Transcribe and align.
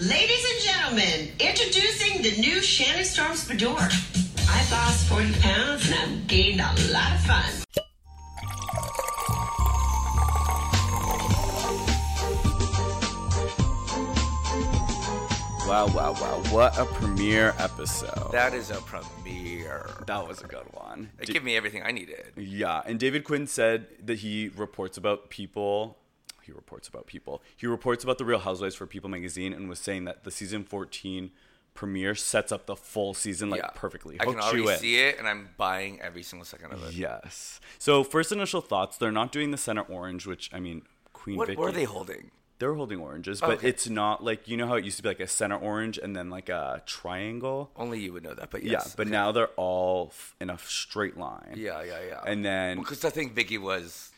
Ladies 0.00 0.44
and 0.50 0.60
gentlemen, 0.62 1.28
introducing 1.38 2.22
the 2.22 2.40
new 2.40 2.62
Shannon 2.62 3.04
Storms 3.04 3.46
Beador. 3.46 3.76
I've 3.78 4.72
lost 4.72 5.06
40 5.08 5.32
pounds 5.40 5.90
and 5.90 5.94
I've 5.94 6.26
gained 6.26 6.60
a 6.60 6.72
lot 6.92 7.12
of 7.12 7.20
fun. 7.20 8.60
Wow, 15.66 15.86
wow, 15.94 16.12
wow. 16.20 16.42
What 16.50 16.76
a 16.78 16.84
premiere 16.84 17.54
episode. 17.58 18.32
That 18.32 18.54
is 18.54 18.70
a 18.70 18.80
premiere. 18.80 19.88
That 20.06 20.26
was 20.26 20.42
a 20.42 20.46
good 20.48 20.66
one. 20.72 21.10
It 21.20 21.26
Da- 21.26 21.32
gave 21.34 21.44
me 21.44 21.56
everything 21.56 21.84
I 21.84 21.92
needed. 21.92 22.32
yeah, 22.36 22.82
and 22.84 22.98
David 22.98 23.22
Quinn 23.22 23.46
said 23.46 23.86
that 24.04 24.18
he 24.18 24.48
reports 24.56 24.98
about 24.98 25.30
people. 25.30 25.96
He 26.50 26.54
reports 26.56 26.88
about 26.88 27.06
people. 27.06 27.42
He 27.56 27.66
reports 27.68 28.02
about 28.02 28.18
the 28.18 28.24
Real 28.24 28.40
Housewives 28.40 28.74
for 28.74 28.86
People 28.86 29.08
magazine 29.08 29.52
and 29.52 29.68
was 29.68 29.78
saying 29.78 30.04
that 30.06 30.24
the 30.24 30.32
season 30.32 30.64
14 30.64 31.30
premiere 31.74 32.16
sets 32.16 32.50
up 32.50 32.66
the 32.66 32.74
full 32.74 33.14
season 33.14 33.50
like 33.50 33.60
yeah, 33.60 33.70
perfectly. 33.74 34.20
I 34.20 34.24
can 34.24 34.40
already 34.40 34.66
see 34.78 34.98
it, 34.98 35.18
and 35.20 35.28
I'm 35.28 35.50
buying 35.56 36.00
every 36.00 36.24
single 36.24 36.44
second 36.44 36.72
of 36.72 36.82
it. 36.84 36.94
Yes. 36.94 37.60
So 37.78 38.02
first 38.02 38.32
initial 38.32 38.60
thoughts, 38.60 38.96
they're 38.98 39.12
not 39.12 39.30
doing 39.30 39.52
the 39.52 39.56
center 39.56 39.82
orange, 39.82 40.26
which 40.26 40.50
I 40.52 40.58
mean, 40.58 40.82
Queen 41.12 41.36
What 41.36 41.46
Vicki. 41.46 41.60
were 41.60 41.70
they 41.70 41.84
holding? 41.84 42.32
They're 42.58 42.74
holding 42.74 42.98
oranges, 42.98 43.40
but 43.40 43.50
Okay. 43.58 43.68
it's 43.68 43.88
not 43.88 44.22
like 44.24 44.46
you 44.48 44.56
know 44.56 44.66
how 44.66 44.74
it 44.74 44.84
used 44.84 44.96
to 44.96 45.02
be 45.04 45.08
like 45.08 45.20
a 45.20 45.28
center 45.28 45.56
orange 45.56 45.96
and 45.96 46.14
then 46.16 46.28
like 46.28 46.48
a 46.48 46.82
triangle. 46.84 47.70
Only 47.76 48.00
you 48.00 48.12
would 48.12 48.24
know 48.24 48.34
that, 48.34 48.50
but 48.50 48.64
Yeah, 48.64 48.82
but 48.96 49.06
okay. 49.06 49.10
now 49.10 49.30
they're 49.32 49.46
all 49.56 50.12
in 50.40 50.50
a 50.50 50.58
straight 50.58 51.16
line. 51.16 51.54
Yeah, 51.56 51.82
yeah, 51.82 52.00
yeah. 52.06 52.20
And 52.26 52.44
then 52.44 52.78
because 52.78 53.04
I 53.04 53.10
think 53.10 53.34
Vicki 53.34 53.56
was 53.58 54.09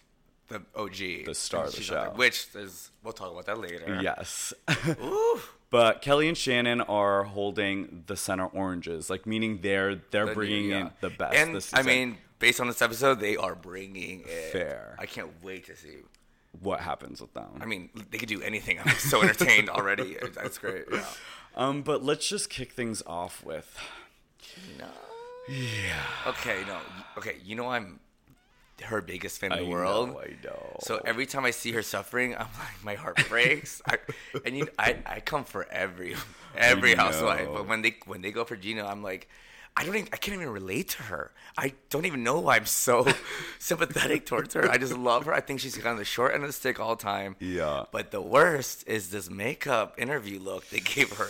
the 0.52 0.62
OG, 0.77 1.24
The 1.27 1.34
star 1.34 1.65
of 1.65 1.73
the 1.73 1.80
not 1.80 1.88
there, 1.88 2.05
show. 2.06 2.12
which 2.16 2.47
is 2.55 2.91
we'll 3.02 3.12
talk 3.12 3.33
about 3.33 3.47
that 3.47 3.59
later. 3.59 4.01
yes. 4.02 4.52
Ooh, 5.02 5.41
but 5.70 6.02
Kelly 6.02 6.29
and 6.29 6.37
Shannon 6.37 6.80
are 6.83 7.24
holding 7.24 8.05
the 8.06 8.16
center 8.16 8.47
oranges, 8.47 9.09
like 9.10 9.27
meaning 9.27 9.60
they're 9.62 9.96
they're 10.10 10.27
the- 10.27 10.35
bringing 10.35 10.71
yeah. 10.71 10.80
in 10.80 10.90
the 11.01 11.10
best. 11.10 11.35
And 11.37 11.66
I 11.74 11.82
mean, 11.82 12.18
based 12.38 12.60
on 12.60 12.66
this 12.66 12.82
episode, 12.82 13.21
they 13.21 13.37
are 13.37 13.54
bringing 13.54 14.23
it. 14.27 14.52
Fair. 14.52 14.96
I 14.99 15.07
can't 15.07 15.30
wait 15.43 15.66
to 15.66 15.77
see. 15.77 15.96
what 16.60 16.80
happens 16.80 17.21
with 17.21 17.32
them? 17.34 17.49
I 17.60 17.65
mean, 17.66 17.88
they 18.10 18.18
could 18.18 18.29
do 18.29 18.43
anything. 18.43 18.79
I'm 18.84 18.95
so 18.96 19.23
entertained 19.23 19.71
already. 19.77 20.16
That's 20.34 20.59
great. 20.59 20.84
Yeah. 20.93 21.05
um, 21.57 21.82
but 21.82 22.02
let's 22.05 22.29
just 22.29 22.51
kick 22.51 22.73
things 22.73 23.02
off 23.07 23.43
with 23.45 23.79
No. 24.79 24.87
Yeah. 25.49 26.02
Okay. 26.27 26.62
No. 26.66 26.79
Okay. 27.16 27.37
You 27.45 27.57
know 27.57 27.68
I'm 27.68 28.01
her 28.83 29.01
biggest 29.01 29.38
fan 29.38 29.52
in 29.52 29.65
the 29.65 29.71
world. 29.71 30.11
know, 30.11 30.21
I 30.21 30.37
know. 30.45 30.77
So 30.80 31.01
every 31.05 31.27
time 31.27 31.45
I 31.45 31.51
see 31.51 31.73
her 31.73 31.83
suffering, 31.83 32.35
I'm 32.35 32.41
like, 32.41 32.85
my 32.85 32.95
heart 32.95 33.19
breaks. 33.29 33.83
I, 33.87 33.99
and 34.45 34.57
you, 34.57 34.69
I, 34.79 34.97
I 35.07 35.21
come 35.21 35.45
for 35.45 35.66
every, 35.71 36.16
every 36.57 36.95
housewife. 36.95 37.49
But 37.52 37.69
when 37.69 37.83
they, 37.83 37.97
when 38.07 38.23
they 38.23 38.30
go 38.30 38.45
for 38.45 38.57
Gina, 38.57 38.87
I'm 38.87 39.02
like, 39.02 39.29
I 39.77 39.85
don't 39.85 39.97
even, 39.97 40.09
I 40.13 40.16
can't 40.19 40.35
even 40.35 40.51
relate 40.51 40.91
to 40.91 41.05
her. 41.05 41.33
I 41.57 41.73
don't 41.89 42.05
even 42.05 42.23
know 42.23 42.41
why 42.41 42.57
I'm 42.57 42.66
so 42.66 43.07
sympathetic 43.59 44.27
towards 44.27 44.52
her. 44.55 44.71
I 44.71 44.77
just 44.77 44.95
love 44.95 45.24
her. 45.24 45.33
I 45.33 45.41
think 45.41 45.61
she's 45.61 45.83
on 45.85 45.96
the 45.96 46.05
short 46.05 46.35
end 46.35 46.43
of 46.43 46.49
the 46.49 46.52
stick 46.52 46.79
all 46.79 46.95
the 46.95 47.02
time. 47.02 47.37
Yeah. 47.41 47.85
But 47.91 48.11
the 48.11 48.21
worst 48.21 48.85
is 48.87 49.11
this 49.11 49.30
makeup 49.30 49.95
interview 49.96 50.39
look 50.41 50.69
they 50.69 50.80
gave 50.80 51.13
her. 51.15 51.29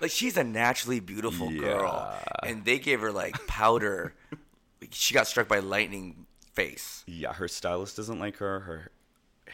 like 0.00 0.10
she's 0.10 0.36
a 0.36 0.42
naturally 0.44 0.98
beautiful 0.98 1.50
girl, 1.50 2.12
and 2.42 2.64
they 2.64 2.78
gave 2.80 3.00
her 3.00 3.12
like 3.12 3.46
powder. 3.46 4.12
She 4.90 5.14
got 5.14 5.26
struck 5.26 5.48
by 5.48 5.58
lightning 5.60 6.26
face. 6.52 7.04
yeah, 7.06 7.32
her 7.32 7.48
stylist 7.48 7.96
doesn't 7.96 8.18
like 8.18 8.36
her. 8.36 8.60
Her 8.60 8.90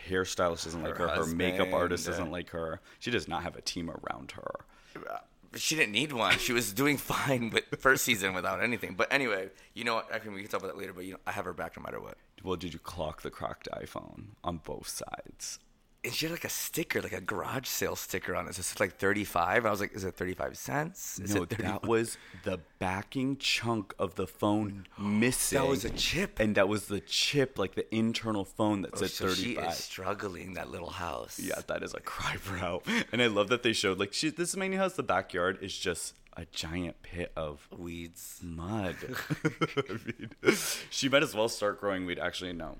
hairstylist 0.08 0.64
doesn't 0.64 0.82
like 0.82 0.96
her. 0.96 1.08
Her 1.08 1.24
Her 1.24 1.26
makeup 1.26 1.72
artist 1.72 2.06
doesn't 2.06 2.30
like 2.30 2.50
her. 2.50 2.80
She 2.98 3.10
does 3.10 3.28
not 3.28 3.42
have 3.42 3.56
a 3.56 3.60
team 3.60 3.90
around 3.90 4.32
her. 4.32 4.60
Uh, 4.96 5.18
she 5.56 5.74
didn't 5.76 5.92
need 5.92 6.12
one. 6.12 6.38
She 6.38 6.52
was 6.52 6.72
doing 6.72 6.96
fine 7.14 7.50
with 7.50 7.64
first 7.80 8.04
season 8.04 8.34
without 8.34 8.62
anything. 8.62 8.94
But 8.94 9.12
anyway, 9.12 9.50
you 9.74 9.84
know 9.84 9.96
what? 9.96 10.12
I 10.14 10.18
can 10.18 10.32
we 10.32 10.42
can 10.42 10.50
talk 10.50 10.60
about 10.60 10.72
that 10.74 10.78
later. 10.78 10.92
But 10.92 11.04
you 11.04 11.12
know, 11.12 11.20
I 11.26 11.32
have 11.32 11.44
her 11.44 11.52
back 11.52 11.76
no 11.76 11.82
matter 11.82 12.00
what. 12.00 12.16
Well, 12.42 12.56
did 12.56 12.72
you 12.72 12.78
clock 12.78 13.22
the 13.22 13.30
cracked 13.30 13.68
iPhone 13.72 14.28
on 14.44 14.58
both 14.58 14.88
sides? 14.88 15.58
And 16.02 16.14
she 16.14 16.24
had 16.24 16.32
like 16.32 16.44
a 16.46 16.48
sticker, 16.48 17.02
like 17.02 17.12
a 17.12 17.20
garage 17.20 17.66
sale 17.66 17.94
sticker 17.94 18.34
on 18.34 18.48
it. 18.48 18.54
So 18.54 18.60
it's 18.60 18.80
like 18.80 18.96
thirty 18.96 19.22
five. 19.24 19.66
I 19.66 19.70
was 19.70 19.80
like, 19.80 19.92
is 19.94 20.02
it 20.04 20.14
thirty 20.14 20.32
five 20.32 20.56
cents? 20.56 21.18
Is 21.18 21.34
no, 21.34 21.44
that 21.44 21.82
was 21.86 22.16
the 22.44 22.60
backing 22.78 23.36
chunk 23.36 23.92
of 23.98 24.14
the 24.14 24.26
phone 24.26 24.86
missing. 24.98 25.58
That 25.58 25.68
was 25.68 25.84
a 25.84 25.90
chip. 25.90 26.40
and 26.40 26.54
that 26.54 26.68
was 26.68 26.86
the 26.86 27.00
chip, 27.00 27.58
like 27.58 27.74
the 27.74 27.94
internal 27.94 28.46
phone 28.46 28.80
that 28.82 28.92
Oh, 28.94 28.96
said 28.96 29.10
so 29.10 29.28
she 29.34 29.54
thirty-five. 29.56 29.72
is 29.72 29.76
struggling 29.78 30.54
that 30.54 30.70
little 30.70 30.88
house. 30.90 31.38
Yeah, 31.38 31.60
that 31.66 31.82
is 31.82 31.92
a 31.92 32.00
cry 32.00 32.36
for 32.36 32.56
help. 32.56 32.86
And 33.12 33.20
I 33.20 33.26
love 33.26 33.48
that 33.48 33.62
they 33.62 33.74
showed 33.74 33.98
like 33.98 34.14
she. 34.14 34.30
This 34.30 34.48
is 34.50 34.56
my 34.56 34.68
new 34.68 34.78
house. 34.78 34.94
The 34.94 35.02
backyard 35.02 35.58
is 35.60 35.76
just 35.76 36.14
a 36.34 36.46
giant 36.46 37.02
pit 37.02 37.30
of 37.36 37.68
weeds. 37.76 38.40
mud. 38.42 38.96
I 39.76 39.98
mean, 40.06 40.56
she 40.88 41.10
might 41.10 41.22
as 41.22 41.34
well 41.34 41.48
start 41.50 41.78
growing 41.78 42.06
weed. 42.06 42.18
Actually, 42.18 42.54
no. 42.54 42.78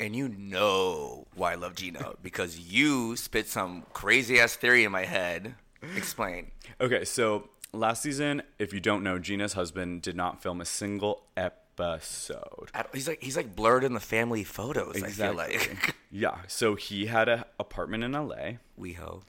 And 0.00 0.16
you 0.16 0.28
know 0.30 1.26
why 1.34 1.52
I 1.52 1.54
love 1.56 1.74
Gina 1.76 2.14
because 2.22 2.58
you 2.58 3.14
spit 3.16 3.46
some 3.48 3.84
crazy 3.92 4.40
ass 4.40 4.56
theory 4.56 4.84
in 4.84 4.90
my 4.92 5.04
head. 5.04 5.54
Explain. 5.96 6.50
Okay, 6.80 7.04
so 7.04 7.48
last 7.72 8.02
season, 8.02 8.42
if 8.58 8.72
you 8.72 8.80
don't 8.80 9.02
know, 9.02 9.18
Gina's 9.18 9.52
husband 9.52 10.02
did 10.02 10.16
not 10.16 10.42
film 10.42 10.60
a 10.60 10.64
single 10.64 11.24
episode. 11.36 12.70
Don't- 12.74 12.94
He's 12.94 13.08
like 13.08 13.22
he's 13.22 13.36
like 13.36 13.54
blurred 13.56 13.84
in 13.84 13.94
the 13.94 14.00
family 14.00 14.44
photos. 14.44 15.02
I 15.02 15.10
feel 15.10 15.34
like 15.34 15.94
Yeah, 16.10 16.38
so 16.48 16.74
he 16.74 17.06
had 17.06 17.28
an 17.28 17.44
apartment 17.58 18.04
in 18.04 18.12
LA. 18.12 18.58
WeHo. 18.78 19.22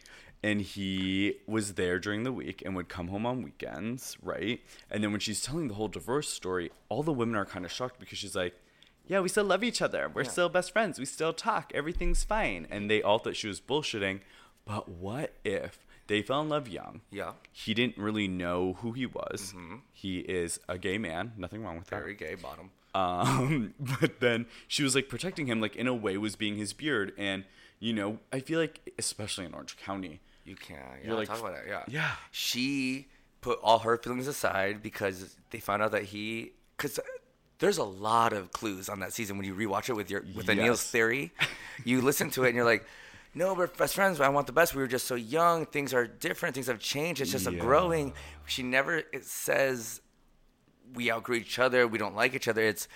and 0.44 0.62
he 0.62 1.36
was 1.48 1.74
there 1.76 2.00
during 2.00 2.24
the 2.24 2.32
week 2.34 2.64
and 2.66 2.76
would 2.76 2.90
come 2.90 3.10
home 3.10 3.26
on 3.26 3.44
weekends, 3.44 4.18
right? 4.22 4.60
And 4.90 5.04
then 5.04 5.12
when 5.12 5.20
she's 5.20 5.42
telling 5.42 5.68
the 5.68 5.76
whole 5.76 5.88
divorce 5.88 6.28
story, 6.30 6.72
all 6.90 7.04
the 7.04 7.14
women 7.14 7.36
are 7.36 7.46
kind 7.46 7.64
of 7.66 7.72
shocked 7.72 8.00
because 8.00 8.18
she's 8.18 8.36
like, 8.36 8.56
"Yeah, 9.12 9.20
we 9.20 9.30
still 9.30 9.44
love 9.44 9.64
each 9.64 9.82
other. 9.82 10.10
We're 10.10 10.24
still 10.24 10.50
best 10.50 10.72
friends. 10.72 10.98
We 10.98 11.06
still 11.06 11.34
talk. 11.34 11.72
Everything's 11.76 12.24
fine." 12.24 12.66
And 12.72 12.90
they 12.90 13.02
all 13.02 13.20
thought 13.20 13.36
she 13.36 13.48
was 13.48 13.60
bullshitting. 13.60 14.22
But 14.66 14.88
what 14.88 15.34
if 15.44 15.86
they 16.08 16.22
fell 16.22 16.42
in 16.42 16.50
love 16.50 16.68
young? 16.68 17.02
Yeah. 17.12 17.34
He 17.52 17.74
didn't 17.74 17.98
really 17.98 18.28
know 18.28 18.74
who 18.82 18.92
he 18.94 19.06
was. 19.06 19.54
He 19.92 20.20
is 20.20 20.60
a 20.68 20.78
gay 20.78 20.98
man. 20.98 21.34
Nothing 21.38 21.64
wrong 21.64 21.78
with 21.78 21.88
that. 21.88 22.00
Very 22.00 22.16
gay 22.16 22.36
bottom. 22.36 22.72
Um, 22.94 23.74
but 24.02 24.20
then 24.20 24.46
she 24.68 24.84
was 24.84 24.96
like 24.96 25.10
protecting 25.10 25.48
him, 25.48 25.62
like 25.62 25.76
in 25.76 25.88
a 25.88 25.94
way 25.96 26.18
was 26.18 26.36
being 26.36 26.58
his 26.58 26.74
beard. 26.74 27.14
And, 27.18 27.46
you 27.80 27.94
know, 27.94 28.20
I 28.32 28.40
feel 28.40 28.60
like, 28.60 28.92
especially 29.00 29.46
in 29.46 29.54
Orange 29.54 29.78
County, 29.78 30.20
You 30.44 30.56
can. 30.56 30.78
Yeah, 31.02 31.08
You're 31.08 31.16
like, 31.16 31.28
talk 31.28 31.40
about 31.40 31.54
that. 31.54 31.68
Yeah. 31.68 31.84
yeah. 31.88 32.12
She 32.32 33.08
put 33.42 33.60
all 33.64 33.80
her 33.80 33.98
feelings 33.98 34.28
aside 34.28 34.84
because 34.84 35.36
they 35.52 35.60
found 35.60 35.82
out 35.82 35.92
that 35.92 36.04
he. 36.04 36.54
Because 36.78 37.00
there's 37.62 37.78
a 37.78 37.84
lot 37.84 38.34
of 38.34 38.52
clues 38.52 38.90
on 38.90 39.00
that 39.00 39.14
season 39.14 39.38
when 39.38 39.46
you 39.46 39.56
rewatch 39.56 39.88
it 39.88 39.94
with 39.94 40.10
your 40.12 40.26
with 40.36 40.50
Anil's 40.50 40.82
Yes. 40.82 40.92
theory. 40.92 41.32
You 41.86 42.02
listen 42.02 42.30
to 42.32 42.44
it 42.44 42.48
and 42.50 42.56
you're 42.56 42.66
like, 42.66 42.86
no, 43.34 43.54
we're 43.54 43.68
best 43.68 43.96
friends. 43.96 44.18
But 44.18 44.26
I 44.26 44.30
want 44.30 44.48
the 44.48 44.54
best. 44.54 44.76
We 44.76 44.82
were 44.82 44.88
just 44.88 45.08
so 45.08 45.16
young. 45.16 45.66
Things 45.66 45.94
are 45.94 46.06
different. 46.06 46.54
Things 46.56 46.68
have 46.68 46.80
changed. 46.80 47.22
It's 47.22 47.32
just 47.32 47.48
a 47.48 47.52
growing. 47.52 48.14
She 48.46 48.62
never 48.64 48.98
it 48.98 49.24
says 49.26 50.02
we 50.94 51.10
outgrew 51.12 51.38
each 51.38 51.58
other. 51.60 51.88
We 51.88 51.98
don't 51.98 52.16
like 52.16 52.36
each 52.36 52.48
other. 52.50 52.62
It's 52.62 52.88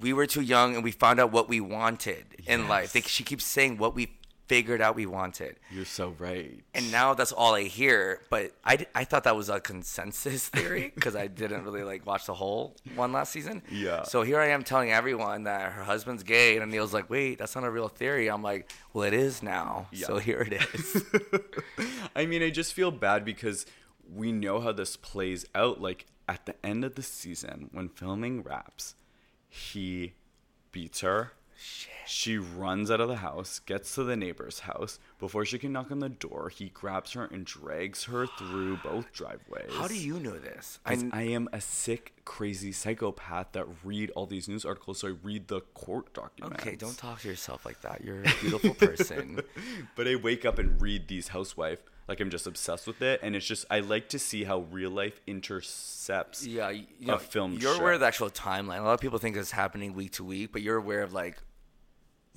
we 0.00 0.12
were 0.12 0.26
too 0.26 0.42
young 0.42 0.74
and 0.74 0.82
we 0.82 0.90
found 0.90 1.20
out 1.20 1.30
what 1.32 1.48
we 1.48 1.60
wanted 1.60 2.24
in 2.46 2.66
life. 2.68 2.92
They, 2.92 3.00
she 3.02 3.24
keeps 3.24 3.44
saying 3.44 3.78
what 3.78 3.94
we 3.94 4.17
figured 4.48 4.80
out 4.80 4.96
we 4.96 5.06
wanted. 5.06 5.56
You're 5.70 5.84
so 5.84 6.14
right. 6.18 6.60
And 6.74 6.90
now 6.90 7.14
that's 7.14 7.32
all 7.32 7.54
I 7.54 7.64
hear. 7.64 8.22
But 8.30 8.52
I, 8.64 8.76
d- 8.76 8.86
I 8.94 9.04
thought 9.04 9.24
that 9.24 9.36
was 9.36 9.48
a 9.48 9.60
consensus 9.60 10.48
theory 10.56 10.90
because 10.94 11.14
I 11.14 11.26
didn't 11.28 11.64
really 11.64 11.82
like 11.84 12.04
watch 12.06 12.26
the 12.26 12.34
whole 12.34 12.74
one 12.94 13.12
last 13.12 13.30
season. 13.32 13.62
Yeah. 13.70 14.02
So 14.04 14.22
here 14.22 14.40
I 14.40 14.48
am 14.48 14.64
telling 14.64 14.90
everyone 14.90 15.44
that 15.44 15.72
her 15.72 15.84
husband's 15.84 16.22
gay, 16.22 16.56
and 16.56 16.70
Neil's 16.72 16.94
like, 16.94 17.08
"Wait, 17.10 17.38
that's 17.38 17.54
not 17.54 17.64
a 17.64 17.70
real 17.70 17.88
theory." 17.88 18.28
I'm 18.28 18.42
like, 18.42 18.72
"Well, 18.92 19.04
it 19.04 19.14
is 19.14 19.42
now." 19.42 19.88
So 20.06 20.18
here 20.18 20.40
it 20.50 20.54
is. 20.74 21.04
I 22.16 22.26
mean, 22.26 22.42
I 22.42 22.50
just 22.50 22.72
feel 22.72 22.90
bad 22.90 23.24
because 23.24 23.66
we 24.12 24.32
know 24.32 24.60
how 24.60 24.72
this 24.72 24.96
plays 24.96 25.44
out. 25.54 25.80
Like 25.80 26.06
at 26.28 26.46
the 26.46 26.54
end 26.64 26.84
of 26.84 26.94
the 26.94 27.02
season, 27.02 27.68
when 27.72 27.88
filming 27.88 28.42
wraps, 28.42 28.94
he 29.48 30.14
beats 30.72 31.00
her. 31.00 31.32
She 32.06 32.38
runs 32.38 32.90
out 32.90 33.00
of 33.00 33.08
the 33.08 33.16
house, 33.16 33.58
gets 33.58 33.94
to 33.96 34.04
the 34.04 34.16
neighbor's 34.16 34.60
house. 34.60 34.98
Before 35.18 35.44
she 35.44 35.58
can 35.58 35.72
knock 35.72 35.90
on 35.90 35.98
the 35.98 36.08
door, 36.08 36.48
he 36.48 36.68
grabs 36.68 37.12
her 37.12 37.24
and 37.24 37.44
drags 37.44 38.04
her 38.04 38.26
through 38.26 38.76
both 38.84 39.12
driveways. 39.12 39.72
How 39.72 39.88
do 39.88 39.98
you 39.98 40.18
know 40.18 40.38
this? 40.38 40.78
I, 40.86 40.98
I 41.12 41.22
am 41.22 41.48
a 41.52 41.60
sick, 41.60 42.14
crazy 42.24 42.72
psychopath 42.72 43.52
that 43.52 43.66
read 43.84 44.10
all 44.10 44.26
these 44.26 44.48
news 44.48 44.64
articles, 44.64 45.00
so 45.00 45.08
I 45.08 45.14
read 45.22 45.48
the 45.48 45.60
court 45.74 46.14
documents. 46.14 46.62
okay, 46.62 46.76
don't 46.76 46.96
talk 46.96 47.20
to 47.20 47.28
yourself 47.28 47.66
like 47.66 47.80
that. 47.82 48.02
You're 48.02 48.22
a 48.22 48.34
beautiful 48.40 48.74
person. 48.74 49.40
But 49.96 50.06
I 50.06 50.14
wake 50.16 50.44
up 50.44 50.58
and 50.58 50.80
read 50.80 51.08
these 51.08 51.28
housewife 51.28 51.80
like 52.08 52.20
I'm 52.20 52.30
just 52.30 52.46
obsessed 52.46 52.86
with 52.86 53.02
it, 53.02 53.20
and 53.22 53.36
it's 53.36 53.46
just 53.46 53.66
I 53.70 53.80
like 53.80 54.08
to 54.10 54.18
see 54.18 54.44
how 54.44 54.60
real 54.60 54.90
life 54.90 55.20
intercepts. 55.26 56.46
Yeah, 56.46 56.70
you 56.70 56.86
a 57.02 57.06
know, 57.06 57.18
film 57.18 57.52
You're 57.52 57.78
aware 57.78 57.92
of 57.92 58.00
the 58.00 58.06
actual 58.06 58.30
timeline. 58.30 58.78
A 58.80 58.82
lot 58.82 58.94
of 58.94 59.00
people 59.00 59.18
think 59.18 59.36
it's 59.36 59.50
happening 59.50 59.92
week 59.92 60.12
to 60.12 60.24
week, 60.24 60.50
but 60.52 60.62
you're 60.62 60.78
aware 60.78 61.02
of 61.02 61.12
like 61.12 61.36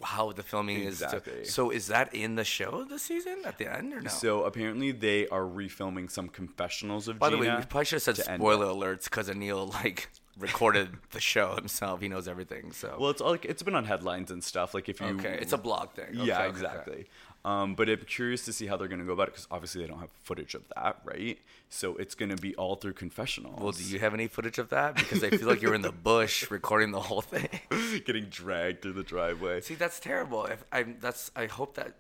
how 0.03 0.31
the 0.31 0.44
filming 0.44 0.81
is. 0.81 1.01
Exactly. 1.01 1.45
So 1.45 1.69
is 1.69 1.88
that 1.88 2.13
in 2.13 2.36
the 2.36 2.44
show 2.44 2.83
this 2.83 3.03
season 3.03 3.39
at 3.45 3.57
the 3.57 3.71
end 3.71 3.94
or 3.94 4.01
no? 4.01 4.09
So 4.09 4.44
apparently 4.44 4.92
they 4.92 5.27
are 5.27 5.44
refilming 5.44 6.09
some 6.09 6.27
confessionals 6.30 7.07
of 7.07 7.19
By 7.19 7.30
the 7.30 7.38
way, 7.38 7.50
we 7.56 7.63
probably 7.63 7.86
should 7.86 7.95
have 7.98 8.03
said 8.03 8.15
to 8.15 8.24
spoiler 8.24 8.65
alerts 8.68 9.06
because 9.06 9.30
Anil 9.30 9.74
like 9.74 10.09
recorded 10.38 10.89
the 11.12 11.19
show 11.19 11.56
himself. 11.56 12.01
He 12.01 12.07
knows 12.07 12.27
everything. 12.27 12.71
So 12.71 12.95
Well, 13.00 13.09
it's 13.09 13.21
all 13.21 13.31
like 13.31 13.45
it's 13.45 13.63
been 13.63 13.75
on 13.75 13.86
headlines 13.86 14.31
and 14.31 14.44
stuff. 14.44 14.74
Like 14.74 14.89
if 14.89 15.00
you 15.00 15.07
okay, 15.07 15.38
it's 15.42 15.53
a 15.53 15.57
blog 15.57 15.92
thing. 15.92 16.09
Okay, 16.09 16.25
yeah, 16.25 16.39
okay, 16.39 16.50
exactly. 16.50 17.07
Um, 17.44 17.74
but 17.74 17.90
I'm 17.90 17.98
curious 18.06 18.46
to 18.46 18.54
see 18.54 18.68
how 18.68 18.78
they're 18.78 18.88
going 18.88 19.00
to 19.00 19.06
go 19.06 19.14
about 19.14 19.30
it 19.30 19.32
because 19.32 19.48
obviously 19.50 19.82
they 19.82 19.88
don't 19.88 20.00
have 20.00 20.12
footage 20.22 20.54
of 20.54 20.64
that, 20.76 21.00
right? 21.04 21.40
So 21.70 21.96
it's 21.96 22.14
going 22.14 22.30
to 22.30 22.36
be 22.36 22.54
all 22.56 22.76
through 22.76 22.94
confessionals. 22.94 23.60
Well, 23.60 23.72
do 23.72 23.84
you 23.84 24.00
have 24.00 24.14
any 24.14 24.28
footage 24.28 24.60
of 24.60 24.70
that? 24.70 24.96
Because 24.96 25.24
I 25.24 25.32
feel 25.32 25.48
like 25.48 25.62
you're 25.62 25.74
in 25.74 25.82
the 25.82 25.92
bush 25.92 26.52
recording 26.52 26.92
the 26.92 27.00
whole 27.00 27.22
thing. 27.22 27.50
getting 28.06 28.26
dragged 28.26 28.84
through 28.84 28.94
the 28.94 29.04
driveway? 29.04 29.62
See, 29.62 29.76
that's 29.76 30.00
terrible. 30.00 30.46
If 30.46 30.64
I 30.72 30.84
that's 30.84 31.32
I 31.36 31.48
hope 31.48 31.76
that 31.76 31.96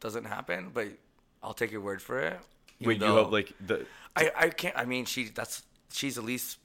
doesn't 0.00 0.24
happen, 0.24 0.70
but 0.72 0.88
I'll 1.42 1.54
take 1.54 1.72
your 1.72 1.82
word 1.82 2.00
for 2.00 2.18
it. 2.20 2.38
Wait, 2.80 3.00
you 3.00 3.06
hope 3.06 3.32
like 3.32 3.52
the 3.64 3.86
I, 4.14 4.30
I 4.36 4.48
can't. 4.48 4.76
I 4.76 4.86
mean, 4.86 5.04
she 5.04 5.24
that's 5.24 5.62
she's 5.92 6.14
the 6.14 6.22
least 6.22 6.58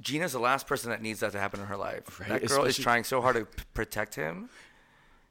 Gina's 0.00 0.32
the 0.32 0.38
last 0.38 0.66
person 0.66 0.90
that 0.90 1.02
needs 1.02 1.20
that 1.20 1.32
to 1.32 1.38
happen 1.38 1.60
in 1.60 1.66
her 1.66 1.76
life. 1.76 2.20
Right, 2.20 2.40
That 2.40 2.46
girl 2.46 2.64
is 2.64 2.76
trying 2.76 3.04
so 3.04 3.20
hard 3.20 3.36
to 3.36 3.44
p- 3.44 3.62
protect 3.74 4.14
him. 4.14 4.48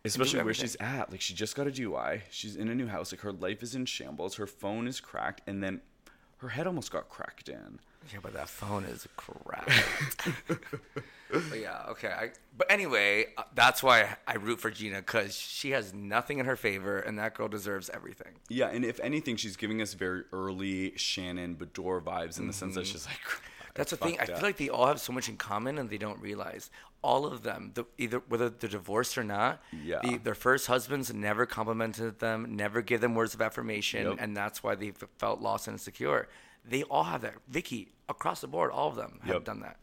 Especially 0.05 0.43
where 0.43 0.53
she's 0.53 0.75
at. 0.79 1.11
Like 1.11 1.21
she 1.21 1.33
just 1.33 1.55
got 1.55 1.67
a 1.67 1.71
DUI. 1.71 2.21
She's 2.29 2.55
in 2.55 2.69
a 2.69 2.75
new 2.75 2.87
house. 2.87 3.11
Like 3.11 3.21
her 3.21 3.33
life 3.33 3.63
is 3.63 3.75
in 3.75 3.85
shambles. 3.85 4.35
Her 4.35 4.47
phone 4.47 4.87
is 4.87 4.99
cracked, 4.99 5.41
and 5.47 5.63
then 5.63 5.81
her 6.37 6.49
head 6.49 6.67
almost 6.67 6.91
got 6.91 7.09
cracked 7.09 7.49
in. 7.49 7.79
Yeah, 8.13 8.19
but 8.21 8.33
that 8.33 8.49
phone 8.49 8.83
is 8.83 9.07
crap. 9.15 9.67
but 10.47 11.59
yeah, 11.59 11.85
okay. 11.89 12.09
I, 12.09 12.31
but 12.55 12.71
anyway, 12.71 13.27
uh, 13.35 13.43
that's 13.55 13.81
why 13.81 14.17
I 14.27 14.35
root 14.35 14.59
for 14.59 14.69
Gina 14.69 14.97
because 14.97 15.35
she 15.35 15.71
has 15.71 15.91
nothing 15.93 16.37
in 16.37 16.45
her 16.45 16.55
favor, 16.55 16.99
and 16.99 17.17
that 17.17 17.33
girl 17.33 17.47
deserves 17.47 17.89
everything. 17.89 18.33
Yeah, 18.47 18.67
and 18.67 18.85
if 18.85 18.99
anything, 18.99 19.37
she's 19.37 19.57
giving 19.57 19.81
us 19.81 19.95
very 19.95 20.23
early 20.31 20.93
Shannon 20.97 21.55
Beador 21.55 22.01
vibes 22.01 22.37
in 22.39 22.45
the 22.45 22.53
sense 22.53 22.75
that 22.75 22.85
she's 22.85 23.07
like. 23.07 23.19
That's 23.75 23.91
the 23.91 23.97
thing. 23.97 24.17
I 24.19 24.25
feel 24.25 24.37
up. 24.37 24.41
like 24.41 24.57
they 24.57 24.69
all 24.69 24.87
have 24.87 24.99
so 24.99 25.13
much 25.13 25.29
in 25.29 25.37
common, 25.37 25.77
and 25.77 25.89
they 25.89 25.97
don't 25.97 26.19
realize 26.19 26.69
all 27.01 27.25
of 27.25 27.43
them. 27.43 27.71
The, 27.75 27.83
either 27.97 28.19
whether 28.27 28.49
they're 28.49 28.69
divorced 28.69 29.17
or 29.17 29.23
not, 29.23 29.61
Yeah. 29.83 29.99
the, 30.01 30.17
their 30.17 30.33
first 30.33 30.67
husbands 30.67 31.13
never 31.13 31.45
complimented 31.45 32.19
them, 32.19 32.55
never 32.55 32.81
gave 32.81 33.01
them 33.01 33.13
words 33.15 33.33
of 33.35 33.41
affirmation, 33.41 34.07
Yep. 34.07 34.17
and 34.19 34.35
that's 34.35 34.63
why 34.63 34.75
they 34.75 34.89
f- 34.89 35.03
felt 35.17 35.41
lost 35.41 35.67
and 35.67 35.75
insecure. 35.75 36.27
They 36.67 36.83
all 36.83 37.03
have 37.03 37.21
that. 37.21 37.35
Vicki, 37.47 37.89
across 38.09 38.41
the 38.41 38.47
board, 38.47 38.71
all 38.71 38.87
of 38.87 38.95
them 38.95 39.19
have 39.23 39.35
Yep. 39.35 39.43
done 39.43 39.59
that. 39.59 39.77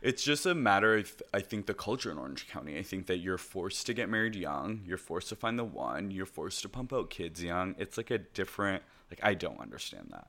It's 0.00 0.22
just 0.22 0.46
a 0.46 0.54
matter 0.54 0.96
of, 0.96 1.12
I 1.34 1.40
think, 1.40 1.66
the 1.66 1.74
culture 1.74 2.10
in 2.10 2.18
Orange 2.18 2.48
County. 2.48 2.78
I 2.78 2.82
think 2.82 3.06
that 3.06 3.18
you're 3.18 3.36
forced 3.36 3.84
to 3.86 3.94
get 3.94 4.08
married 4.08 4.36
young. 4.36 4.82
You're 4.86 4.96
forced 4.96 5.28
to 5.30 5.36
find 5.36 5.58
the 5.58 5.64
one. 5.64 6.10
You're 6.12 6.24
forced 6.26 6.62
to 6.62 6.68
pump 6.68 6.92
out 6.92 7.10
kids 7.10 7.42
young. 7.42 7.74
It's 7.78 7.96
like 7.96 8.10
a 8.10 8.18
different, 8.18 8.82
like, 9.10 9.20
I 9.22 9.34
don't 9.34 9.58
understand 9.60 10.08
that. 10.12 10.28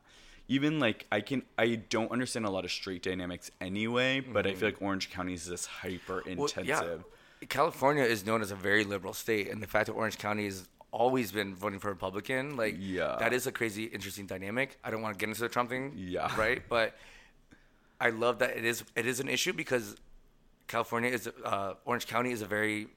Even 0.50 0.80
like, 0.80 1.06
I 1.12 1.22
can, 1.22 1.44
I 1.58 1.76
don't 1.76 2.12
understand 2.12 2.46
a 2.46 2.50
lot 2.50 2.66
of 2.66 2.72
straight 2.72 3.04
dynamics 3.04 3.52
anyway, 3.62 4.20
but 4.20 4.46
I 4.48 4.54
feel 4.56 4.68
like 4.70 4.82
Orange 4.82 5.10
County 5.12 5.34
is 5.34 5.46
this 5.46 5.66
hyper 5.66 6.22
Mm-hmm. 6.26 6.36
Well, 6.40 6.48
intensive. 6.48 7.04
yeah, 7.42 7.48
California 7.48 8.04
is 8.04 8.26
known 8.26 8.42
as 8.42 8.52
a 8.52 8.56
very 8.56 8.84
liberal 8.84 9.14
state, 9.14 9.50
and 9.50 9.62
the 9.64 9.68
fact 9.68 9.86
that 9.88 9.94
Orange 9.94 10.18
County 10.18 10.46
has 10.46 10.68
always 10.92 11.32
been 11.32 11.54
voting 11.56 11.80
for 11.80 11.90
Republican, 11.90 12.58
like, 12.58 12.76
Yeah. 12.80 13.16
that 13.20 13.32
is 13.32 13.46
a 13.48 13.52
crazy, 13.52 13.84
interesting 13.86 14.26
dynamic. 14.26 14.78
I 14.84 14.90
don't 14.92 15.02
want 15.04 15.14
to 15.18 15.20
get 15.22 15.30
into 15.30 15.42
the 15.42 15.50
Trump 15.50 15.70
thing, 15.70 15.94
Yeah. 15.96 16.36
right? 16.38 16.64
But 16.68 16.96
I 18.02 18.10
love 18.10 18.40
that 18.40 18.58
it 18.58 18.66
is 18.66 18.84
it 18.96 19.06
is 19.06 19.20
an 19.20 19.30
issue 19.30 19.54
because 19.54 19.96
California 20.68 21.12
is 21.12 21.30
uh, 21.46 21.74
Orange 21.86 22.08
County 22.08 22.32
is 22.32 22.42
a 22.42 22.48
very 22.48 22.88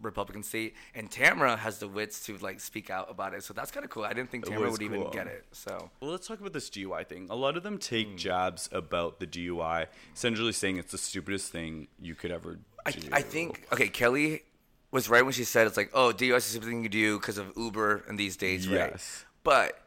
Republican 0.00 0.42
state, 0.42 0.74
and 0.94 1.10
Tamara 1.10 1.56
has 1.56 1.78
the 1.78 1.88
wits 1.88 2.24
to 2.26 2.36
like 2.38 2.60
speak 2.60 2.90
out 2.90 3.10
about 3.10 3.34
it. 3.34 3.44
So 3.44 3.54
that's 3.54 3.70
kind 3.70 3.84
of 3.84 3.90
cool. 3.90 4.04
I 4.04 4.12
didn't 4.12 4.30
think 4.30 4.46
It 4.46 4.50
Tamara 4.50 4.70
was 4.70 4.78
would 4.78 4.82
even 4.82 5.10
get 5.10 5.26
it. 5.26 5.44
So 5.52 5.90
Well, 6.00 6.10
let's 6.10 6.26
talk 6.26 6.40
about 6.40 6.52
this 6.52 6.70
DUI 6.70 7.06
thing. 7.06 7.26
A 7.30 7.36
lot 7.36 7.56
of 7.56 7.62
them 7.62 7.78
take 7.78 8.08
hmm. 8.08 8.16
jabs 8.16 8.68
about 8.72 9.20
the 9.20 9.26
DUI, 9.26 9.86
essentially 10.14 10.52
saying 10.52 10.76
it's 10.78 10.92
the 10.92 10.98
stupidest 10.98 11.52
thing 11.52 11.88
you 12.00 12.14
could 12.14 12.30
ever 12.30 12.58
I, 12.86 12.90
do. 12.92 13.08
I 13.12 13.20
think 13.22 13.66
okay, 13.72 13.88
Kelly 13.88 14.42
was 14.90 15.08
right 15.08 15.24
when 15.24 15.32
she 15.32 15.44
said 15.44 15.66
it's 15.66 15.76
like, 15.76 15.90
oh, 15.94 16.12
DUI 16.12 16.36
is 16.36 16.44
something 16.44 16.82
you 16.82 16.88
do 16.88 17.18
because 17.18 17.38
of 17.38 17.52
Uber 17.56 18.04
in 18.08 18.16
these 18.16 18.36
days, 18.36 18.68
right? 18.68 18.90
Yes. 18.92 19.24
But 19.44 19.78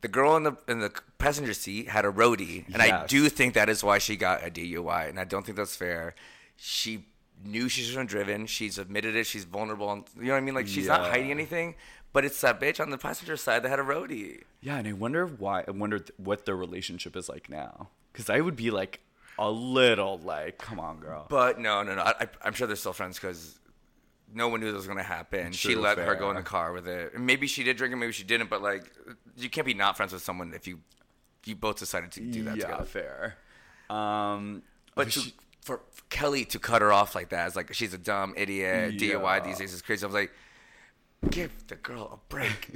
the 0.00 0.08
girl 0.08 0.36
in 0.36 0.42
the 0.42 0.56
in 0.68 0.80
the 0.80 0.92
passenger 1.18 1.54
seat 1.54 1.88
had 1.88 2.04
a 2.04 2.10
roadie, 2.10 2.64
and 2.72 2.82
I 2.82 3.06
do 3.06 3.28
think 3.28 3.54
that 3.54 3.68
is 3.68 3.84
why 3.84 3.98
she 3.98 4.16
got 4.16 4.46
a 4.46 4.50
DUI, 4.50 5.08
and 5.08 5.20
I 5.20 5.24
don't 5.24 5.44
think 5.44 5.56
that's 5.56 5.76
fair. 5.76 6.14
She 6.56 7.06
knew 7.44 7.68
she 7.68 7.82
shouldn't 7.82 8.10
have 8.10 8.24
driven. 8.24 8.46
She's 8.46 8.78
admitted 8.78 9.16
it. 9.16 9.26
She's 9.26 9.44
vulnerable. 9.44 9.90
And, 9.92 10.04
you 10.16 10.24
know 10.24 10.32
what 10.32 10.38
I 10.38 10.40
mean? 10.40 10.54
Like 10.54 10.68
she's 10.68 10.86
not 10.88 11.00
hiding 11.10 11.30
anything. 11.30 11.74
But 12.12 12.24
it's 12.24 12.40
that 12.40 12.60
bitch 12.60 12.80
on 12.80 12.90
the 12.90 12.98
passenger 12.98 13.36
side 13.36 13.62
that 13.62 13.68
had 13.68 13.78
a 13.78 13.84
roadie. 13.84 14.42
Yeah, 14.60 14.78
and 14.78 14.88
I 14.88 14.92
wonder 14.92 15.26
why. 15.26 15.64
I 15.68 15.70
wonder 15.70 16.04
what 16.16 16.44
their 16.44 16.56
relationship 16.56 17.16
is 17.16 17.28
like 17.28 17.48
now. 17.48 17.88
Because 18.12 18.28
I 18.28 18.40
would 18.40 18.56
be 18.56 18.72
like 18.72 19.00
a 19.38 19.48
little 19.48 20.18
like, 20.18 20.58
come 20.58 20.80
on, 20.80 20.98
girl. 20.98 21.26
But 21.28 21.60
no, 21.60 21.82
no, 21.84 21.94
no. 21.94 22.02
I, 22.02 22.26
I'm 22.42 22.52
sure 22.52 22.66
they're 22.66 22.74
still 22.74 22.92
friends 22.92 23.16
because 23.16 23.60
no 24.34 24.48
one 24.48 24.60
knew 24.60 24.66
this 24.66 24.76
was 24.76 24.86
going 24.86 24.98
to 24.98 25.04
happen. 25.04 25.52
she 25.52 25.76
let 25.76 25.98
her 25.98 26.16
go 26.16 26.30
in 26.30 26.36
the 26.36 26.42
car 26.42 26.72
with 26.72 26.88
it. 26.88 27.18
Maybe 27.18 27.46
she 27.46 27.62
did 27.62 27.76
drink 27.76 27.92
it, 27.92 27.96
maybe 27.96 28.12
she 28.12 28.24
didn't. 28.24 28.50
But 28.50 28.60
like, 28.60 28.90
you 29.36 29.48
can't 29.48 29.66
be 29.66 29.74
not 29.74 29.96
friends 29.96 30.12
with 30.12 30.22
someone 30.22 30.52
if 30.52 30.66
you 30.66 30.80
you 31.46 31.54
both 31.56 31.78
decided 31.78 32.12
to 32.12 32.20
do 32.20 32.42
that 32.44 32.56
yeah, 32.56 32.64
together. 32.66 32.84
fair. 32.84 33.36
Um, 33.88 34.62
But 34.94 35.10
to, 35.12 35.20
she- 35.20 35.34
for, 35.60 35.80
for 35.90 36.02
Kelly 36.10 36.44
to 36.46 36.58
cut 36.58 36.82
her 36.82 36.92
off 36.92 37.14
like 37.14 37.28
that, 37.30 37.46
it's 37.46 37.56
like 37.56 37.72
she's 37.74 37.94
a 37.94 37.98
dumb 37.98 38.34
idiot. 38.36 38.94
DUI 38.98 39.38
Yeah. 39.38 39.40
these 39.40 39.58
days 39.58 39.72
is 39.72 39.82
crazy. 39.82 40.04
I 40.04 40.06
was 40.06 40.14
like, 40.14 40.32
give 41.30 41.50
the 41.68 41.76
girl 41.76 42.10
a 42.12 42.18
break. 42.32 42.74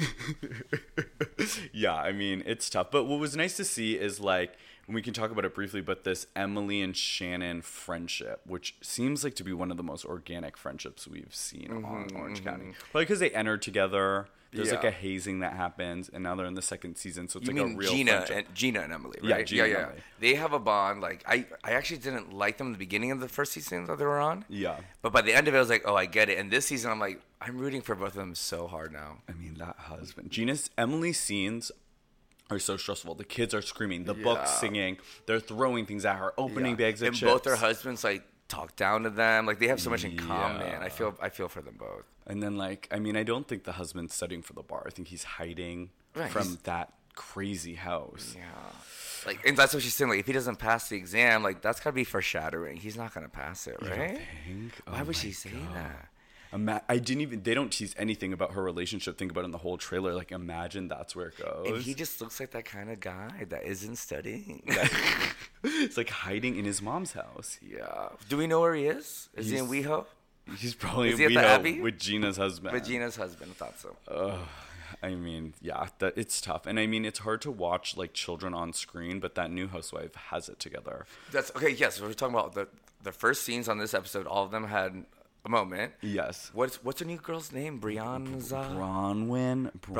yeah, 1.73 1.95
I 1.95 2.13
mean, 2.13 2.43
it's 2.47 2.69
tough. 2.71 2.91
But 2.91 3.05
what 3.05 3.19
was 3.21 3.37
nice 3.37 3.57
to 3.57 3.65
see 3.65 3.95
is 3.95 4.21
like, 4.21 4.53
and 4.87 4.95
we 4.95 5.03
can 5.03 5.15
talk 5.15 5.31
about 5.31 5.45
it 5.45 5.55
briefly, 5.55 5.81
but 5.81 6.05
this 6.05 6.27
Emily 6.37 6.81
and 6.83 6.97
Shannon 6.97 7.63
friendship, 7.63 8.41
which 8.47 8.77
seems 8.81 9.25
like 9.25 9.35
to 9.37 9.45
be 9.45 9.53
one 9.53 9.71
of 9.71 9.77
the 9.77 9.83
most 9.83 10.05
organic 10.05 10.57
friendships 10.57 11.07
we've 11.09 11.35
seen 11.35 11.71
on 11.85 12.11
Orange 12.17 12.45
County. 12.45 12.73
Probably 12.91 13.05
because 13.05 13.21
they 13.21 13.31
entered 13.31 13.63
together. 13.63 14.27
There's 14.53 14.71
like 14.71 14.83
Mm-hmm, 14.83 14.87
a 14.87 14.91
hazing 14.93 15.39
that 15.41 15.55
happens, 15.55 16.09
and 16.09 16.23
now 16.23 16.37
they're 16.37 16.47
in 16.47 16.55
the 16.55 16.63
second 16.63 16.95
season, 16.97 17.27
so 17.29 17.41
it's 17.41 17.49
You 17.49 17.55
like 17.57 17.65
mean 17.65 17.75
a 17.75 17.77
real 17.77 17.91
Gina 17.91 18.13
friendship. 18.25 18.37
and 18.47 18.55
Gina 18.55 18.81
and 18.83 18.93
Emily, 18.93 19.19
Yeah, 19.21 19.35
right? 19.35 19.47
Gina 19.49 19.67
yeah, 19.67 19.79
yeah. 19.79 19.89
They 20.21 20.35
have 20.37 20.53
a 20.53 20.61
bond. 20.61 21.01
Like 21.01 21.25
I, 21.27 21.47
I 21.65 21.73
actually 21.73 21.99
didn't 21.99 22.33
like 22.33 22.59
them 22.59 22.69
in 22.69 22.73
the 22.73 22.79
beginning 22.79 23.11
of 23.11 23.19
the 23.19 23.27
first 23.29 23.51
season 23.53 23.87
that 23.87 23.99
they 23.99 24.05
were 24.05 24.21
on. 24.21 24.45
Yeah. 24.49 24.77
But 25.03 25.13
by 25.13 25.23
the 25.23 25.35
end 25.35 25.49
of 25.49 25.55
it, 25.55 25.57
I 25.57 25.61
was 25.61 25.71
like, 25.71 25.83
oh, 25.87 25.97
I 25.97 26.07
get 26.07 26.29
it. 26.29 26.39
And 26.39 26.53
this 26.53 26.67
season, 26.67 26.93
I'm 26.93 27.01
like, 27.01 27.21
I'm 27.41 27.59
rooting 27.59 27.83
for 27.83 27.97
both 27.97 28.11
of 28.11 28.15
them 28.15 28.37
so 28.37 28.69
hard 28.69 28.93
now. 28.93 29.19
I 29.29 29.33
mean, 29.33 29.55
that 29.59 29.75
husband. 29.77 30.31
Gina's 30.31 30.71
Emily's 30.79 31.19
scenes 31.19 31.73
are 32.51 32.59
so 32.59 32.77
stressful. 32.77 33.15
The 33.15 33.25
kids 33.25 33.55
are 33.55 33.63
screaming, 33.63 34.05
the 34.05 34.15
book's 34.15 34.51
singing, 34.59 34.99
they're 35.27 35.41
throwing 35.41 35.87
things 35.87 36.05
at 36.05 36.17
her, 36.17 36.33
opening 36.39 36.73
Yeah. 36.73 36.77
bags 36.87 37.03
of 37.03 37.09
and 37.09 37.17
chips. 37.17 37.33
both 37.33 37.43
their 37.45 37.57
husbands 37.57 38.05
like 38.05 38.23
talk 38.49 38.77
down 38.77 39.03
to 39.05 39.11
them. 39.11 39.47
Like 39.47 39.59
they 39.59 39.69
have 39.69 39.81
so 39.81 39.89
much 39.91 40.05
in 40.05 40.17
common. 40.17 40.61
Yeah. 40.67 40.81
I 40.81 40.89
feel, 40.91 41.17
I 41.21 41.31
feel 41.31 41.49
for 41.49 41.63
them 41.63 41.77
both. 41.79 42.05
And 42.27 42.43
then, 42.43 42.57
like, 42.57 42.89
I 42.91 42.99
mean, 42.99 43.17
I 43.17 43.23
don't 43.23 43.47
think 43.47 43.65
the 43.65 43.73
husband's 43.73 44.15
studying 44.15 44.43
for 44.43 44.53
the 44.55 44.63
bar. 44.63 44.85
I 44.87 44.91
think 44.91 45.09
he's 45.09 45.25
hiding 45.25 45.91
Right, 46.15 46.31
from 46.31 46.59
that 46.65 46.93
crazy 47.15 47.75
house. 47.75 48.35
Yeah. 48.37 48.45
Like, 49.27 49.45
and 49.47 49.57
that's 49.57 49.73
what 49.75 49.83
she's 49.83 49.95
saying. 49.95 50.11
Like, 50.11 50.21
if 50.21 50.27
he 50.27 50.33
doesn't 50.33 50.57
pass 50.57 50.89
the 50.89 50.97
exam, 50.97 51.43
like 51.43 51.63
that's 51.63 51.81
gotta 51.81 51.95
be 51.95 52.05
foreshadowing. 52.05 52.77
He's 52.77 52.97
not 52.97 53.13
gonna 53.15 53.29
pass 53.29 53.67
it, 53.67 53.77
right? 53.83 54.19
think? 54.47 54.73
Why 54.87 55.01
Oh 55.01 55.05
would 55.05 55.17
she 55.17 55.29
my 55.29 55.33
say 55.33 55.51
God. 55.51 55.75
that? 55.75 56.09
I 56.55 56.99
didn't 56.99 57.23
even. 57.23 57.43
They 57.43 57.55
don't 57.55 57.71
tease 57.71 57.95
anything 57.99 58.33
about 58.33 58.53
her 58.53 58.63
relationship. 58.63 59.19
Think 59.19 59.31
about 59.31 59.43
it 59.43 59.47
in 59.47 59.51
the 59.51 59.59
whole 59.59 59.77
trailer. 59.77 60.15
Like, 60.15 60.33
imagine 60.33 60.89
that's 60.89 61.17
where 61.17 61.29
it 61.29 61.39
goes. 61.39 61.67
And 61.67 61.83
he 61.83 61.95
just 61.95 62.21
looks 62.21 62.39
like 62.39 62.53
that 62.53 62.65
kind 62.65 62.91
of 62.91 63.01
guy 63.01 63.47
that 63.49 63.65
isn't 63.65 63.97
studying. 63.97 64.63
it's 65.65 65.97
like 65.97 66.11
hiding 66.11 66.57
in 66.57 66.65
his 66.65 66.81
mom's 66.81 67.13
house. 67.13 67.59
yeah. 67.61 68.09
Do 68.29 68.37
we 68.37 68.47
know 68.47 68.61
where 68.61 68.75
he 68.75 68.87
is? 68.87 69.29
Is 69.35 69.51
he 69.51 69.57
in 69.57 69.67
WeHo? 69.67 70.07
He's 70.59 70.75
probably 70.75 71.11
Is 71.11 71.21
in 71.21 71.31
he 71.31 71.37
WeHo 71.37 71.83
with 71.83 71.99
Gina's 71.99 72.37
husband. 72.37 72.75
With 72.75 72.85
Gina's 72.85 73.17
husband. 73.17 73.53
I 73.53 73.55
thought 73.55 73.79
so. 73.81 73.97
I 75.03 75.15
mean, 75.15 75.55
yeah, 75.61 75.89
that 75.99 76.17
it's 76.17 76.41
tough, 76.41 76.67
and 76.67 76.79
I 76.79 76.87
mean, 76.87 77.05
it's 77.05 77.19
hard 77.21 77.43
to 77.43 77.51
watch 77.51 77.97
like 77.97 78.13
children 78.13 78.55
on 78.55 78.73
screen, 78.73 79.21
but 79.21 79.35
that 79.35 79.51
new 79.51 79.67
housewife 79.69 80.15
has 80.15 80.49
it 80.49 80.61
together. 80.61 81.07
That's 81.33 81.51
okay. 81.57 81.71
Yes, 81.71 82.01
we're 82.01 82.13
talking 82.13 82.35
about 82.35 82.55
the 82.55 82.69
the 83.03 83.13
first 83.13 83.43
scenes 83.43 83.69
on 83.69 83.79
this 83.79 83.93
episode. 83.93 84.27
All 84.27 84.45
of 84.45 84.51
them 84.51 84.69
had 84.69 85.05
moment. 85.49 85.93
Yes, 86.01 86.51
What's 86.55 86.83
what's 86.83 87.01
the 87.01 87.05
new 87.05 87.19
girl's 87.19 87.53
name? 87.53 87.81
Brianza. 87.81 88.75
Bronwyn, 88.77 89.71
Bronwyn. 89.81 89.95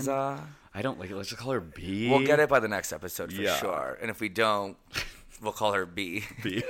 Brawaniza. 0.00 0.40
I 0.76 0.82
don't 0.82 0.98
like 0.98 1.10
it. 1.10 1.16
Let's 1.16 1.28
just 1.28 1.40
call 1.40 1.52
her 1.52 1.60
B. 1.60 2.08
We'll 2.10 2.26
get 2.26 2.40
it 2.40 2.48
by 2.48 2.58
the 2.60 2.68
next 2.68 2.92
episode 2.92 3.32
for 3.32 3.40
Yeah. 3.40 3.56
sure. 3.56 3.96
And 4.02 4.10
if 4.10 4.20
we 4.20 4.28
don't, 4.28 4.76
we'll 5.44 5.52
call 5.52 5.72
her 5.72 5.86
B. 5.86 6.24
B. 6.42 6.62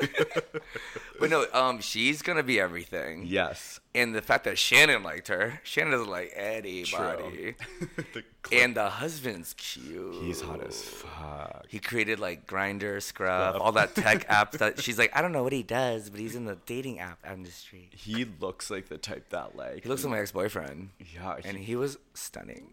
but 1.20 1.30
no, 1.30 1.46
um, 1.52 1.80
she's 1.80 2.20
gonna 2.22 2.42
be 2.42 2.60
everything. 2.60 3.24
yes. 3.26 3.80
And 3.96 4.12
the 4.12 4.22
fact 4.22 4.42
that 4.44 4.58
Shannon 4.58 5.04
liked 5.04 5.28
her, 5.28 5.60
Shannon 5.62 5.92
doesn't 5.92 6.10
like 6.10 6.32
anybody. 6.36 7.54
The 8.12 8.24
and 8.52 8.74
the 8.76 8.90
husband's 8.90 9.54
cute. 9.54 10.16
he's 10.22 10.42
hot 10.42 10.62
as 10.66 10.82
fuck. 10.82 11.64
He 11.68 11.78
created 11.78 12.18
like 12.20 12.46
Grindr, 12.46 13.00
Scruff, 13.02 13.54
Scruff. 13.54 13.62
all 13.62 13.72
that 13.72 13.94
tech 13.94 14.28
apps 14.28 14.58
that 14.58 14.80
she's 14.82 14.98
like, 14.98 15.16
I 15.16 15.22
don't 15.22 15.32
know 15.32 15.42
what 15.42 15.52
he 15.54 15.62
does, 15.62 16.10
but 16.10 16.20
he's 16.20 16.34
in 16.36 16.44
the 16.44 16.58
dating 16.66 16.98
app 16.98 17.18
industry. 17.30 17.88
He 17.94 18.26
looks 18.40 18.68
like 18.70 18.88
the 18.88 18.98
type 18.98 19.30
that 19.30 19.56
like 19.56 19.82
He 19.84 19.88
looks 19.88 20.04
like 20.04 20.10
my 20.10 20.18
ex-boyfriend, 20.18 20.90
yeah. 21.14 21.36
and 21.44 21.56
he- 21.56 21.64
he 21.64 21.76
was 21.76 21.96
stunning. 22.12 22.72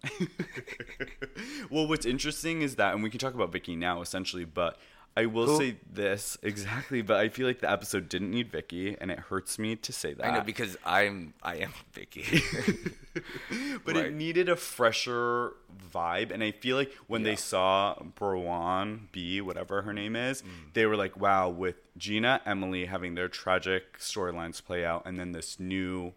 well, 1.70 1.88
what's 1.88 2.05
interesting 2.05 2.62
is 2.62 2.75
that, 2.75 2.93
and 2.93 3.01
we 3.03 3.10
can 3.10 3.20
talk 3.20 3.34
about 3.34 3.51
Vicky 3.51 3.75
now, 3.75 4.01
essentially, 4.01 4.43
but 4.46 4.77
I 5.18 5.25
will 5.25 5.46
Who? 5.46 5.58
say 5.58 5.75
this 5.91 6.38
exactly. 6.41 7.01
But 7.01 7.18
I 7.18 7.27
feel 7.30 7.46
like 7.46 7.60
the 7.60 7.70
episode 7.70 8.08
didn't 8.08 8.32
need 8.32 8.50
Vicki, 8.51 8.96
and 9.00 9.12
it 9.12 9.20
hurts 9.20 9.60
me 9.60 9.75
to 9.75 9.91
say 9.91 10.13
that. 10.13 10.25
I 10.25 10.34
know 10.38 10.41
because 10.41 10.77
I'm 10.86 11.34
I 11.44 11.56
am 11.58 11.74
Vicki. 11.94 12.24
but 13.86 13.98
it 13.98 14.13
needed 14.13 14.48
a 14.50 14.56
fresher 14.56 15.53
vibe, 15.94 16.32
and 16.32 16.44
I 16.44 16.51
feel 16.51 16.77
like 16.77 16.94
when 17.08 17.24
they 17.24 17.36
saw 17.36 17.96
Brawan 18.20 19.12
B, 19.12 19.41
whatever 19.41 19.82
her 19.82 19.94
name 19.94 20.15
is, 20.15 20.41
Mm. 20.41 20.74
they 20.74 20.86
were 20.86 20.96
like, 20.96 21.18
"Wow!" 21.20 21.50
With 21.50 21.75
Gina, 21.98 22.41
Emily 22.46 22.86
having 22.86 23.15
their 23.15 23.27
tragic 23.27 24.00
storylines 24.00 24.63
play 24.63 24.86
out, 24.86 25.03
and 25.06 25.20
then 25.20 25.34
this 25.34 25.60
new, 25.60 26.13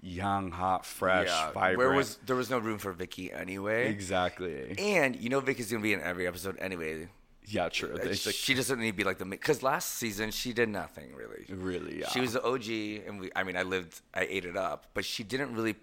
young, 0.00 0.52
hot, 0.52 0.86
fresh, 0.86 1.28
vibrant. 1.52 1.78
Where 1.78 1.92
was 1.92 2.16
there 2.24 2.36
was 2.36 2.48
no 2.48 2.58
room 2.58 2.78
for 2.78 2.92
Vicki 2.92 3.32
anyway. 3.32 3.88
exactly? 3.90 4.76
And 4.78 5.16
you 5.16 5.28
know 5.30 5.40
Vicki's 5.40 5.70
gonna 5.70 5.82
be 5.82 5.92
in 5.92 6.00
every 6.00 6.26
episode 6.28 6.56
anyway. 6.60 7.08
Yeah, 7.46 7.68
true. 7.68 7.94
Uh, 7.94 8.04
like, 8.06 8.16
she 8.16 8.54
doesn't 8.54 8.80
need 8.80 8.90
to 8.90 8.96
be 8.96 9.04
like 9.04 9.18
the 9.18 9.24
because 9.24 9.62
last 9.62 9.94
season 9.94 10.30
she 10.30 10.52
did 10.52 10.68
nothing 10.68 11.14
really. 11.14 11.46
really, 11.48 12.00
yeah. 12.00 12.08
She 12.08 12.20
was 12.20 12.32
the 12.32 12.42
OG, 12.44 12.68
and 13.06 13.20
we. 13.20 13.30
I 13.36 13.44
mean, 13.44 13.56
I 13.56 13.62
lived, 13.62 14.00
I 14.12 14.26
ate 14.28 14.44
it 14.44 14.56
up, 14.56 14.86
but 14.94 15.04
she 15.04 15.22
didn't 15.22 15.54
really 15.54 15.76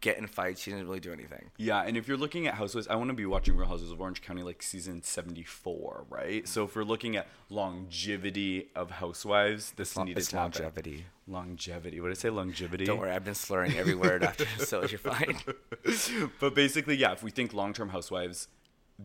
get 0.00 0.16
in 0.16 0.26
fights. 0.26 0.62
She 0.62 0.70
didn't 0.70 0.86
really 0.86 1.00
do 1.00 1.12
anything. 1.12 1.50
Yeah, 1.58 1.82
and 1.82 1.96
if 1.96 2.08
you're 2.08 2.16
looking 2.16 2.46
at 2.46 2.54
Housewives, 2.54 2.88
I 2.88 2.94
want 2.96 3.10
to 3.10 3.14
be 3.14 3.26
watching 3.26 3.54
Real 3.56 3.68
Housewives 3.68 3.92
of 3.92 4.00
Orange 4.00 4.22
County 4.22 4.42
like 4.42 4.62
season 4.62 5.02
74, 5.02 6.06
right? 6.08 6.48
So 6.48 6.64
if 6.64 6.74
we're 6.74 6.84
looking 6.84 7.16
at 7.16 7.26
longevity 7.50 8.68
of 8.74 8.90
Housewives, 8.90 9.72
this 9.72 9.96
Long- 9.96 10.06
needed 10.06 10.24
to 10.24 10.36
happen. 10.36 10.62
longevity. 10.62 11.06
Longevity. 11.26 12.00
What 12.00 12.08
did 12.08 12.16
I 12.16 12.20
say? 12.20 12.30
Longevity. 12.30 12.84
Don't 12.84 12.98
worry, 12.98 13.10
I've 13.10 13.24
been 13.24 13.34
slurring 13.34 13.76
every 13.76 13.94
word 13.94 14.24
after, 14.24 14.46
so 14.58 14.84
you're 14.84 14.98
fine. 14.98 15.38
but 16.40 16.54
basically, 16.54 16.96
yeah, 16.96 17.12
if 17.12 17.22
we 17.22 17.30
think 17.30 17.52
long-term 17.52 17.90
Housewives, 17.90 18.48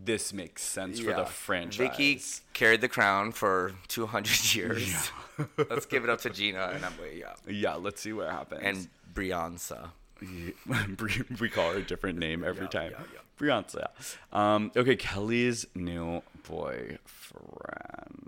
this 0.03 0.33
makes 0.33 0.61
sense 0.63 0.99
for 0.99 1.13
the 1.13 1.25
franchise. 1.25 1.77
Vicki 1.77 2.21
carried 2.53 2.81
the 2.81 2.89
crown 2.89 3.31
for 3.31 3.73
200 3.87 4.53
years. 4.55 5.11
Let's 5.69 5.85
give 5.85 6.03
it 6.03 6.09
up 6.09 6.21
to 6.21 6.29
Gina 6.29 6.71
and 6.73 6.83
Emily, 6.83 7.19
yeah, 7.19 7.33
Yeah, 7.47 7.75
let's 7.75 8.01
see 8.01 8.13
what 8.13 8.29
happens. 8.29 8.61
and 8.63 8.87
Brianza. 9.13 9.89
we 11.39 11.49
call 11.49 11.71
her 11.73 11.79
a 11.79 11.81
different 11.83 12.17
name 12.19 12.43
every 12.43 12.63
Yeah, 12.63 12.69
time. 12.69 12.91
yeah, 12.91 13.03
yeah. 13.13 13.19
Beyonce. 13.37 13.85
Um, 14.31 14.71
okay, 14.77 14.95
Kelly's 14.95 15.65
new 15.75 16.21
boyfriend. 16.47 16.99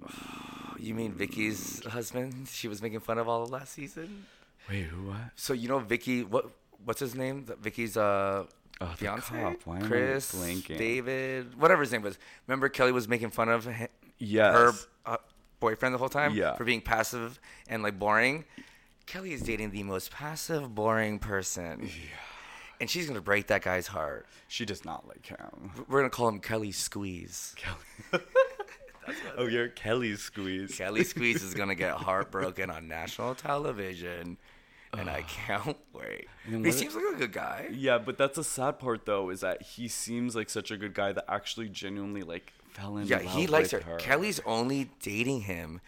You 0.80 0.94
mean 0.94 1.12
Vicki's 1.14 1.84
husband? 1.86 2.48
She 2.52 2.68
was 2.68 2.84
making 2.84 3.00
fun 3.00 3.18
of 3.18 3.28
all 3.28 3.42
of 3.44 3.50
last 3.50 3.74
season. 3.74 4.26
Wait, 4.70 4.84
who? 4.84 5.08
What? 5.08 5.32
So 5.36 5.54
you 5.54 5.68
know 5.68 5.80
Vicki? 5.80 6.24
What? 6.24 6.52
What's 6.86 7.00
his 7.00 7.16
name? 7.16 7.46
Vicki's 7.60 7.98
uh, 7.98 8.46
Oh, 8.80 8.88
the 8.92 8.96
fiance, 8.98 9.30
cop. 9.42 9.56
Why 9.66 9.78
am 9.78 9.84
I 9.84 9.88
Chris, 9.88 10.34
blanking? 10.36 10.78
David, 10.78 11.60
whatever 11.60 11.82
his 11.82 11.92
name 11.92 12.02
was. 12.04 12.18
Remember 12.48 12.70
Kelly 12.70 12.92
was 12.92 13.08
making 13.08 13.32
fun 13.32 13.50
of 13.50 13.66
hi- 13.66 13.90
Yes. 14.20 14.54
her 14.56 14.72
uh, 15.06 15.18
boyfriend 15.60 15.94
the 15.96 16.00
whole 16.00 16.10
time 16.10 16.34
Yeah. 16.36 16.56
for 16.56 16.64
being 16.64 16.82
passive 16.82 17.40
and 17.68 17.82
like 17.84 17.98
boring. 17.98 18.46
Kelly 19.06 19.34
is 19.34 19.42
dating 19.42 19.72
the 19.72 19.84
most 19.84 20.12
passive, 20.12 20.74
boring 20.76 21.18
person. 21.20 21.90
And 22.80 22.90
she's 22.90 23.08
gonna 23.08 23.22
break 23.22 23.48
that 23.48 23.64
guy's 23.64 23.88
heart. 23.88 24.28
She 24.48 24.64
does 24.66 24.86
not 24.86 25.08
like 25.08 25.26
him. 25.26 25.72
We're 25.88 26.00
gonna 26.02 26.10
call 26.12 26.28
him 26.28 26.40
Kelly 26.40 26.72
Squeeze. 26.72 27.56
Kelly. 28.12 28.24
oh, 29.38 29.48
you're 29.48 29.70
Kelly's 29.70 30.22
squeeze. 30.22 30.76
Kelly 30.78 31.04
Squeeze 31.04 31.42
is 31.42 31.54
gonna 31.54 31.74
get 31.76 31.94
heartbroken 31.96 32.70
on 32.70 32.88
national 32.88 33.34
television, 33.36 34.38
and 34.94 35.10
I 35.10 35.22
can't 35.24 35.78
wait. 35.94 36.28
He 36.48 36.72
seems 36.72 36.96
like 36.96 37.04
a 37.14 37.18
good 37.18 37.34
guy. 37.34 37.68
Yeah, 37.72 37.98
but 37.98 38.18
that's 38.18 38.36
the 38.38 38.44
sad 38.44 38.80
part 38.80 39.06
though, 39.06 39.30
is 39.30 39.42
that 39.42 39.62
he 39.62 39.88
seems 39.88 40.36
like 40.36 40.50
such 40.50 40.72
a 40.72 40.78
good 40.78 40.94
guy 40.94 41.12
that 41.12 41.26
actually 41.28 41.70
genuinely 41.70 42.22
like 42.22 42.54
fell 42.74 42.98
in 42.98 43.08
Yeah, 43.08 43.18
love 43.18 43.26
he 43.36 43.48
likes 43.48 43.72
her. 43.72 43.80
with 43.80 43.88
her. 43.88 43.98
Kelly's 43.98 44.40
only 44.46 44.90
dating 45.02 45.42
him 45.42 45.82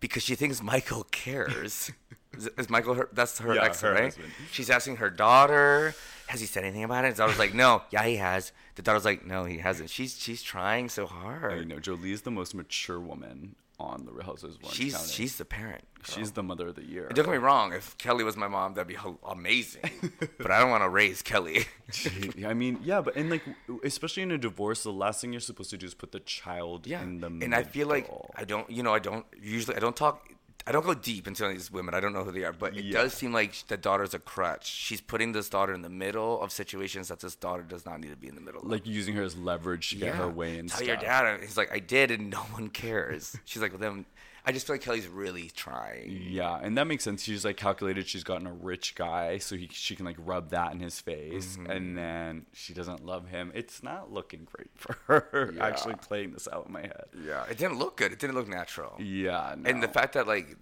because 0.00 0.22
she 0.22 0.34
thinks 0.34 0.62
Michael 0.62 1.04
cares. 1.10 1.90
is, 2.36 2.48
is 2.56 2.70
Michael 2.70 2.94
her? 2.94 3.08
That's 3.12 3.38
her 3.38 3.54
Yeah, 3.54 3.64
ex, 3.64 3.80
her 3.80 3.92
right? 3.92 4.04
husband. 4.04 4.30
She's 4.52 4.70
asking 4.70 4.96
her 4.96 5.10
daughter, 5.10 5.94
"Has 6.28 6.40
he 6.40 6.46
said 6.46 6.64
anything 6.64 6.84
about 6.84 7.04
it?" 7.04 7.08
His 7.08 7.18
daughter's 7.18 7.38
like, 7.38 7.54
"No." 7.54 7.82
Yeah, 7.90 8.04
he 8.04 8.16
has. 8.16 8.52
The 8.76 8.82
daughter's 8.82 9.04
like, 9.04 9.26
"No, 9.26 9.44
he 9.44 9.58
hasn't." 9.58 9.90
She's 9.90 10.16
she's 10.18 10.42
trying 10.42 10.88
so 10.88 11.06
hard. 11.06 11.52
I 11.52 11.64
know 11.64 11.80
Jolie 11.80 12.12
is 12.12 12.22
the 12.22 12.30
most 12.30 12.54
mature 12.54 13.00
woman 13.00 13.56
on 13.80 14.04
the 14.04 14.12
Real 14.12 14.24
Housewives 14.26 14.56
of 14.56 14.64
Orange 14.64 14.76
She's 14.76 14.94
County. 14.94 15.08
she's 15.08 15.36
the 15.36 15.44
parent. 15.44 15.84
girl. 15.94 16.16
she's 16.16 16.32
the 16.32 16.42
mother 16.42 16.68
of 16.68 16.74
the 16.74 16.84
year. 16.84 17.08
Don't 17.14 17.24
get 17.26 17.30
me 17.32 17.38
wrong. 17.38 17.72
If 17.72 17.96
Kelly 17.98 18.24
was 18.24 18.36
my 18.36 18.48
mom, 18.48 18.74
that'd 18.74 18.88
be 18.88 18.94
ho- 18.94 19.18
amazing. 19.28 19.82
but 20.38 20.50
I 20.50 20.58
don't 20.60 20.70
want 20.70 20.82
to 20.82 20.88
raise 20.88 21.22
Kelly. 21.22 21.66
She- 21.92 22.44
I 22.44 22.54
mean, 22.54 22.80
yeah, 22.82 23.00
but 23.00 23.16
in 23.16 23.30
like, 23.30 23.42
especially 23.84 24.24
in 24.24 24.32
a 24.32 24.38
divorce, 24.38 24.82
the 24.82 24.92
last 24.92 25.20
thing 25.20 25.32
you're 25.32 25.40
supposed 25.40 25.70
to 25.70 25.76
do 25.78 25.86
is 25.86 25.94
put 25.94 26.12
the 26.12 26.20
child 26.20 26.86
in 26.86 27.20
the 27.20 27.30
middle. 27.30 27.44
and 27.44 27.54
I 27.54 27.62
feel 27.62 27.86
like. 27.88 28.10
I 28.34 28.44
don't, 28.44 28.68
you 28.70 28.82
know, 28.82 28.92
I 28.94 28.98
don't 28.98 29.24
usually, 29.40 29.76
I 29.76 29.80
don't 29.80 29.96
talk, 29.96 30.28
I 30.66 30.72
don't 30.72 30.84
go 30.84 30.92
deep 30.92 31.26
into 31.26 31.46
of 31.46 31.52
these 31.52 31.70
women. 31.72 31.94
I 31.94 32.00
don't 32.00 32.12
know 32.12 32.24
who 32.24 32.32
they 32.32 32.44
are, 32.44 32.52
but 32.52 32.76
it 32.76 32.84
Yeah. 32.84 33.00
does 33.02 33.14
seem 33.14 33.32
like 33.32 33.66
the 33.68 33.76
daughter's 33.78 34.12
a 34.12 34.18
crutch. 34.18 34.66
She's 34.66 35.00
putting 35.00 35.32
this 35.32 35.48
daughter 35.48 35.72
in 35.72 35.80
the 35.82 35.88
middle 35.88 36.42
of 36.42 36.52
situations 36.52 37.08
that 37.08 37.20
this 37.20 37.34
daughter 37.34 37.62
does 37.62 37.86
not 37.86 38.00
need 38.00 38.10
to 38.10 38.16
be 38.16 38.28
in 38.28 38.34
the 38.34 38.40
middle. 38.42 38.60
of. 38.62 38.68
like 38.68 38.86
using 38.86 39.14
her 39.14 39.22
as 39.22 39.36
leverage 39.36 39.90
to 39.90 39.96
get 39.96 40.14
her 40.16 40.28
way 40.28 40.58
and 40.58 40.68
Tell 40.68 40.76
stuff. 40.78 40.88
your 40.88 40.96
dad. 40.96 41.40
He's 41.40 41.56
like, 41.56 41.72
I 41.72 41.78
did, 41.78 42.10
and 42.10 42.28
no 42.28 42.40
one 42.52 42.68
cares. 42.68 43.34
She's 43.46 43.62
like, 43.62 43.72
well, 43.72 43.80
then 43.80 44.04
I 44.48 44.52
just 44.52 44.66
feel 44.66 44.74
like 44.74 44.80
Kelly's 44.80 45.06
really 45.06 45.50
trying. 45.54 46.22
Yeah, 46.26 46.58
and 46.62 46.78
that 46.78 46.86
makes 46.86 47.04
sense. 47.04 47.22
She's 47.22 47.44
like 47.44 47.58
calculated. 47.58 48.08
She's 48.08 48.24
gotten 48.24 48.46
a 48.46 48.52
rich 48.52 48.94
guy, 48.94 49.36
so 49.36 49.56
he, 49.56 49.68
she 49.70 49.94
can 49.94 50.06
like 50.06 50.16
rub 50.18 50.50
that 50.50 50.72
in 50.72 50.80
his 50.80 50.98
face, 51.00 51.56
Mm-hmm. 51.58 51.70
and 51.70 51.98
then 51.98 52.46
she 52.54 52.72
doesn't 52.72 53.04
love 53.04 53.28
him. 53.28 53.52
It's 53.54 53.82
not 53.82 54.10
looking 54.10 54.48
great 54.50 54.70
for 54.74 54.96
her. 55.06 55.52
Yeah. 55.54 55.66
Actually, 55.66 55.96
playing 55.96 56.32
this 56.32 56.48
out 56.50 56.66
in 56.66 56.72
my 56.72 56.80
head. 56.80 57.04
Yeah, 57.24 57.44
it 57.50 57.58
didn't 57.58 57.78
look 57.78 57.98
good. 57.98 58.10
It 58.12 58.18
didn't 58.18 58.36
look 58.36 58.48
natural. 58.48 58.94
Yeah, 58.98 59.54
And 59.64 59.82
the 59.82 59.88
fact 59.88 60.14
that 60.14 60.26
like 60.26 60.56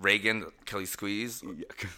Reagan, 0.00 0.46
Kelly 0.64 0.86
Squeeze, 0.86 1.42
Yeah. 1.44 1.64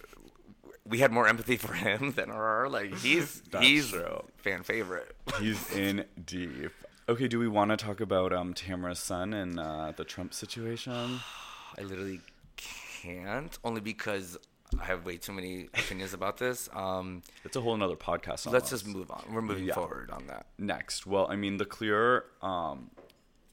we 0.87 0.99
had 1.01 1.13
more 1.13 1.29
empathy 1.29 1.57
for 1.57 1.75
him 1.75 2.13
than 2.13 2.31
her. 2.31 2.69
Like 2.71 2.95
he's 2.97 3.43
he's 3.61 3.91
true. 3.91 4.23
fan 4.39 4.63
favorite. 4.63 5.15
he's 5.39 5.71
in 5.77 6.05
deep. 6.25 6.73
Okay, 7.09 7.29
do 7.29 7.39
we 7.39 7.47
want 7.47 7.71
to 7.71 7.77
talk 7.77 8.01
about 8.01 8.33
um 8.33 8.53
Tamara's 8.55 8.99
son 8.99 9.33
and 9.33 9.61
uh, 9.61 9.93
the 9.97 10.05
Trump 10.05 10.35
situation? 10.35 10.93
I 11.79 11.83
literally 11.83 12.21
can't, 12.57 13.57
only 13.63 13.81
because 13.81 14.37
I 14.81 14.85
have 14.87 15.05
way 15.07 15.17
too 15.17 15.33
many 15.33 15.65
opinions 15.75 16.15
about 16.15 16.39
this. 16.39 16.69
Um, 16.75 17.23
It's 17.45 17.55
a 17.57 17.61
whole 17.61 17.75
another 17.75 17.95
podcast. 17.97 18.51
let's 18.51 18.71
just 18.71 18.87
move 18.87 19.11
on. 19.11 19.25
We're 19.33 19.43
moving 19.43 19.65
Yeah. 19.65 19.75
forward 19.75 20.11
on 20.11 20.27
that. 20.29 20.47
next. 20.59 21.07
Well, 21.07 21.27
I 21.31 21.37
mean, 21.37 21.59
the 21.59 21.65
clear 21.67 22.25
um 22.43 22.91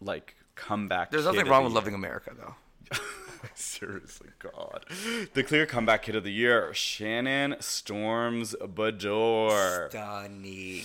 like 0.02 0.36
comeback. 0.56 1.12
There's 1.12 1.26
nothing 1.26 1.48
wrong 1.48 1.64
with 1.64 1.74
loving 1.74 1.94
America, 1.94 2.32
though. 2.36 2.56
Seriously, 3.56 4.30
God. 4.40 4.86
The 5.34 5.44
clear 5.44 5.66
comeback 5.66 6.04
kid 6.04 6.16
of 6.16 6.24
the 6.24 6.32
year, 6.32 6.74
Shannon 6.74 7.56
Storms 7.60 8.56
Beador. 8.62 9.90
Stunning. 9.90 10.82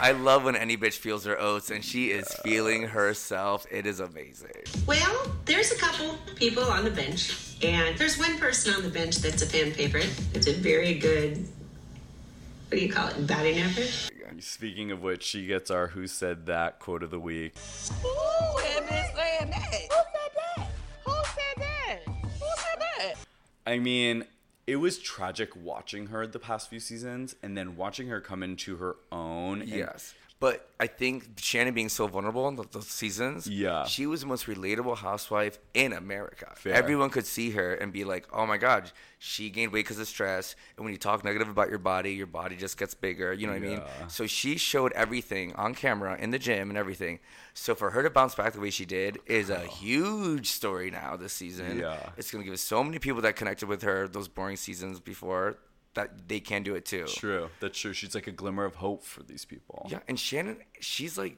I 0.00 0.12
love 0.12 0.44
when 0.44 0.54
any 0.54 0.76
bitch 0.76 0.94
feels 0.94 1.24
her 1.24 1.38
oats, 1.40 1.70
and 1.70 1.84
she 1.84 2.12
is 2.12 2.32
feeling 2.44 2.84
herself. 2.84 3.66
It 3.68 3.84
is 3.84 3.98
amazing. 3.98 4.52
Well, 4.86 5.32
there's 5.44 5.72
a 5.72 5.76
couple 5.76 6.16
people 6.36 6.62
on 6.62 6.84
the 6.84 6.90
bench, 6.90 7.56
and 7.62 7.98
there's 7.98 8.16
one 8.16 8.38
person 8.38 8.74
on 8.74 8.82
the 8.82 8.90
bench 8.90 9.16
that's 9.16 9.42
a 9.42 9.46
fan 9.46 9.72
favorite. 9.72 10.08
It's 10.34 10.46
a 10.46 10.52
very 10.52 10.94
good, 10.94 11.38
what 12.68 12.78
do 12.78 12.78
you 12.78 12.92
call 12.92 13.08
it, 13.08 13.26
batting 13.26 13.58
average? 13.58 14.08
Speaking 14.40 14.92
of 14.92 15.02
which, 15.02 15.24
she 15.24 15.46
gets 15.46 15.68
our 15.68 15.88
Who 15.88 16.06
Said 16.06 16.46
That 16.46 16.78
quote 16.78 17.02
of 17.02 17.10
the 17.10 17.18
week. 17.18 17.58
Who 18.02 18.58
had 18.58 18.88
been 18.88 19.04
saying 19.16 19.50
that? 19.50 19.74
Who 19.90 19.96
said 20.14 20.32
that? 20.36 20.68
Who 21.04 21.12
said 21.24 21.56
that? 21.56 21.98
Who 22.06 22.46
said 22.56 22.80
that? 22.80 23.14
I 23.66 23.80
mean, 23.80 24.24
it 24.68 24.76
was 24.76 24.98
tragic 24.98 25.56
watching 25.56 26.08
her 26.08 26.26
the 26.26 26.38
past 26.38 26.68
few 26.68 26.78
seasons 26.78 27.34
and 27.42 27.56
then 27.56 27.74
watching 27.74 28.08
her 28.08 28.20
come 28.20 28.42
into 28.42 28.76
her 28.76 28.96
own. 29.10 29.62
Yes. 29.66 30.14
But 30.40 30.68
I 30.78 30.86
think 30.86 31.30
Shannon 31.40 31.74
being 31.74 31.88
so 31.88 32.06
vulnerable 32.06 32.46
in 32.46 32.54
th- 32.54 32.68
those 32.70 32.86
seasons, 32.86 33.48
Yeah. 33.48 33.84
she 33.86 34.06
was 34.06 34.20
the 34.20 34.28
most 34.28 34.46
relatable 34.46 34.98
housewife 34.98 35.58
in 35.74 35.92
America. 35.92 36.52
Fair. 36.54 36.74
Everyone 36.74 37.10
could 37.10 37.26
see 37.26 37.50
her 37.50 37.74
and 37.74 37.92
be 37.92 38.04
like, 38.04 38.24
"Oh 38.32 38.46
my 38.46 38.56
God, 38.56 38.92
she 39.18 39.50
gained 39.50 39.72
weight 39.72 39.80
because 39.84 39.98
of 39.98 40.06
stress." 40.06 40.54
And 40.76 40.84
when 40.84 40.92
you 40.92 40.98
talk 40.98 41.24
negative 41.24 41.48
about 41.48 41.70
your 41.70 41.80
body, 41.80 42.12
your 42.12 42.28
body 42.28 42.54
just 42.54 42.78
gets 42.78 42.94
bigger. 42.94 43.32
You 43.32 43.48
know 43.48 43.52
what 43.54 43.62
I 43.62 43.66
mean? 43.66 43.82
So 44.06 44.28
she 44.28 44.56
showed 44.58 44.92
everything 44.92 45.54
on 45.56 45.74
camera 45.74 46.16
in 46.20 46.30
the 46.30 46.38
gym 46.38 46.68
and 46.68 46.78
everything. 46.78 47.18
So 47.54 47.74
for 47.74 47.90
her 47.90 48.04
to 48.04 48.10
bounce 48.10 48.36
back 48.36 48.52
the 48.52 48.60
way 48.60 48.70
she 48.70 48.84
did 48.86 49.18
is 49.26 49.50
a 49.50 49.66
huge 49.66 50.50
story 50.50 50.92
now 50.92 51.16
this 51.16 51.32
season. 51.32 51.80
Yeah. 51.80 52.10
It's 52.16 52.30
gonna 52.30 52.44
give 52.44 52.54
us 52.54 52.60
so 52.60 52.84
many 52.84 53.00
people 53.00 53.22
that 53.22 53.34
connected 53.34 53.66
with 53.68 53.82
her 53.82 54.06
those 54.06 54.28
boring 54.28 54.56
seasons 54.56 55.00
before 55.00 55.58
that 55.98 56.28
they 56.28 56.38
can 56.40 56.62
do 56.62 56.74
it 56.76 56.84
too. 56.84 57.06
True. 57.06 57.50
That's 57.60 57.78
true. 57.78 57.92
She's 57.92 58.14
like 58.14 58.28
a 58.28 58.32
glimmer 58.32 58.64
of 58.64 58.76
hope 58.76 59.04
for 59.04 59.22
these 59.22 59.44
people. 59.44 59.86
Yeah, 59.90 59.98
and 60.06 60.18
Shannon, 60.18 60.58
she's 60.80 61.18
like 61.18 61.36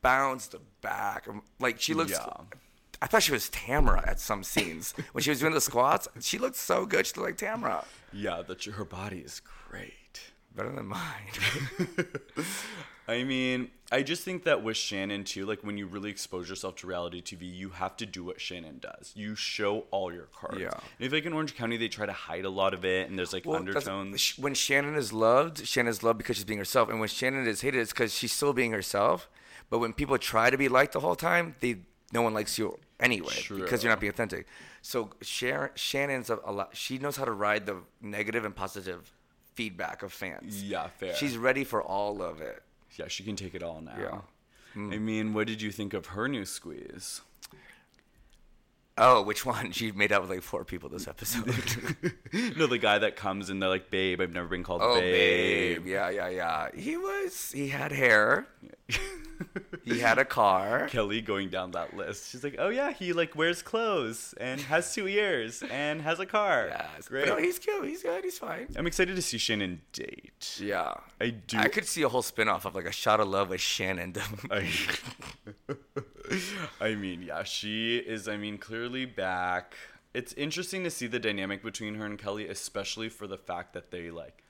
bounced 0.00 0.54
back. 0.80 1.28
Like 1.60 1.80
she 1.80 1.94
looks. 1.94 2.12
Yeah. 2.12 2.26
I 3.02 3.06
thought 3.06 3.22
she 3.22 3.32
was 3.32 3.48
Tamara 3.50 4.02
at 4.06 4.20
some 4.20 4.44
scenes 4.44 4.94
when 5.12 5.22
she 5.22 5.30
was 5.30 5.40
doing 5.40 5.52
the 5.52 5.60
squats. 5.60 6.08
She 6.20 6.38
looked 6.38 6.56
so 6.56 6.86
good. 6.86 7.06
She 7.06 7.14
looked 7.14 7.26
like 7.28 7.36
Tamara. 7.36 7.84
Yeah, 8.12 8.42
that 8.42 8.64
her 8.64 8.84
body 8.84 9.18
is 9.18 9.40
great. 9.68 10.32
Better 10.54 10.70
than 10.70 10.86
mine. 10.86 11.00
I 13.12 13.24
mean, 13.24 13.70
I 13.90 14.02
just 14.02 14.22
think 14.22 14.44
that 14.44 14.62
with 14.62 14.76
Shannon 14.76 15.24
too, 15.24 15.44
like 15.44 15.62
when 15.62 15.76
you 15.76 15.86
really 15.86 16.10
expose 16.10 16.48
yourself 16.48 16.76
to 16.76 16.86
reality 16.86 17.20
TV, 17.22 17.42
you 17.42 17.70
have 17.70 17.96
to 17.98 18.06
do 18.06 18.24
what 18.24 18.40
Shannon 18.40 18.78
does. 18.80 19.12
You 19.14 19.34
show 19.34 19.84
all 19.90 20.12
your 20.12 20.28
cards. 20.34 20.60
Yeah. 20.60 20.70
And 20.98 21.06
I 21.06 21.08
feel 21.08 21.18
like 21.18 21.26
in 21.26 21.32
Orange 21.32 21.54
County, 21.54 21.76
they 21.76 21.88
try 21.88 22.06
to 22.06 22.12
hide 22.12 22.44
a 22.44 22.50
lot 22.50 22.74
of 22.74 22.84
it, 22.84 23.08
and 23.08 23.18
there's 23.18 23.32
like 23.32 23.44
Well, 23.44 23.56
undertones. 23.56 24.38
When 24.38 24.54
Shannon 24.54 24.94
is 24.94 25.12
loved, 25.12 25.66
Shannon 25.66 25.90
is 25.90 26.02
loved 26.02 26.18
because 26.18 26.36
she's 26.36 26.44
being 26.44 26.58
herself, 26.58 26.88
and 26.88 27.00
when 27.00 27.08
Shannon 27.08 27.46
is 27.46 27.60
hated, 27.60 27.80
it's 27.80 27.92
because 27.92 28.14
she's 28.14 28.32
still 28.32 28.52
being 28.52 28.72
herself. 28.72 29.28
But 29.68 29.78
when 29.78 29.92
people 29.92 30.18
try 30.18 30.50
to 30.50 30.56
be 30.56 30.68
liked 30.68 30.92
the 30.92 31.00
whole 31.00 31.16
time, 31.16 31.54
they 31.60 31.78
no 32.12 32.22
one 32.22 32.34
likes 32.34 32.58
you 32.58 32.78
anyway 33.00 33.34
because 33.48 33.82
you're 33.82 33.92
not 33.92 34.00
being 34.00 34.12
authentic. 34.12 34.46
So 34.82 35.10
Sharon, 35.20 35.70
Shannon's 35.74 36.30
a, 36.30 36.38
a 36.44 36.52
lot. 36.52 36.76
She 36.76 36.98
knows 36.98 37.16
how 37.16 37.24
to 37.24 37.32
ride 37.32 37.66
the 37.66 37.76
negative 38.00 38.44
and 38.44 38.54
positive 38.54 39.12
feedback 39.54 40.02
of 40.02 40.12
fans. 40.12 40.62
Yeah, 40.62 40.88
fair. 40.88 41.14
She's 41.14 41.36
ready 41.36 41.64
for 41.64 41.82
all 41.82 42.22
of 42.22 42.40
it. 42.40 42.62
Yeah, 42.96 43.08
she 43.08 43.22
can 43.22 43.36
take 43.36 43.54
it 43.54 43.62
all 43.62 43.80
now. 43.80 43.96
Yeah. 43.98 44.18
I 44.74 44.78
hmm. 44.78 45.04
mean, 45.04 45.34
what 45.34 45.46
did 45.46 45.60
you 45.60 45.70
think 45.70 45.92
of 45.94 46.06
her 46.06 46.28
new 46.28 46.44
squeeze? 46.44 47.20
Oh, 48.98 49.22
which 49.22 49.46
one? 49.46 49.72
She 49.72 49.90
made 49.90 50.12
out 50.12 50.20
with 50.20 50.30
like 50.30 50.42
four 50.42 50.64
people 50.64 50.88
this 50.88 51.08
episode. 51.08 51.46
no, 52.56 52.66
the 52.66 52.78
guy 52.78 52.98
that 52.98 53.16
comes 53.16 53.48
and 53.48 53.60
they're 53.60 53.68
like, 53.68 53.90
"Babe, 53.90 54.20
I've 54.20 54.32
never 54.32 54.48
been 54.48 54.62
called 54.62 54.82
oh, 54.82 55.00
babe." 55.00 55.78
babe. 55.78 55.86
Yeah, 55.86 56.10
yeah, 56.10 56.28
yeah. 56.28 56.68
He 56.74 56.96
was. 56.96 57.52
He 57.52 57.68
had 57.68 57.92
hair. 57.92 58.46
he 59.84 59.98
had 59.98 60.18
a 60.18 60.24
car. 60.24 60.88
Kelly 60.88 61.20
going 61.20 61.48
down 61.48 61.72
that 61.72 61.96
list. 61.96 62.30
She's 62.30 62.44
like, 62.44 62.56
"Oh 62.58 62.68
yeah, 62.68 62.92
he 62.92 63.12
like 63.12 63.34
wears 63.36 63.62
clothes 63.62 64.34
and 64.40 64.60
has 64.62 64.94
two 64.94 65.06
ears 65.08 65.62
and 65.70 66.02
has 66.02 66.20
a 66.20 66.26
car." 66.26 66.68
Yeah, 66.72 66.86
it's 66.96 67.08
great. 67.08 67.26
No, 67.26 67.36
he's 67.36 67.58
cute. 67.58 67.84
He's 67.86 68.02
good. 68.02 68.24
He's 68.24 68.38
fine. 68.38 68.68
I'm 68.76 68.86
excited 68.86 69.16
to 69.16 69.22
see 69.22 69.36
Shannon 69.36 69.82
date. 69.92 70.58
Yeah. 70.60 70.94
I 71.20 71.30
do. 71.30 71.58
I 71.58 71.68
could 71.68 71.86
see 71.86 72.02
a 72.02 72.08
whole 72.08 72.22
spin-off 72.22 72.64
of 72.64 72.74
like 72.74 72.86
a 72.86 72.92
shot 72.92 73.20
of 73.20 73.28
love 73.28 73.50
with 73.50 73.60
Shannon. 73.60 74.14
I, 74.50 74.68
I 76.80 76.94
mean, 76.94 77.22
yeah, 77.22 77.42
she 77.42 77.98
is. 77.98 78.28
I 78.28 78.36
mean, 78.36 78.58
clearly 78.58 79.04
back. 79.04 79.74
It's 80.14 80.32
interesting 80.34 80.84
to 80.84 80.90
see 80.90 81.06
the 81.06 81.18
dynamic 81.18 81.62
between 81.62 81.94
her 81.96 82.06
and 82.06 82.18
Kelly, 82.18 82.46
especially 82.48 83.08
for 83.08 83.26
the 83.26 83.38
fact 83.38 83.72
that 83.74 83.90
they 83.90 84.10
like. 84.10 84.44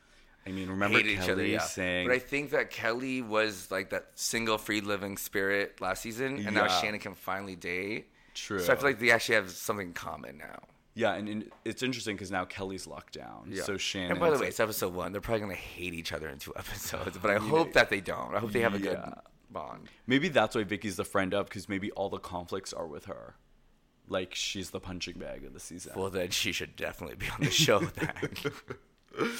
I 0.46 0.50
mean, 0.50 0.68
remember 0.68 0.98
hated 0.98 1.16
Kelly 1.18 1.24
each 1.24 1.30
other, 1.30 1.46
yeah. 1.46 1.60
saying, 1.60 2.08
But 2.08 2.14
I 2.14 2.18
think 2.18 2.50
that 2.50 2.70
Kelly 2.70 3.22
was 3.22 3.70
like 3.70 3.90
that 3.90 4.08
single 4.14 4.58
free 4.58 4.80
living 4.80 5.16
spirit 5.16 5.80
last 5.80 6.02
season, 6.02 6.44
and 6.46 6.54
now 6.54 6.64
Yeah. 6.64 6.80
Shannon 6.80 7.00
can 7.00 7.14
finally 7.14 7.54
date. 7.56 8.08
True. 8.34 8.58
So 8.60 8.72
I 8.72 8.76
feel 8.76 8.86
like 8.86 8.98
they 8.98 9.10
actually 9.10 9.36
have 9.36 9.50
something 9.50 9.88
in 9.88 9.92
common 9.92 10.38
now. 10.38 10.58
"Yeah," 10.94 11.14
and, 11.14 11.28
and 11.28 11.50
it's 11.64 11.82
interesting 11.82 12.16
because 12.16 12.30
now 12.30 12.44
Kelly's 12.44 12.86
locked 12.86 13.14
down. 13.14 13.48
Yeah. 13.50 13.62
So 13.62 13.76
Shannon. 13.76 14.12
And 14.12 14.20
by 14.20 14.30
the 14.30 14.38
way, 14.38 14.48
it's 14.48 14.58
episode 14.60 14.94
one. 14.94 15.12
They're 15.12 15.20
probably 15.20 15.40
gonna 15.42 15.54
hate 15.54 15.94
each 15.94 16.12
other 16.12 16.28
in 16.28 16.38
two 16.38 16.52
episodes, 16.56 17.18
but 17.18 17.30
I 17.30 17.36
hope 17.38 17.74
that 17.74 17.88
they 17.90 18.00
don't. 18.00 18.34
I 18.34 18.38
hope 18.40 18.52
they 18.52 18.60
have 18.60 18.74
a 18.74 18.78
good 18.78 18.98
Yeah. 19.00 19.14
bond. 19.50 19.88
maybe 20.06 20.28
that's 20.28 20.56
why 20.56 20.64
Vicki's 20.64 20.96
the 20.96 21.04
friend 21.04 21.34
up 21.34 21.48
because 21.48 21.68
maybe 21.68 21.90
all 21.92 22.08
the 22.08 22.18
conflicts 22.18 22.72
are 22.72 22.86
with 22.86 23.04
her. 23.04 23.34
Like 24.08 24.34
she's 24.34 24.70
the 24.70 24.80
punching 24.80 25.18
bag 25.18 25.44
of 25.44 25.52
the 25.54 25.60
season. 25.60 25.92
Well, 25.94 26.10
then 26.10 26.30
she 26.30 26.52
should 26.52 26.74
definitely 26.74 27.16
be 27.16 27.28
on 27.28 27.40
the 27.40 27.50
show. 27.50 27.78
Then. 27.80 28.12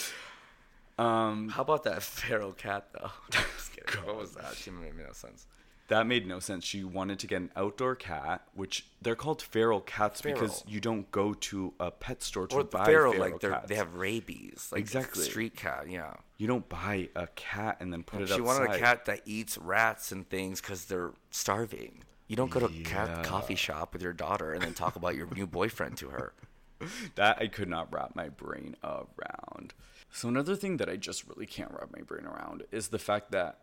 um, 0.99 1.49
how 1.51 1.63
about 1.63 1.85
that 1.85 2.03
feral 2.03 2.53
cat 2.53 2.89
though? 2.93 3.11
Just 3.31 3.73
kidding. 3.77 4.05
What 4.05 4.17
was 4.19 4.33
that? 4.33 4.55
She 4.57 4.71
made 4.71 4.97
no 4.97 5.13
sense. 5.13 5.47
That 5.89 6.07
made 6.07 6.27
no 6.27 6.39
sense. 6.39 6.65
She 6.65 6.85
wanted 6.85 7.19
to 7.19 7.27
get 7.27 7.43
an 7.43 7.51
outdoor 7.55 7.97
cat, 7.97 8.43
which 8.55 8.87
they're 9.03 9.17
called 9.17 9.43
feral 9.43 9.81
cats 9.81 10.23
because 10.23 10.65
you 10.67 10.81
don't 10.81 11.11
go 11.11 11.35
to 11.35 11.75
a 11.79 11.91
pet 11.91 12.23
store 12.23 12.47
to 12.47 12.57
Or 12.57 12.65
buy 12.65 12.87
feral, 12.87 13.13
feral 13.13 13.31
like 13.31 13.41
they're, 13.41 13.51
cats. 13.51 13.69
they 13.69 13.75
have 13.75 13.95
rabies, 13.97 14.69
like 14.73 14.81
Exactly. 14.81 15.25
street 15.25 15.55
cat. 15.55 15.91
Yeah. 15.91 16.15
You 16.39 16.47
don't 16.47 16.67
buy 16.69 17.11
a 17.15 17.27
cat 17.27 17.77
and 17.81 17.93
then 17.93 18.05
put 18.05 18.23
it 18.23 18.29
She 18.31 18.41
wanted 18.41 18.71
a 18.71 18.79
cat 18.79 19.05
that 19.05 19.21
eats 19.27 19.59
rats 19.59 20.13
and 20.13 20.27
things 20.31 20.61
because 20.63 20.87
they're 20.87 21.13
starving. 21.31 22.05
You 22.27 22.37
don't 22.37 22.51
go 22.51 22.61
to 22.61 22.67
a 22.67 22.83
cat 22.85 23.25
coffee 23.25 23.57
shop 23.57 23.93
with 23.93 24.01
your 24.01 24.15
daughter 24.15 24.53
and 24.55 24.63
then 24.63 24.73
talk 24.73 24.97
about 24.97 25.15
your 25.15 25.27
new 25.35 25.47
boyfriend 25.47 25.99
to 25.99 26.09
her. 26.11 26.33
That 27.17 27.39
I 27.41 27.47
could 27.47 27.69
not 27.69 27.93
wrap 27.93 28.17
my 28.17 28.29
brain 28.29 28.77
around. 28.83 29.73
So 30.13 30.29
another 30.29 30.55
thing 30.55 30.77
that 30.77 30.89
I 30.89 30.97
just 30.97 31.27
really 31.27 31.47
can't 31.47 31.73
wrap 31.73 31.91
my 31.91 32.03
brain 32.03 32.27
around 32.27 32.65
is 32.71 32.89
the 32.89 32.99
fact 32.99 33.33
that 33.33 33.59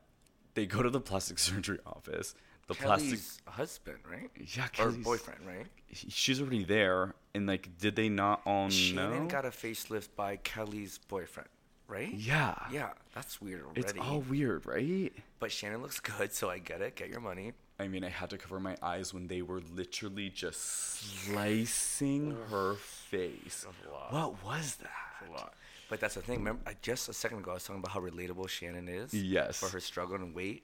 they 0.55 0.65
go 0.65 0.81
to 0.81 0.89
the 0.89 0.99
plastic 0.99 1.39
surgery 1.49 1.79
office. 1.85 2.35
The 2.67 2.73
plastic 2.75 3.09
Kelly's 3.09 3.41
husband, 3.47 3.97
right? 4.09 4.29
Yeah, 4.55 4.67
or 4.79 4.91
boyfriend, 4.91 5.39
right? 5.47 5.65
she's 5.91 6.39
already 6.39 6.63
there 6.63 7.15
and 7.33 7.47
like 7.47 7.67
did 7.79 7.95
they 7.95 8.09
not 8.09 8.41
all 8.45 8.69
Shannon 8.69 9.23
know? 9.23 9.27
got 9.27 9.43
a 9.43 9.49
facelift 9.49 10.09
by 10.15 10.35
Kelly's 10.37 10.99
boyfriend, 11.07 11.49
right? 11.87 12.13
yeah. 12.13 12.55
Yeah, 12.71 12.89
that's 13.15 13.41
weird 13.41 13.63
already. 13.63 13.81
It's 13.81 13.93
all 13.99 14.19
weird, 14.19 14.65
right? 14.65 15.11
But 15.39 15.51
Shannon 15.51 15.81
looks 15.81 15.99
good, 15.99 16.31
so 16.33 16.49
I 16.49 16.59
get 16.59 16.81
it. 16.81 16.95
Get 16.95 17.09
your 17.09 17.21
money. 17.21 17.53
I 17.79 17.87
mean, 17.87 18.03
I 18.03 18.09
had 18.09 18.29
to 18.31 18.37
cover 18.37 18.59
my 18.59 18.75
eyes 18.83 19.13
when 19.13 19.27
they 19.27 19.41
were 19.41 19.61
literally 19.73 20.29
just 20.29 20.61
slicing 20.61 22.35
her 22.51 22.75
face. 22.75 23.65
What 24.09 24.43
was 24.43 24.75
that? 24.75 25.49
But 25.89 25.99
that's 25.99 26.15
the 26.15 26.21
thing. 26.21 26.37
Remember, 26.39 26.61
I, 26.67 26.75
just 26.81 27.09
a 27.09 27.13
second 27.13 27.39
ago, 27.39 27.51
I 27.51 27.53
was 27.55 27.63
talking 27.63 27.79
about 27.79 27.91
how 27.91 27.99
relatable 27.99 28.47
Shannon 28.47 28.87
is. 28.87 29.13
Yes. 29.13 29.57
For 29.57 29.69
her 29.69 29.79
struggle 29.79 30.15
and 30.15 30.35
weight. 30.35 30.63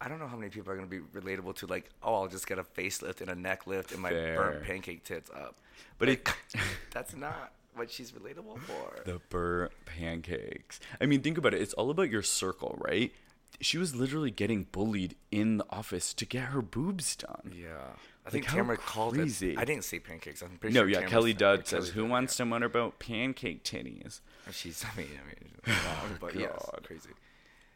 I 0.00 0.08
don't 0.08 0.18
know 0.18 0.26
how 0.26 0.36
many 0.36 0.50
people 0.50 0.72
are 0.72 0.76
going 0.76 0.88
to 0.88 0.90
be 0.90 1.20
relatable 1.20 1.54
to 1.56 1.66
like, 1.66 1.88
oh, 2.02 2.14
I'll 2.14 2.28
just 2.28 2.46
get 2.46 2.58
a 2.58 2.64
facelift 2.64 3.20
and 3.20 3.30
a 3.30 3.34
neck 3.34 3.66
lift 3.66 3.92
and 3.92 4.00
my 4.00 4.10
Fair. 4.10 4.36
burnt 4.36 4.64
pancake 4.64 5.04
tits 5.04 5.30
up. 5.30 5.56
But 5.98 6.08
it, 6.08 6.28
That's 6.90 7.14
not 7.14 7.52
what 7.74 7.90
she's 7.90 8.12
relatable 8.12 8.58
for. 8.60 9.02
the 9.04 9.20
burnt 9.30 9.72
pancakes. 9.86 10.80
I 11.00 11.06
mean, 11.06 11.22
think 11.22 11.38
about 11.38 11.54
it. 11.54 11.60
It's 11.62 11.72
all 11.74 11.90
about 11.90 12.10
your 12.10 12.22
circle, 12.22 12.78
right? 12.80 13.12
She 13.60 13.78
was 13.78 13.94
literally 13.94 14.30
getting 14.30 14.64
bullied 14.72 15.14
in 15.30 15.58
the 15.58 15.66
office 15.70 16.12
to 16.14 16.24
get 16.26 16.44
her 16.46 16.62
boobs 16.62 17.16
done. 17.16 17.52
yeah. 17.54 17.90
I 18.24 18.30
think 18.30 18.44
how 18.44 18.56
Tamara 18.58 18.76
called 18.76 19.16
it. 19.18 19.58
I 19.58 19.64
didn't 19.64 19.82
say 19.82 19.98
pancakes. 19.98 20.42
I'm 20.42 20.50
pretty 20.58 20.74
No, 20.74 20.82
sure. 20.82 20.88
yeah, 20.90 20.94
Tamara 20.98 21.10
Kelly 21.10 21.34
Dodd 21.34 21.66
says, 21.66 21.88
"Who 21.88 22.04
wants 22.04 22.38
yeah. 22.38 22.44
to 22.44 22.50
learn 22.52 22.62
about 22.62 23.00
pancake 23.00 23.64
titties?" 23.64 24.20
She's. 24.52 24.84
I 24.84 24.96
mean, 24.96 25.08
I 25.20 25.26
mean, 25.26 25.50
wrong, 25.66 25.76
oh, 26.12 26.16
but 26.20 26.34
yes, 26.36 26.52
God. 26.52 26.84
crazy. 26.86 27.10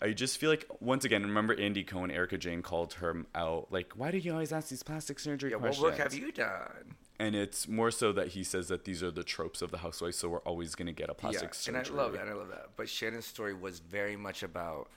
I 0.00 0.12
just 0.12 0.38
feel 0.38 0.50
like 0.50 0.64
once 0.78 1.04
again, 1.04 1.22
remember 1.24 1.58
Andy 1.58 1.82
Cohen, 1.82 2.12
Erika 2.12 2.38
Jayne 2.38 2.62
called 2.62 2.92
her 2.94 3.24
out. 3.34 3.68
Like, 3.72 3.94
why 3.96 4.12
do 4.12 4.18
you 4.18 4.30
always 4.32 4.52
ask 4.52 4.68
these 4.68 4.84
plastic 4.84 5.18
surgery 5.18 5.50
Yeah, 5.50 5.56
what 5.56 5.76
work 5.78 5.96
have 5.98 6.14
you 6.14 6.30
done? 6.30 6.94
And 7.18 7.34
it's 7.34 7.66
more 7.66 7.90
so 7.90 8.12
that 8.12 8.28
he 8.28 8.44
says 8.44 8.68
that 8.68 8.84
these 8.84 9.02
are 9.02 9.10
the 9.10 9.24
tropes 9.24 9.62
of 9.62 9.70
the 9.72 9.78
housewife, 9.78 10.14
so 10.14 10.28
we're 10.28 10.38
always 10.40 10.74
going 10.76 10.86
to 10.86 10.92
get 10.92 11.08
a 11.10 11.14
plastic 11.14 11.42
yeah, 11.48 11.52
surgery. 11.54 11.80
and 11.80 11.88
I 11.98 12.02
love 12.02 12.12
that. 12.12 12.28
I 12.28 12.34
love 12.34 12.48
that. 12.50 12.66
But 12.76 12.88
Shannon's 12.88 13.24
story 13.26 13.54
was 13.54 13.80
very 13.80 14.16
much 14.16 14.42
about 14.44 14.90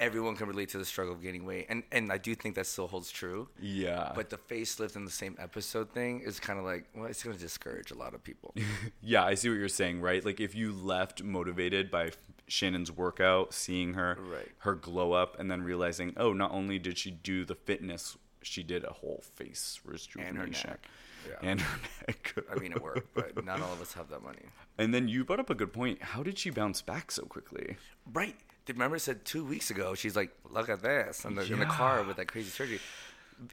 everyone 0.00 0.36
can 0.36 0.46
relate 0.48 0.68
to 0.70 0.78
the 0.78 0.84
struggle 0.84 1.14
of 1.14 1.22
gaining 1.22 1.44
weight, 1.46 1.66
and 1.68 1.82
and 1.92 2.12
I 2.12 2.18
do 2.18 2.34
think 2.34 2.54
that 2.56 2.66
still 2.66 2.86
holds 2.88 3.10
true. 3.10 3.48
Yeah, 3.60 4.12
But 4.14 4.30
the 4.30 4.36
facelift 4.38 4.96
in 4.96 5.04
the 5.04 5.10
same 5.10 5.36
episode 5.38 5.90
thing 5.92 6.20
is 6.20 6.38
kind 6.40 6.58
of 6.58 6.64
like, 6.64 6.86
well, 6.94 7.06
it's 7.06 7.22
going 7.22 7.34
to 7.36 7.42
discourage 7.42 7.90
a 7.90 7.94
lot 7.96 8.14
of 8.14 8.22
people. 8.22 8.54
yeah, 9.02 9.24
I 9.24 9.34
see 9.34 9.48
what 9.48 9.56
you're 9.58 9.68
saying, 9.68 10.00
right? 10.00 10.24
Like 10.24 10.40
if 10.40 10.54
you 10.54 10.72
left 10.72 11.22
motivated 11.22 11.90
by 11.90 12.10
Shannon's 12.48 12.92
workout, 12.92 13.52
seeing 13.54 13.94
her, 13.94 14.18
Right. 14.20 14.48
her 14.58 14.74
glow 14.74 15.12
up, 15.12 15.38
and 15.40 15.50
then 15.50 15.62
realizing, 15.62 16.12
oh, 16.16 16.32
not 16.32 16.52
only 16.52 16.78
did 16.78 16.96
she 16.98 17.10
do 17.10 17.44
the 17.44 17.54
fitness, 17.56 18.16
she 18.42 18.62
did 18.62 18.84
a 18.84 18.92
whole 18.92 19.24
face 19.34 19.80
rejuvenation. 19.84 20.70
neck. 20.70 20.86
Yeah. 21.28 21.48
And 21.50 21.60
her 21.60 21.78
neck. 22.06 22.34
I 22.48 22.54
mean, 22.60 22.70
it 22.70 22.80
worked, 22.80 23.12
but 23.14 23.44
not 23.44 23.60
all 23.60 23.72
of 23.72 23.80
us 23.80 23.94
have 23.94 24.08
that 24.10 24.22
money. 24.22 24.44
and 24.78 24.94
then 24.94 25.08
you 25.08 25.24
brought 25.24 25.40
up 25.40 25.50
a 25.50 25.56
good 25.56 25.72
point. 25.72 26.00
How 26.00 26.22
did 26.22 26.38
she 26.38 26.50
bounce 26.50 26.82
back 26.82 27.10
so 27.10 27.24
quickly? 27.24 27.76
Right. 28.12 28.36
Remember, 28.68 28.98
said 28.98 29.24
two 29.24 29.44
weeks 29.44 29.70
ago, 29.70 29.94
she's 29.94 30.16
like, 30.16 30.30
look 30.50 30.68
at 30.68 30.82
this, 30.82 31.24
in 31.24 31.34
the, 31.34 31.42
in 31.52 31.58
the 31.60 31.66
car 31.66 32.02
with 32.02 32.16
that 32.16 32.26
crazy 32.26 32.50
surgery. 32.50 32.80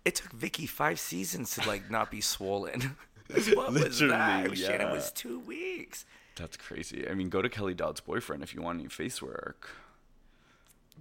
It 0.05 0.15
took 0.15 0.31
Vicki 0.31 0.65
five 0.65 0.99
seasons 0.99 1.55
to 1.55 1.67
like 1.67 1.91
not 1.91 2.09
be 2.09 2.21
swollen. 2.21 2.95
what 3.53 3.73
was 3.73 4.01
Literally, 4.01 4.07
that? 4.11 4.57
Shannon 4.57 4.87
yeah. 4.87 4.93
was 4.93 5.11
two 5.11 5.39
weeks. 5.41 6.05
That's 6.35 6.57
crazy. 6.57 7.07
I 7.07 7.13
mean, 7.13 7.29
go 7.29 7.41
to 7.41 7.49
Kelly 7.49 7.73
Dodd's 7.73 7.99
boyfriend 8.01 8.41
if 8.43 8.55
you 8.55 8.61
want 8.61 8.79
any 8.79 8.89
face 8.89 9.21
work. 9.21 9.69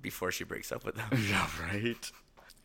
before 0.01 0.31
she 0.33 0.44
breaks 0.44 0.70
up 0.72 0.85
with 0.85 0.94
them. 0.96 1.09
Yeah, 1.31 1.48
right. 1.72 2.11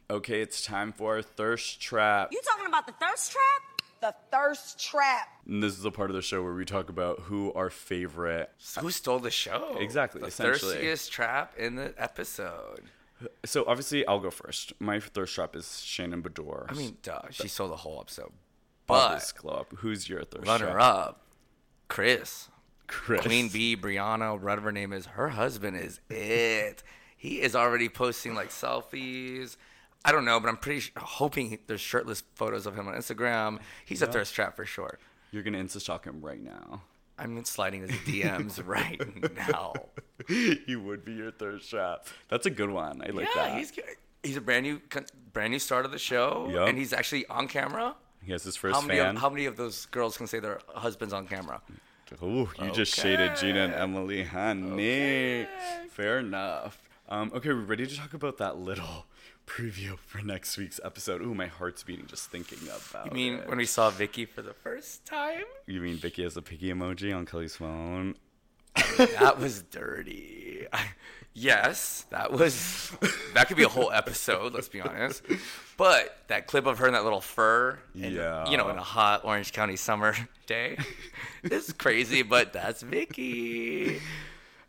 Okay, 0.10 0.42
it's 0.42 0.64
time 0.66 0.92
for 0.92 1.16
our 1.18 1.22
thirst 1.22 1.82
trap. 1.82 2.30
You 2.32 2.42
talking 2.46 2.66
about 2.68 2.88
the 2.88 2.94
thirst 2.94 3.32
trap? 3.32 3.77
The 4.02 4.14
thirst 4.32 4.80
trap. 4.80 5.28
And 5.48 5.62
this 5.64 5.74
is 5.74 5.82
the 5.82 5.92
part 5.92 6.10
of 6.10 6.16
the 6.16 6.22
show 6.22 6.44
where 6.44 6.54
we 6.54 6.66
talk 6.66 6.90
about 6.90 7.22
who 7.22 7.52
our 7.54 7.70
favorite. 7.70 8.52
Who 8.80 8.92
stole 8.92 9.20
the 9.20 9.32
show? 9.32 9.78
Exactly, 9.80 10.22
The 10.22 10.28
essentially. 10.28 10.74
thirstiest 10.74 11.12
trap 11.12 11.54
in 11.58 11.76
the 11.76 11.94
episode. 11.98 12.84
So 13.46 13.64
obviously, 13.68 14.06
I'll 14.06 14.20
go 14.20 14.30
first. 14.30 14.74
My 14.80 15.00
thirst 15.00 15.34
trap 15.34 15.56
is 15.56 15.82
Shannon 15.82 16.22
Beador. 16.22 16.66
I 16.70 16.74
mean, 16.76 16.98
duh, 17.02 17.22
she 17.32 17.48
stole 17.48 17.70
the 17.70 17.76
whole 17.78 18.00
episode. 18.00 18.32
But 18.86 19.34
glow 19.36 19.54
up. 19.54 19.74
Who's 19.78 20.08
your 20.08 20.24
thirst 20.24 20.48
runner 20.48 20.72
trap? 20.72 20.82
up, 20.82 21.22
Chris. 21.88 22.50
Chris. 22.88 23.22
Queen 23.22 23.50
Bee, 23.50 23.76
Brianna, 23.76 24.40
whatever 24.40 24.66
her 24.66 24.72
name 24.72 24.94
is, 24.94 25.08
her 25.08 25.30
husband 25.30 25.76
is 25.76 26.00
it. 26.10 26.84
He 27.18 27.42
is 27.42 27.56
already 27.56 27.90
posting 27.90 28.34
like 28.36 28.50
selfies. 28.50 29.58
I 30.06 30.12
don't 30.12 30.26
know, 30.26 30.40
but 30.40 30.48
I'm 30.48 30.58
pretty 30.58 30.80
sh- 30.82 30.92
hoping 30.96 31.58
there's 31.68 31.82
shirtless 31.82 32.24
photos 32.36 32.66
of 32.66 32.76
him 32.76 32.88
on 32.88 32.94
Instagram. 32.94 33.60
He's 33.86 34.02
a 34.02 34.08
thirst 34.08 34.34
trap 34.34 34.56
for 34.56 34.66
sure. 34.66 35.00
You're 35.32 35.44
gonna 35.44 35.58
insta 35.60 35.82
stalk 35.82 36.06
him 36.06 36.22
right 36.22 36.42
now. 36.42 36.82
I'm 37.20 37.44
sliding 37.46 37.82
his 37.82 37.92
DMs 38.02 38.62
right 38.66 39.02
now. 39.36 39.74
he 40.28 40.76
would 40.76 41.04
be 41.04 41.14
your 41.14 41.32
thirst 41.32 41.70
trap. 41.70 42.08
That's 42.30 42.46
a 42.46 42.50
good 42.52 42.70
one. 42.70 43.02
I 43.02 43.10
like 43.10 43.28
yeah, 43.36 43.50
that. 43.50 43.58
he's. 43.58 43.74
He's 44.24 44.36
a 44.36 44.42
brand 44.42 44.64
new, 44.64 44.82
brand 45.32 45.52
new 45.52 45.60
star 45.60 45.82
of 45.82 45.92
the 45.92 46.00
show, 46.00 46.50
Yup. 46.52 46.68
and 46.68 46.78
he's 46.78 46.92
actually 46.92 47.26
on 47.28 47.48
camera. 47.48 47.96
He 48.24 48.32
has 48.34 48.44
his 48.44 48.58
first 48.58 48.76
How 48.76 48.82
many, 48.82 49.00
fan. 49.00 49.16
of, 49.16 49.22
how 49.22 49.30
many 49.30 49.46
of 49.46 49.56
those 49.56 49.86
girls 49.86 50.18
can 50.18 50.28
say 50.28 50.40
their 50.40 50.60
husband's 50.76 51.14
on 51.14 51.28
camera? 51.28 51.62
Ooh, 52.24 52.50
you 52.62 52.72
just 52.72 52.94
shaded 52.96 53.36
Gina 53.38 53.60
and 53.66 53.74
Emily, 53.74 54.24
honey. 54.24 55.46
Fair 55.92 56.20
enough. 56.20 56.82
Um, 57.08 57.32
okay, 57.36 57.50
we're 57.50 57.62
ready 57.62 57.88
to 57.88 57.96
talk 57.96 58.14
about 58.14 58.38
that 58.40 58.58
little 58.58 59.06
preview 59.48 59.98
for 60.06 60.20
next 60.22 60.58
week's 60.58 60.80
episode. 60.84 61.22
Ooh, 61.22 61.34
my 61.34 61.48
heart's 61.48 61.82
beating 61.82 62.06
just 62.06 62.30
thinking 62.30 62.60
about 62.68 63.08
it. 63.08 63.12
I 63.12 63.16
mean, 63.16 63.36
it. 63.36 63.48
when 63.50 63.58
we 63.58 63.66
saw 63.66 63.90
Vicki 63.90 64.26
for 64.26 64.42
the 64.42 64.54
first 64.54 65.06
time, 65.06 65.44
You 65.66 65.80
mean 65.82 65.96
Vicki 65.98 66.24
has 66.24 66.38
a 66.38 66.42
piggy 66.42 66.72
emoji 66.72 67.16
on 67.16 67.26
Kelly's 67.26 67.56
phone? 67.56 68.16
that 68.98 69.40
was 69.40 69.64
dirty. 69.64 70.68
Yes, 71.34 72.06
that 72.10 72.32
was 72.32 72.92
that 73.36 73.48
could 73.48 73.58
be 73.58 73.64
a 73.64 73.68
whole 73.70 73.92
episode. 73.92 74.54
Let's 74.54 74.70
be 74.70 74.82
honest. 74.82 75.24
But 75.78 76.18
that 76.28 76.48
clip 76.48 76.66
of 76.66 76.80
her 76.80 76.88
in 76.88 76.94
that 76.94 77.04
little 77.04 77.22
fur, 77.22 77.78
and, 77.94 78.14
Yeah. 78.14 78.50
you 78.50 78.58
know, 78.58 78.70
in 78.70 78.78
a 78.78 78.84
hot 78.84 79.22
Orange 79.24 79.54
County 79.54 79.76
summer 79.76 80.16
day, 80.48 80.78
This 81.44 81.68
is 81.68 81.74
crazy. 81.74 82.22
But 82.24 82.54
that's 82.54 82.82
Vicki. 82.82 84.00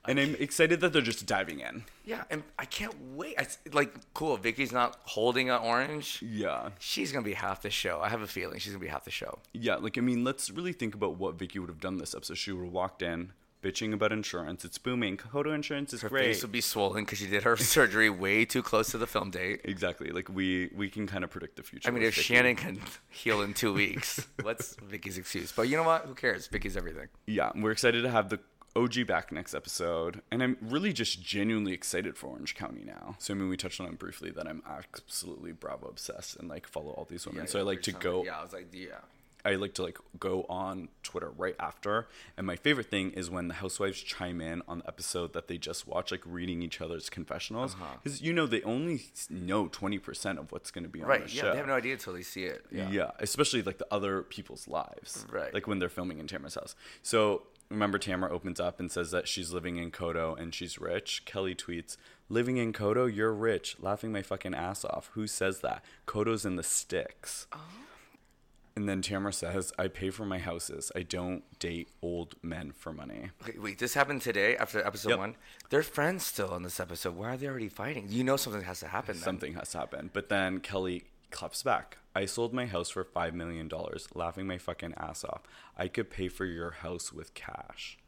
And 0.08 0.18
I'm 0.18 0.34
excited 0.40 0.80
that 0.80 0.92
they're 0.92 1.02
just 1.02 1.26
diving 1.26 1.60
in. 1.60 1.84
Yeah, 2.04 2.24
and 2.30 2.42
I 2.58 2.64
can't 2.64 2.94
wait. 3.14 3.34
I, 3.38 3.46
like, 3.72 3.94
cool. 4.14 4.36
Vicki's 4.38 4.72
not 4.72 4.96
holding 5.04 5.50
an 5.50 5.60
orange. 5.60 6.20
Yeah. 6.22 6.70
She's 6.80 7.12
gonna 7.12 7.24
be 7.24 7.34
half 7.34 7.62
the 7.62 7.70
show. 7.70 8.00
I 8.02 8.08
have 8.08 8.22
a 8.22 8.26
feeling 8.26 8.58
she's 8.58 8.72
gonna 8.72 8.82
be 8.84 8.88
half 8.90 9.04
the 9.04 9.10
show. 9.10 9.38
Yeah, 9.52 9.76
like 9.76 9.98
I 9.98 10.00
mean, 10.00 10.24
let's 10.24 10.50
really 10.50 10.72
think 10.72 10.94
about 10.94 11.16
what 11.18 11.34
Vicki 11.34 11.58
would 11.58 11.68
have 11.68 11.80
done 11.80 11.98
this 11.98 12.14
episode. 12.14 12.38
She 12.38 12.50
would 12.52 12.64
have 12.64 12.72
walked 12.72 13.02
in 13.02 13.32
bitching 13.62 13.92
about 13.92 14.12
insurance. 14.12 14.64
It's 14.64 14.78
booming. 14.78 15.16
Coto 15.16 15.52
insurance 15.52 15.92
is 15.92 16.00
Her 16.02 16.08
great. 16.08 16.26
face 16.26 16.42
would 16.42 16.52
be 16.52 16.60
swollen 16.60 17.04
because 17.04 17.18
she 17.18 17.26
did 17.26 17.42
her 17.42 17.56
surgery 17.76 18.08
way 18.08 18.44
too 18.44 18.62
close 18.62 18.90
to 18.92 18.98
the 18.98 19.06
film 19.06 19.30
date. 19.30 19.60
exactly. 19.64 20.10
Like 20.10 20.28
we 20.28 20.70
we 20.74 20.88
can 20.88 21.06
kind 21.06 21.22
of 21.24 21.30
predict 21.30 21.56
the 21.56 21.62
future. 21.62 21.88
I 21.88 21.92
mean, 21.92 22.02
if 22.04 22.14
Vicki. 22.14 22.22
Shannon 22.34 22.56
can 22.56 22.80
heal 23.10 23.42
in 23.42 23.52
two 23.54 23.74
weeks, 23.74 24.26
what's 24.42 24.74
Vicki's 24.76 25.18
excuse? 25.18 25.52
But 25.52 25.68
you 25.68 25.76
know 25.76 25.82
what? 25.82 26.06
Who 26.06 26.14
cares? 26.14 26.46
Vicki's 26.46 26.76
everything. 26.76 27.08
yeah, 27.26 27.50
we're 27.54 27.72
excited 27.72 28.02
to 28.02 28.10
have 28.10 28.28
the 28.30 28.38
OG 28.76 29.06
back 29.06 29.32
next 29.32 29.54
episode, 29.54 30.22
and 30.30 30.42
I'm 30.42 30.56
really 30.60 30.92
just 30.92 31.22
genuinely 31.22 31.72
excited 31.72 32.16
for 32.16 32.28
Orange 32.28 32.54
County 32.54 32.84
now. 32.84 33.16
So 33.18 33.34
I 33.34 33.36
mean, 33.36 33.48
we 33.48 33.56
touched 33.56 33.80
on 33.80 33.86
it 33.88 33.98
briefly 33.98 34.30
that 34.30 34.46
I'm 34.46 34.62
absolutely 34.68 35.52
Bravo 35.52 35.88
obsessed 35.88 36.36
and 36.36 36.48
like 36.48 36.66
follow 36.66 36.90
all 36.92 37.06
these 37.08 37.26
women. 37.26 37.46
so 37.48 37.58
I 37.58 37.62
like 37.62 37.82
to 37.82 37.92
go. 37.92 38.24
Yeah, 38.24 38.38
I 38.38 38.42
was 38.42 38.52
like, 38.52 38.68
yeah. 38.72 38.98
I 39.44 39.54
like 39.54 39.72
to 39.74 39.82
like 39.82 39.98
go 40.18 40.44
on 40.48 40.88
Twitter 41.04 41.30
right 41.30 41.54
after. 41.60 42.08
And 42.36 42.46
my 42.46 42.56
favorite 42.56 42.90
thing 42.90 43.12
is 43.12 43.30
when 43.30 43.48
the 43.48 43.54
housewives 43.54 44.00
chime 44.02 44.40
in 44.40 44.62
on 44.68 44.80
the 44.80 44.88
episode 44.88 45.32
that 45.32 45.46
they 45.48 45.56
just 45.58 45.86
watched, 45.86 46.10
like 46.10 46.22
reading 46.26 46.60
each 46.60 46.80
other's 46.80 47.08
confessionals, 47.08 47.74
Uh-huh. 47.74 47.84
because 48.02 48.20
you 48.20 48.32
know 48.32 48.46
they 48.46 48.62
only 48.62 49.04
know 49.30 49.68
twenty 49.68 49.98
percent 49.98 50.38
of 50.38 50.50
what's 50.52 50.70
going 50.70 50.84
to 50.84 50.90
be 50.90 51.02
on 51.02 51.08
Right. 51.08 51.26
the 51.26 51.32
Yeah. 51.32 51.42
show. 51.42 51.50
They 51.52 51.56
have 51.56 51.68
no 51.68 51.74
idea 51.74 51.94
until 51.94 52.12
they 52.12 52.22
see 52.22 52.44
it. 52.44 52.66
Yeah. 52.70 52.90
Yeah. 52.90 53.10
especially 53.20 53.62
like 53.62 53.78
the 53.78 53.86
other 53.92 54.22
people's 54.22 54.68
lives. 54.68 55.24
Right. 55.30 55.54
Like 55.54 55.66
when 55.66 55.78
they're 55.78 55.88
filming 55.88 56.18
in 56.18 56.26
Tamara's 56.26 56.56
house. 56.56 56.74
So 57.02 57.42
remember, 57.70 57.98
Tamara 57.98 58.32
opens 58.32 58.60
up 58.60 58.80
and 58.80 58.90
says 58.90 59.10
that 59.10 59.28
she's 59.28 59.52
living 59.52 59.76
in 59.76 59.90
Coto 59.90 60.38
and 60.38 60.54
she's 60.54 60.78
rich. 60.78 61.24
Kelly 61.24 61.54
tweets, 61.54 61.96
Living 62.30 62.58
in 62.58 62.72
Coto, 62.74 63.12
you're 63.14 63.32
rich. 63.32 63.76
Laughing 63.80 64.12
my 64.12 64.22
fucking 64.22 64.54
ass 64.54 64.84
off. 64.84 65.10
Who 65.14 65.26
says 65.26 65.60
that? 65.60 65.82
Coto's 66.06 66.44
in 66.44 66.56
the 66.56 66.62
sticks. 66.62 67.46
Oh. 67.52 67.58
And 68.76 68.88
then 68.88 69.02
Tamara 69.02 69.32
says, 69.32 69.72
I 69.76 69.88
pay 69.88 70.10
for 70.10 70.24
my 70.24 70.38
houses. 70.38 70.92
I 70.94 71.02
don't 71.02 71.42
date 71.58 71.88
old 72.00 72.36
men 72.42 72.70
for 72.70 72.92
money. 72.92 73.30
Wait, 73.44 73.60
wait, 73.60 73.78
this 73.78 73.94
happened 73.94 74.22
today 74.22 74.56
after 74.56 74.78
episode 74.86 75.08
Yep. 75.10 75.18
one. 75.18 75.36
They're 75.70 75.82
friends 75.82 76.24
still 76.24 76.54
in 76.54 76.62
this 76.62 76.78
episode. 76.78 77.16
Why 77.16 77.30
are 77.32 77.36
they 77.36 77.48
already 77.48 77.68
fighting? 77.68 78.06
You 78.08 78.22
know 78.22 78.36
something 78.36 78.62
has 78.62 78.78
to 78.80 78.86
happen. 78.86 79.16
Then. 79.16 79.22
Something 79.24 79.54
has 79.54 79.70
to 79.70 79.78
happen. 79.78 80.10
But 80.12 80.28
then 80.28 80.60
Kelly 80.60 81.04
claps 81.30 81.62
back. 81.62 81.98
I 82.14 82.24
sold 82.26 82.52
my 82.52 82.66
house 82.66 82.90
for 82.90 83.04
$5 83.04 83.32
million, 83.34 83.70
laughing 84.14 84.46
my 84.46 84.58
fucking 84.58 84.94
ass 84.96 85.24
off. 85.24 85.42
I 85.76 85.88
could 85.88 86.10
pay 86.10 86.28
for 86.28 86.44
your 86.44 86.70
house 86.72 87.12
with 87.12 87.34
cash. 87.34 87.98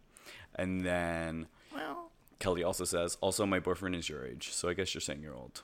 And 0.54 0.80
then 0.82 1.46
Well, 1.72 2.10
Kelly 2.38 2.64
also 2.64 2.84
says, 2.84 3.16
also, 3.20 3.46
my 3.46 3.60
boyfriend 3.60 3.94
is 3.94 4.08
your 4.08 4.24
age. 4.26 4.50
So 4.52 4.68
I 4.68 4.74
guess 4.74 4.94
you're 4.94 5.00
saying 5.00 5.22
you're 5.22 5.34
old. 5.36 5.62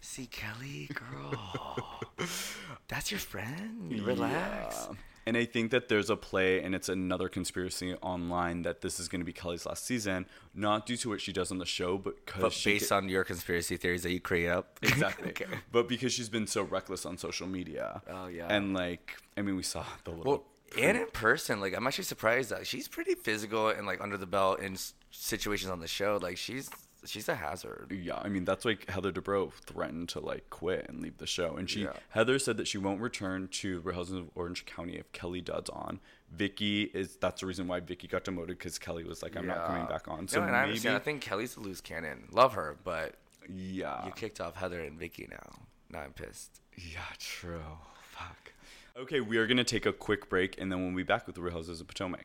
see, 0.00 0.26
Kelly, 0.26 0.90
girl, 0.94 2.00
that's 2.88 3.10
your 3.10 3.20
friend. 3.20 4.00
Relax. 4.04 4.88
Yeah. 4.90 4.96
And 5.26 5.36
I 5.36 5.44
think 5.44 5.70
that 5.70 5.88
there's 5.88 6.10
a 6.10 6.16
play, 6.16 6.62
and 6.62 6.74
it's 6.74 6.88
another 6.88 7.28
conspiracy 7.28 7.94
online 8.02 8.62
that 8.62 8.82
this 8.82 9.00
is 9.00 9.08
going 9.08 9.20
to 9.20 9.24
be 9.24 9.32
Kelly's 9.32 9.64
last 9.64 9.86
season, 9.86 10.26
not 10.54 10.86
due 10.86 10.96
to 10.98 11.08
what 11.08 11.20
she 11.20 11.32
does 11.32 11.50
on 11.50 11.58
the 11.58 11.66
show, 11.66 11.96
but 11.96 12.24
because 12.24 12.42
But 12.42 12.62
based 12.64 12.92
on 12.92 13.08
your 13.08 13.24
conspiracy 13.24 13.76
theories 13.76 14.02
that 14.02 14.12
you 14.12 14.20
create 14.20 14.48
up. 14.48 14.78
exactly, 14.82 15.30
okay. 15.30 15.46
but 15.72 15.88
because 15.88 16.12
she's 16.12 16.28
been 16.28 16.46
so 16.46 16.62
reckless 16.62 17.06
on 17.06 17.16
social 17.16 17.46
media. 17.46 18.02
Oh, 18.08 18.26
yeah. 18.26 18.46
and 18.48 18.74
like 18.74 19.16
I 19.36 19.42
mean, 19.42 19.56
we 19.56 19.62
saw 19.62 19.84
the 20.04 20.10
little. 20.10 20.30
Well, 20.30 20.44
and 20.80 20.96
in 20.96 21.06
person, 21.12 21.60
like 21.60 21.76
I'm 21.76 21.86
actually 21.86 22.04
surprised 22.04 22.50
that 22.50 22.66
she's 22.66 22.88
pretty 22.88 23.14
physical 23.14 23.68
and 23.68 23.86
like 23.86 24.00
under 24.00 24.16
the 24.16 24.26
belt 24.26 24.60
in 24.60 24.76
situations 25.10 25.70
on 25.70 25.80
the 25.80 25.88
show. 25.88 26.18
Like 26.20 26.36
she's 26.36 26.68
she's 27.06 27.28
a 27.28 27.34
hazard. 27.34 27.92
Yeah, 27.92 28.16
I 28.22 28.28
mean 28.28 28.44
that's 28.44 28.64
like 28.64 28.88
Heather 28.90 29.12
Dubrow 29.12 29.52
threatened 29.52 30.08
to 30.10 30.20
like 30.20 30.48
quit 30.50 30.86
and 30.88 31.00
leave 31.02 31.18
the 31.18 31.26
show, 31.26 31.56
and 31.56 31.68
she 31.68 31.82
Yeah. 31.82 31.92
Heather 32.10 32.38
said 32.38 32.56
that 32.56 32.66
she 32.68 32.78
won't 32.78 33.00
return 33.00 33.48
to 33.48 33.80
Real 33.80 33.96
Housewives 33.96 34.26
of 34.26 34.30
Orange 34.34 34.64
County 34.66 34.94
if 34.96 35.10
Kelly 35.12 35.40
Dodd's 35.40 35.70
on. 35.70 36.00
Vicki 36.32 36.82
is 36.94 37.16
that's 37.16 37.40
the 37.42 37.46
reason 37.46 37.68
why 37.68 37.80
Vicki 37.80 38.08
got 38.08 38.24
demoted 38.24 38.58
because 38.58 38.78
Kelly 38.78 39.04
was 39.04 39.22
like, 39.22 39.36
I'm 39.36 39.46
not 39.46 39.66
coming 39.66 39.86
back 39.86 40.08
on. 40.08 40.20
No, 40.22 40.26
So 40.26 40.42
and 40.42 40.54
I 40.56 40.66
maybe. 40.66 40.88
I 40.88 40.98
think 40.98 41.20
Kelly's 41.20 41.56
a 41.56 41.60
loose 41.60 41.80
cannon. 41.80 42.24
Love 42.32 42.54
her, 42.54 42.76
but 42.84 43.14
yeah, 43.48 44.04
you 44.06 44.12
kicked 44.12 44.40
off 44.40 44.56
Heather 44.56 44.80
and 44.80 44.98
Vicki 44.98 45.28
now. 45.30 45.60
Now 45.90 46.00
I'm 46.00 46.12
pissed. 46.12 46.60
yeah, 46.76 47.00
true. 47.18 47.60
Fuck. 48.10 48.52
Okay, 48.96 49.20
we 49.20 49.36
are 49.38 49.46
gonna 49.46 49.62
take 49.64 49.86
a 49.86 49.92
quick 49.92 50.28
break, 50.28 50.60
and 50.60 50.72
then 50.72 50.84
we'll 50.84 50.96
be 50.96 51.02
back 51.02 51.26
with 51.26 51.36
the 51.36 51.42
Real 51.42 51.54
Housewives 51.54 51.80
of 51.80 51.86
Potomac. 51.86 52.24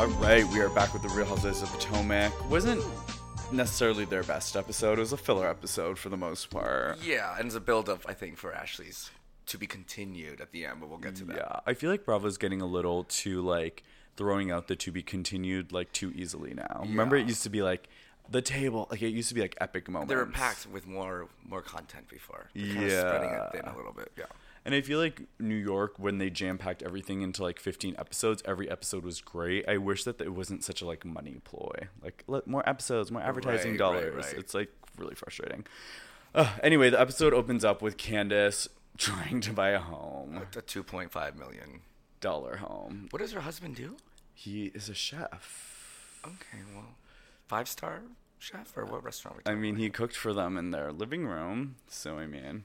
All 0.00 0.06
right, 0.06 0.46
we 0.46 0.60
are 0.60 0.70
back 0.70 0.94
with 0.94 1.02
the 1.02 1.10
Real 1.10 1.26
Housewives 1.26 1.60
of 1.60 1.68
Potomac. 1.72 2.32
Wasn't 2.50 2.82
necessarily 3.52 4.06
their 4.06 4.22
best 4.22 4.56
episode. 4.56 4.96
It 4.96 5.00
was 5.02 5.12
a 5.12 5.18
filler 5.18 5.46
episode 5.46 5.98
for 5.98 6.08
the 6.08 6.16
most 6.16 6.48
part. 6.48 7.02
Yeah, 7.02 7.36
and 7.36 7.44
it's 7.44 7.54
a 7.54 7.60
build 7.60 7.90
up, 7.90 8.06
I 8.08 8.14
think, 8.14 8.38
for 8.38 8.50
Ashley's 8.50 9.10
to 9.48 9.58
be 9.58 9.66
continued 9.66 10.40
at 10.40 10.52
the 10.52 10.64
end, 10.64 10.80
but 10.80 10.88
we'll 10.88 10.96
get 10.96 11.16
to 11.16 11.24
that. 11.24 11.36
Yeah, 11.36 11.60
I 11.66 11.74
feel 11.74 11.90
like 11.90 12.06
Bravo's 12.06 12.38
getting 12.38 12.62
a 12.62 12.66
little 12.66 13.04
too 13.04 13.42
like 13.42 13.82
throwing 14.16 14.50
out 14.50 14.68
the 14.68 14.76
to 14.76 14.90
be 14.90 15.02
continued 15.02 15.70
like 15.70 15.92
too 15.92 16.12
easily 16.16 16.54
now. 16.54 16.78
Remember, 16.80 17.16
it 17.16 17.28
used 17.28 17.42
to 17.42 17.50
be 17.50 17.60
like 17.60 17.86
the 18.30 18.40
table, 18.40 18.88
like 18.90 19.02
it 19.02 19.08
used 19.10 19.28
to 19.28 19.34
be 19.34 19.42
like 19.42 19.54
epic 19.60 19.86
moments. 19.86 20.08
They 20.08 20.16
were 20.16 20.24
packed 20.24 20.66
with 20.72 20.86
more 20.86 21.28
more 21.46 21.60
content 21.60 22.08
before. 22.08 22.48
They're 22.54 22.74
kind 22.74 22.84
of 22.86 22.90
spreading 22.90 23.30
it 23.30 23.42
thin 23.52 23.62
Yeah. 23.66 23.74
a 23.74 23.76
little 23.76 23.92
bit. 23.92 24.12
Yeah. 24.16 24.24
And 24.64 24.74
I 24.74 24.82
feel 24.82 24.98
like 24.98 25.22
New 25.38 25.54
York, 25.54 25.94
when 25.98 26.18
they 26.18 26.28
jam 26.28 26.58
packed 26.58 26.82
everything 26.82 27.22
into 27.22 27.42
like 27.42 27.58
15 27.58 27.94
episodes, 27.98 28.42
every 28.44 28.70
episode 28.70 29.04
was 29.04 29.20
great. 29.20 29.66
I 29.68 29.78
wish 29.78 30.04
that 30.04 30.20
it 30.20 30.34
wasn't 30.34 30.62
such 30.64 30.82
a 30.82 30.86
like 30.86 31.04
money 31.04 31.40
ploy. 31.44 31.88
Like 32.02 32.24
let, 32.26 32.46
more 32.46 32.68
episodes, 32.68 33.10
more 33.10 33.22
advertising 33.22 33.72
Right, 33.72 33.78
dollars. 33.78 34.14
right, 34.14 34.24
right. 34.24 34.34
It's 34.38 34.52
like 34.54 34.70
really 34.98 35.14
frustrating. 35.14 35.64
Uh, 36.34 36.52
anyway, 36.62 36.90
the 36.90 37.00
episode 37.00 37.32
opens 37.32 37.64
up 37.64 37.80
with 37.80 37.96
Candace 37.96 38.68
trying 38.98 39.40
to 39.40 39.52
buy 39.52 39.70
a 39.70 39.78
home, 39.80 40.36
a 40.36 40.60
2.5 40.60 41.36
million 41.38 41.80
dollar 42.20 42.56
home. 42.56 43.08
What 43.10 43.20
does 43.20 43.32
her 43.32 43.40
husband 43.40 43.76
do? 43.76 43.96
He 44.34 44.66
is 44.74 44.88
a 44.90 44.94
chef. 44.94 46.20
Okay, 46.24 46.62
well, 46.74 46.96
five 47.48 47.66
star 47.66 48.02
chef 48.38 48.76
or 48.76 48.84
what 48.84 49.02
restaurant? 49.02 49.38
we 49.38 49.50
I 49.50 49.54
mean, 49.54 49.76
he 49.76 49.88
cooked 49.88 50.16
for 50.16 50.34
them 50.34 50.56
in 50.58 50.70
their 50.70 50.92
living 50.92 51.26
room. 51.26 51.76
So 51.88 52.18
I 52.18 52.26
mean, 52.26 52.64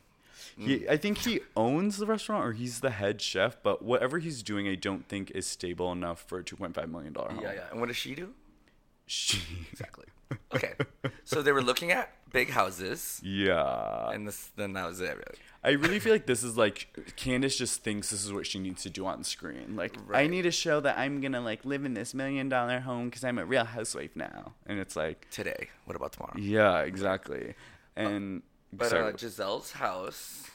He, 0.57 0.87
I 0.87 0.97
think 0.97 1.19
he 1.19 1.41
owns 1.55 1.97
the 1.97 2.05
restaurant 2.05 2.45
or 2.45 2.53
he's 2.53 2.79
the 2.79 2.91
head 2.91 3.21
chef, 3.21 3.57
but 3.61 3.81
whatever 3.81 4.19
he's 4.19 4.41
doing, 4.43 4.67
I 4.67 4.75
don't 4.75 5.07
think 5.07 5.31
is 5.31 5.45
stable 5.45 5.91
enough 5.91 6.23
for 6.27 6.39
a 6.39 6.43
two 6.43 6.55
point 6.55 6.75
five 6.75 6.89
million 6.89 7.13
dollar 7.13 7.31
home. 7.31 7.41
Yeah, 7.41 7.53
yeah. 7.53 7.61
And 7.71 7.79
what 7.79 7.87
does 7.87 7.97
she 7.97 8.15
do? 8.15 8.33
She, 9.07 9.39
Exactly. 9.71 10.05
Okay. 10.53 10.73
so 11.23 11.41
they 11.41 11.51
were 11.51 11.61
looking 11.61 11.91
at 11.91 12.11
big 12.31 12.49
houses, 12.49 13.21
yeah. 13.23 14.09
and 14.09 14.27
this, 14.27 14.49
then 14.55 14.73
that 14.73 14.87
was 14.87 14.99
it. 14.99 15.15
Really. 15.15 15.37
I 15.63 15.69
really 15.71 15.99
feel 15.99 16.11
like 16.11 16.25
this 16.25 16.43
is 16.43 16.57
like 16.57 17.13
Candace 17.15 17.57
just 17.57 17.83
thinks 17.83 18.09
this 18.09 18.23
is 18.25 18.33
what 18.33 18.45
she 18.45 18.59
needs 18.59 18.83
to 18.83 18.89
do 18.89 19.05
on 19.05 19.23
screen. 19.23 19.75
Like, 19.75 19.95
I 20.13 20.27
need 20.27 20.43
to 20.43 20.51
show 20.51 20.79
that 20.81 20.97
I'm 20.97 21.21
gonna 21.21 21.41
like 21.41 21.65
live 21.65 21.85
in 21.85 21.93
this 21.93 22.13
million 22.13 22.49
dollar 22.49 22.79
home 22.79 23.09
because 23.09 23.23
I'm 23.23 23.37
a 23.37 23.45
real 23.45 23.65
housewife 23.65 24.15
now. 24.15 24.53
And 24.65 24.79
it's 24.79 24.95
like, 24.95 25.27
Today. 25.29 25.69
What 25.85 25.95
about 25.95 26.13
tomorrow? 26.13 26.35
yeah, 26.37 26.81
exactly. 26.81 27.53
And 27.95 28.41
But 28.77 28.89
sorry, 28.89 29.03
uh, 29.03 29.11
Gizelle's 29.13 29.71
house, 29.73 30.49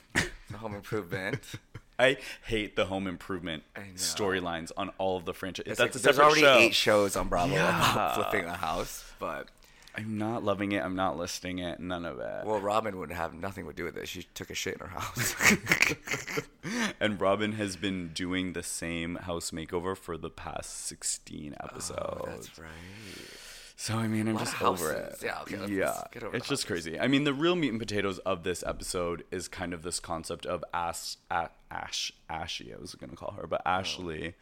the 0.51 0.59
home 0.59 0.75
improvement. 0.75 1.41
I 1.99 2.17
hate 2.47 2.77
the 2.77 2.87
home 2.87 3.07
improvement 3.07 3.63
storylines 3.97 4.73
on 4.75 4.91
all 4.97 5.19
of 5.19 5.27
the 5.27 5.35
franchises. 5.35 5.77
That's 5.77 5.81
like, 5.81 5.95
a 5.95 5.99
there's 5.99 6.17
separate 6.17 6.25
already 6.25 6.41
show. 6.41 6.57
eight 6.57 6.75
shows 6.75 7.15
on 7.15 7.29
Bravo 7.29 7.53
Yeah. 7.53 7.93
about 7.93 8.15
flipping 8.31 8.47
a 8.49 8.55
house, 8.57 9.05
but 9.19 9.49
I'm 9.95 10.17
not 10.17 10.43
loving 10.43 10.73
it. 10.73 10.83
I'm 10.83 10.97
not 10.97 11.19
listing 11.19 11.59
it. 11.59 11.79
None 11.79 12.07
of 12.07 12.19
it. 12.19 12.47
well, 12.47 12.59
Robyn 12.61 12.97
would 12.99 13.13
have 13.13 13.35
nothing 13.35 13.67
to 13.67 13.73
do 13.75 13.85
with 13.85 13.99
it. 13.99 14.09
She 14.09 14.23
took 14.35 14.49
a 14.49 14.55
shit 14.55 14.75
in 14.75 14.81
her 14.81 14.87
house. 14.87 15.35
and 17.01 17.21
Robyn 17.21 17.53
has 17.53 17.77
been 17.77 18.13
doing 18.15 18.55
the 18.55 18.63
same 18.63 19.17
house 19.17 19.51
makeover 19.51 19.95
for 19.97 20.17
the 20.17 20.31
past 20.31 20.87
16 20.87 21.55
episodes. 21.63 21.99
Oh, 22.01 22.25
That's 22.27 22.59
right. 22.59 22.69
So 23.83 23.95
I 23.95 24.09
mean, 24.09 24.29
I'm 24.29 24.37
just 24.37 24.61
over 24.61 24.93
it. 24.93 25.17
Yeah, 25.25 25.41
okay, 25.41 25.73
yeah. 25.73 26.03
it's 26.35 26.47
just 26.47 26.67
crazy. 26.67 27.01
I 27.01 27.09
mean, 27.09 27.25
the 27.25 27.33
real 27.33 27.57
meat 27.57 27.71
and 27.71 27.79
potatoes 27.79 28.19
of 28.19 28.43
this 28.43 28.63
episode 28.67 29.25
is 29.31 29.49
kind 29.49 29.73
of 29.73 29.83
this 29.83 29.99
concept 30.01 30.45
of 30.45 30.63
Ash, 30.75 31.17
Ash, 31.31 32.13
Ashy. 32.29 32.75
I 32.75 32.79
was 32.79 32.95
gonna 32.95 33.17
call 33.17 33.31
her, 33.39 33.45
Oh. 33.45 33.49
but 33.49 33.63
Ashley. 33.65 34.35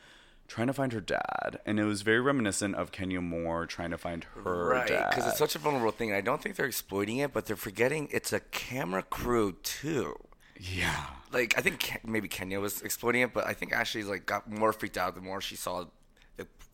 Trying 0.49 0.67
to 0.67 0.73
find 0.73 0.93
her 0.93 1.01
dad, 1.01 1.61
and 1.67 1.79
it 1.79 1.85
was 1.85 2.03
very 2.03 2.21
reminiscent 2.21 2.75
of 2.75 2.91
Kenya 2.91 3.21
Moore 3.21 3.65
trying 3.67 3.91
to 3.93 3.99
find 3.99 4.25
her 4.43 4.71
right, 4.71 4.89
dad. 4.89 5.11
because 5.11 5.29
it's 5.29 5.39
such 5.39 5.55
a 5.55 5.59
vulnerable 5.61 5.93
thing. 5.93 6.13
I 6.13 6.21
don't 6.21 6.43
think 6.43 6.57
they're 6.57 6.67
exploiting 6.67 7.19
it, 7.19 7.33
but 7.33 7.47
they're 7.47 7.55
forgetting 7.55 8.09
it's 8.11 8.33
a 8.33 8.41
camera 8.41 9.03
crew 9.05 9.53
too. 9.63 10.17
yeah, 10.59 11.11
Like 11.31 11.55
I 11.57 11.61
think 11.61 12.01
maybe 12.05 12.27
Kenya 12.27 12.59
was 12.59 12.83
exploiting 12.83 13.21
it, 13.21 13.33
but 13.33 13.47
I 13.47 13.53
think 13.53 13.73
Ashley 13.73 14.03
like 14.03 14.27
got 14.27 14.51
more 14.51 14.73
freaked 14.73 14.97
out 14.99 15.15
the 15.15 15.21
more 15.21 15.41
she 15.41 15.55
saw 15.55 15.85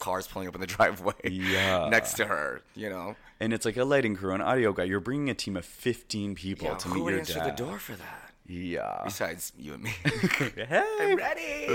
cars 0.05 0.27
pulling 0.27 0.49
up 0.49 0.55
in 0.55 0.61
the 0.61 0.67
driveway 0.77 1.15
Yeah. 1.25 1.89
next 1.89 2.15
to 2.15 2.27
her. 2.27 2.63
You 2.75 2.91
know, 2.91 3.17
and 3.41 3.53
it's 3.53 3.65
like 3.65 3.77
a 3.77 3.85
lighting 3.85 4.15
crew, 4.17 4.33
an 4.35 4.41
audio 4.41 4.73
guy. 4.73 4.85
You're 4.85 5.01
bringing 5.01 5.31
a 5.31 5.35
team 5.35 5.57
of 5.57 5.65
15 5.65 6.35
people 6.35 6.69
yeah, 6.69 6.75
to 6.77 6.89
who 6.89 6.95
meet 6.97 7.01
would 7.05 7.11
your 7.13 7.21
answer 7.21 7.39
dad. 7.41 7.57
the 7.57 7.65
door 7.65 7.79
for 7.79 7.93
that? 7.97 8.21
Yeah. 8.47 9.01
Besides 9.05 9.53
you 9.59 9.75
and 9.75 9.83
me. 9.83 9.91
hey, 10.57 10.83
I'm 11.01 11.17
Ready? 11.17 11.67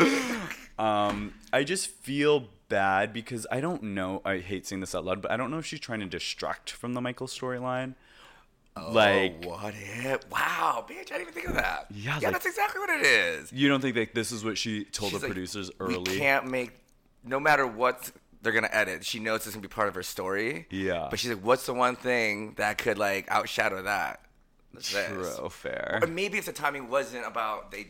Um, 0.78 1.34
I 1.52 1.64
just 1.64 1.88
feel 1.90 2.48
bad 2.70 3.12
because 3.12 3.48
I 3.52 3.60
don't 3.60 3.82
know. 3.82 4.22
I 4.24 4.38
hate 4.38 4.68
saying 4.68 4.80
this 4.82 4.94
out 4.94 5.04
loud, 5.04 5.22
but 5.22 5.32
I 5.32 5.38
don't 5.38 5.50
know 5.52 5.58
if 5.58 5.66
she's 5.66 5.80
trying 5.80 6.00
to 6.02 6.06
distract 6.06 6.70
from 6.72 6.94
the 6.94 7.02
Michael 7.02 7.26
storyline. 7.28 7.96
like, 8.78 9.44
oh, 9.46 9.50
what 9.50 9.74
if? 9.76 10.30
Wow, 10.32 10.86
bitch! 10.88 11.12
I 11.12 11.18
didn't 11.18 11.22
even 11.22 11.34
think 11.34 11.48
of 11.50 11.56
that. 11.56 11.88
Yeah, 11.90 12.20
yeah, 12.22 12.28
like- 12.28 12.34
that's 12.34 12.46
exactly 12.46 12.80
what 12.80 12.90
it 12.92 13.06
is. 13.06 13.52
you 13.52 13.68
don't 13.68 13.82
think 13.82 13.96
that 13.96 14.14
this 14.14 14.32
is 14.32 14.46
what 14.46 14.58
she 14.58 14.86
told 14.86 15.12
the 15.14 15.18
like, 15.18 15.26
producers 15.26 15.70
We 15.80 15.96
early? 15.96 16.18
can't 16.18 16.46
make, 16.48 16.72
no 17.26 17.40
matter 17.40 17.66
what 17.68 18.12
they're 18.42 18.54
gonna 18.54 18.70
edit. 18.72 19.06
She 19.06 19.20
knows 19.20 19.46
it's 19.46 19.56
gonna 19.56 19.62
be 19.62 19.68
part 19.68 19.88
of 19.88 19.96
her 19.96 20.04
story. 20.04 20.68
Yeah. 20.70 21.08
But 21.10 21.20
she's 21.20 21.32
like, 21.32 21.44
what's 21.44 21.66
the 21.66 21.74
one 21.74 21.96
thing 21.96 22.54
that 22.58 22.78
could 22.78 22.98
like 22.98 23.28
outshadow 23.28 23.84
that? 23.84 24.22
This. 24.74 24.90
True, 24.90 25.50
fair. 25.50 26.00
Or 26.02 26.08
maybe 26.08 26.38
if 26.38 26.46
the 26.46 26.52
timing 26.52 26.90
wasn't 26.90 27.26
about 27.26 27.72
they, 27.72 27.88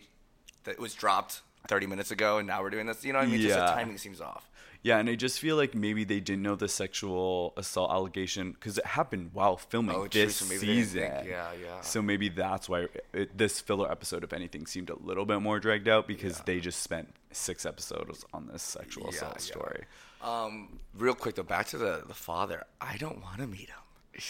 that 0.63 0.71
it 0.71 0.79
was 0.79 0.93
dropped 0.93 1.41
30 1.67 1.87
minutes 1.87 2.11
ago 2.11 2.37
and 2.37 2.47
now 2.47 2.61
we're 2.61 2.69
doing 2.69 2.85
this. 2.85 3.03
You 3.03 3.13
know 3.13 3.19
what 3.19 3.27
I 3.27 3.31
mean? 3.31 3.41
Just 3.41 3.57
the 3.59 3.65
timing 3.65 3.97
seems 3.97 4.21
off. 4.21 4.48
Yeah, 4.81 4.97
and 4.97 5.09
I 5.09 5.15
just 5.15 5.39
feel 5.39 5.57
like 5.57 5.75
maybe 5.75 6.05
they 6.05 6.21
didn't 6.21 6.41
know 6.41 6.55
the 6.55 6.69
sexual 6.69 7.53
assault 7.57 7.91
allegation 7.91 8.53
because 8.53 8.77
it 8.77 8.85
happened 8.85 9.31
while 9.33 9.57
filming 9.57 9.93
Oh, 9.95 10.07
true, 10.07 10.21
this 10.21 10.37
so 10.37 10.45
season. 10.45 11.01
yeah, 11.01 11.51
yeah. 11.61 11.81
So 11.81 12.01
maybe 12.01 12.29
that's 12.29 12.69
why 12.69 12.87
it, 13.13 13.37
this 13.37 13.59
filler 13.59 13.91
episode, 13.91 14.23
if 14.23 14.31
anything, 14.31 14.65
seemed 14.65 14.89
a 14.89 14.95
little 14.97 15.25
bit 15.25 15.41
more 15.41 15.59
dragged 15.59 15.89
out 15.89 16.07
because 16.07 16.39
they 16.41 16.61
just 16.61 16.81
spent 16.81 17.13
six 17.31 17.65
episodes 17.65 18.23
on 18.33 18.47
this 18.47 18.63
sexual 18.63 19.03
Yeah, 19.05 19.09
assault 19.17 19.33
yeah. 19.35 19.39
story. 19.53 19.83
Um, 20.21 20.79
real 20.97 21.13
quick 21.15 21.35
though, 21.35 21.43
back 21.43 21.67
to 21.67 21.77
the 21.77 22.03
the 22.07 22.13
father. 22.13 22.63
I 22.79 22.95
don't 22.97 23.21
want 23.21 23.39
to 23.39 23.47
meet 23.47 23.69
him. 23.69 23.77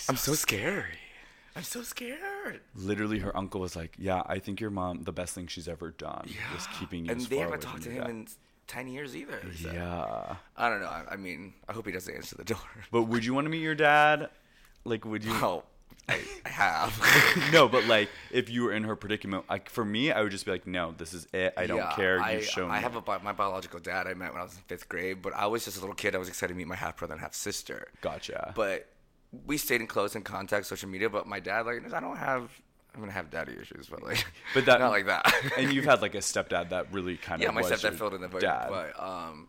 I'm 0.09 0.15
so 0.17 0.33
scary. 0.33 0.97
I'm 1.55 1.63
so 1.63 1.81
scared. 1.83 2.61
Literally, 2.75 3.19
her 3.19 3.35
uncle 3.35 3.59
was 3.61 3.75
like, 3.75 3.95
"Yeah, 3.97 4.21
I 4.25 4.39
think 4.39 4.59
your 4.61 4.69
mom, 4.69 5.03
the 5.03 5.11
best 5.11 5.33
thing 5.35 5.47
she's 5.47 5.67
ever 5.67 5.91
done 5.91 6.29
was 6.55 6.67
keeping 6.79 7.05
you." 7.05 7.11
And 7.11 7.21
they 7.21 7.37
haven't 7.37 7.61
talked 7.61 7.83
to 7.83 7.89
him 7.89 8.01
dad." 8.01 8.09
in 8.09 8.27
ten 8.69 8.87
years 8.87 9.15
either. 9.15 9.41
so- 9.61 9.69
Yeah, 9.71 10.35
I 10.55 10.69
don't 10.69 10.79
know. 10.79 10.87
I, 10.87 11.03
I 11.11 11.15
mean, 11.17 11.53
I 11.67 11.73
hope 11.73 11.85
he 11.85 11.91
doesn't 11.91 12.15
answer 12.15 12.37
the 12.37 12.45
door. 12.45 12.59
but 12.91 13.03
would 13.03 13.25
you 13.25 13.33
want 13.33 13.45
to 13.45 13.49
meet 13.49 13.61
your 13.61 13.75
dad? 13.75 14.29
Like, 14.85 15.03
would 15.03 15.25
you? 15.25 15.33
Oh, 15.33 15.63
I, 16.07 16.21
I 16.45 16.49
have. 16.49 17.49
no, 17.51 17.67
but 17.67 17.85
like, 17.85 18.09
if 18.31 18.49
you 18.49 18.63
were 18.63 18.71
in 18.73 18.83
her 18.85 18.95
predicament, 18.95 19.45
like 19.49 19.69
for 19.69 19.83
me, 19.83 20.11
I 20.11 20.21
would 20.21 20.31
just 20.31 20.45
be 20.45 20.51
like, 20.51 20.65
"No, 20.65 20.93
this 20.97 21.13
is 21.13 21.27
it. 21.33 21.53
I 21.57 21.67
don't 21.67 21.77
Yeah, 21.77 21.91
care. 21.91 22.17
You 22.17 22.23
I, 22.23 22.39
show 22.41 22.65
me." 22.65 22.71
I 22.73 22.77
have 22.79 22.95
a 22.95 23.01
bi- 23.01 23.19
my 23.19 23.33
biological 23.33 23.79
dad 23.79 24.07
I 24.07 24.13
met 24.13 24.31
when 24.31 24.39
I 24.41 24.45
was 24.45 24.55
in 24.55 24.61
fifth 24.67 24.87
grade, 24.89 25.21
but 25.21 25.33
I 25.35 25.45
was 25.47 25.65
just 25.65 25.77
a 25.77 25.81
little 25.81 25.93
kid. 25.95 26.15
I 26.15 26.17
was 26.17 26.29
excited 26.29 26.53
to 26.53 26.57
meet 26.57 26.67
my 26.67 26.75
half 26.75 26.95
brother 26.97 27.13
and 27.13 27.21
half 27.21 27.33
sister. 27.35 27.89
Gotcha. 28.01 28.53
But 28.55 28.87
we 29.45 29.57
stayed 29.57 29.81
in 29.81 29.87
close 29.87 30.15
in 30.15 30.23
contact, 30.23 30.65
social 30.65 30.89
media. 30.89 31.09
But 31.09 31.27
my 31.27 31.39
dad, 31.39 31.65
like, 31.67 31.93
I 31.93 31.99
don't 31.99 32.17
have. 32.17 32.49
I'm 32.93 32.99
gonna 33.01 33.11
have 33.11 33.29
daddy 33.29 33.53
issues, 33.61 33.87
but 33.87 34.03
like, 34.03 34.25
But 34.53 34.65
that- 34.65 34.79
not 34.79 34.89
like 34.91 35.05
that. 35.05 35.31
and 35.57 35.71
you've 35.71 35.85
had 35.85 36.01
like 36.01 36.15
a 36.15 36.19
stepdad 36.19 36.69
that 36.69 36.91
really 36.91 37.17
kind 37.17 37.41
of 37.41 37.45
yeah, 37.47 37.51
my 37.51 37.61
stepdad 37.61 37.95
filled 37.95 38.13
in 38.13 38.21
the 38.21 38.27
void. 38.27 38.41
dad. 38.41 38.67
But 38.69 38.99
um, 39.01 39.47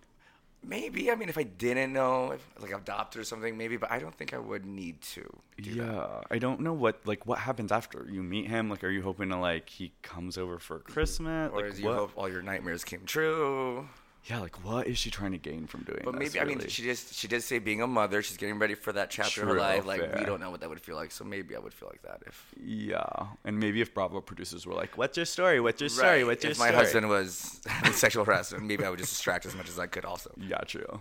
maybe 0.63 1.11
I 1.11 1.15
mean, 1.15 1.29
if 1.31 1.39
I 1.39 1.45
didn't 1.45 1.93
know, 1.93 2.33
if 2.33 2.47
like 2.61 2.73
adopted 2.73 3.21
or 3.23 3.25
something, 3.25 3.57
maybe. 3.57 3.77
But 3.79 3.91
I 3.91 3.99
don't 3.99 4.15
think 4.15 4.35
I 4.35 4.39
would 4.39 4.67
need 4.67 5.01
to. 5.15 5.23
Do 5.61 5.75
that. 5.75 5.85
yeah, 5.87 6.21
I 6.31 6.39
don't 6.39 6.61
know 6.61 6.73
what 6.75 7.01
like 7.07 7.27
what 7.27 7.39
happens 7.39 7.73
after 7.73 8.07
you 8.11 8.23
meet 8.23 8.47
him. 8.49 8.69
Like, 8.69 8.85
are 8.85 8.91
you 8.91 9.03
hoping 9.03 9.31
to 9.31 9.37
like 9.39 9.69
he 9.71 9.93
comes 10.03 10.37
over 10.37 10.59
for 10.59 10.79
Christmas? 10.81 11.51
Or 11.53 11.63
like, 11.63 11.73
is 11.73 11.81
you 11.81 11.87
what? 11.87 11.97
hope 11.97 12.13
all 12.17 12.29
your 12.29 12.43
nightmares 12.43 12.85
came 12.85 13.05
true? 13.07 13.89
Yeah, 14.27 14.41
like 14.41 14.63
what 14.65 14.87
is 14.87 14.99
she 14.99 15.11
trying 15.11 15.33
to 15.33 15.39
gain 15.39 15.67
from 15.67 15.83
doing? 15.83 16.03
But 16.05 16.19
this, 16.19 16.35
maybe 16.35 16.41
I 16.41 16.45
mean 16.45 16.61
she 16.69 16.83
just 16.83 17.15
she 17.15 17.27
did 17.27 17.43
say 17.43 17.59
being 17.59 17.81
a 17.81 17.87
mother, 17.87 18.23
she's 18.23 18.37
getting 18.37 18.59
ready 18.59 18.75
for 18.75 18.93
that 18.93 19.11
chapter 19.11 19.43
of 19.43 19.49
her 19.49 19.55
life. 19.59 19.87
Like 19.87 20.15
we 20.15 20.25
don't 20.25 20.41
know 20.41 20.51
what 20.51 20.61
that 20.61 20.69
would 20.69 20.81
feel 20.81 20.97
like, 20.97 21.11
so 21.11 21.25
maybe 21.25 21.57
I 21.57 21.59
would 21.59 21.73
feel 21.73 21.89
like 21.89 22.03
that 22.03 22.23
if 22.27 22.55
Yeah, 22.63 23.27
and 23.45 23.59
maybe 23.59 23.81
if 23.81 23.95
Bravo 23.95 24.21
producers 24.21 24.67
were 24.67 24.75
like, 24.75 24.99
"What's 24.99 25.17
your 25.17 25.27
story? 25.27 25.61
What's 25.61 25.81
your 25.81 25.89
story? 25.89 26.19
Right, 26.19 26.27
What's 26.27 26.45
your 26.45 26.53
if 26.53 26.59
my 26.59 26.69
story?" 26.69 26.85
husband 26.85 27.09
was 27.09 27.61
having 27.67 27.93
sexual 27.93 28.25
harassment, 28.25 28.65
maybe 28.65 28.85
I 28.85 28.91
would 28.91 28.99
just 28.99 29.11
distract 29.13 29.47
as 29.47 29.55
much 29.57 29.69
as 29.69 29.79
I 29.79 29.87
could. 29.87 30.05
Also, 30.05 30.31
Yeah, 30.37 30.59
true. 30.59 31.01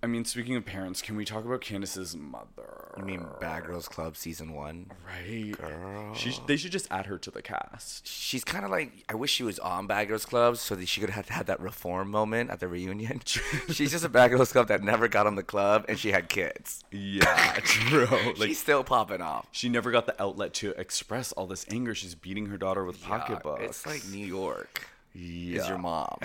I 0.00 0.06
mean, 0.06 0.24
speaking 0.24 0.54
of 0.54 0.64
parents, 0.64 1.02
can 1.02 1.16
we 1.16 1.24
talk 1.24 1.44
about 1.44 1.60
Candace's 1.60 2.14
mother? 2.14 2.92
I 2.96 3.02
mean, 3.02 3.26
Bad 3.40 3.64
Girls 3.64 3.88
Club 3.88 4.16
season 4.16 4.52
one. 4.54 4.92
right? 5.04 5.52
Girl. 5.58 6.14
She, 6.14 6.38
they 6.46 6.56
should 6.56 6.70
just 6.70 6.86
add 6.90 7.06
her 7.06 7.18
to 7.18 7.30
the 7.32 7.42
cast. 7.42 8.06
She's 8.06 8.44
kind 8.44 8.64
of 8.64 8.70
like 8.70 8.92
I 9.08 9.16
wish 9.16 9.32
she 9.32 9.42
was 9.42 9.58
on 9.58 9.88
Bad 9.88 10.06
Girls 10.06 10.24
Club 10.24 10.56
so 10.56 10.76
that 10.76 10.86
she 10.86 11.00
could 11.00 11.10
have 11.10 11.28
had 11.28 11.46
that 11.46 11.58
reform 11.60 12.10
moment 12.12 12.50
at 12.50 12.60
the 12.60 12.68
reunion. 12.68 13.20
She's 13.70 13.90
just 13.90 14.04
a 14.04 14.08
Bad 14.08 14.28
Girls 14.28 14.52
Club 14.52 14.68
that 14.68 14.82
never 14.84 15.08
got 15.08 15.26
on 15.26 15.34
the 15.34 15.42
club, 15.42 15.84
and 15.88 15.98
she 15.98 16.12
had 16.12 16.28
kids. 16.28 16.84
Yeah, 16.92 17.52
true. 17.64 18.06
Like 18.38 18.48
She's 18.48 18.58
still 18.60 18.84
popping 18.84 19.20
off. 19.20 19.46
she 19.50 19.68
never 19.68 19.90
got 19.90 20.06
the 20.06 20.20
outlet 20.22 20.54
to 20.54 20.70
express 20.70 21.32
all 21.32 21.46
this 21.48 21.66
anger. 21.70 21.94
She's 21.94 22.14
beating 22.14 22.46
her 22.46 22.56
daughter 22.56 22.84
with 22.84 23.00
Yeah, 23.02 23.08
pocketbooks. 23.18 23.62
it's 23.64 23.86
like 23.86 24.06
New 24.12 24.24
York 24.24 24.86
yeah. 25.12 25.60
is 25.62 25.68
your 25.68 25.78
mom. 25.78 26.18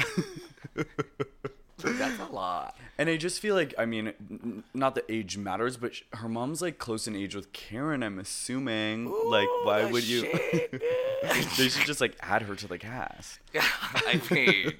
That's 1.98 2.19
a 2.19 2.26
lot. 2.34 2.78
And 2.98 3.10
I 3.10 3.17
just 3.17 3.39
feel 3.39 3.56
like, 3.56 3.74
I 3.78 3.86
mean, 3.86 4.13
n- 4.32 4.63
not 4.74 4.96
that 4.96 5.06
age 5.10 5.38
matters, 5.38 5.78
but 5.78 5.96
sh- 5.96 6.02
her 6.13 6.30
mom's 6.30 6.62
like 6.62 6.78
close 6.78 7.08
in 7.08 7.15
age 7.15 7.36
with 7.36 7.52
Karen. 7.54 8.04
I'm 8.04 8.19
assuming. 8.19 9.06
like, 9.26 9.48
why 9.63 9.86
would 9.91 10.04
you? 10.04 10.22
they 11.58 11.69
should 11.69 11.86
just 11.86 12.02
like 12.02 12.15
add 12.22 12.43
her 12.43 12.56
to 12.56 12.67
the 12.67 12.78
cast. 12.78 13.39
Yeah, 13.54 13.65
I 13.93 14.22
mean, 14.32 14.74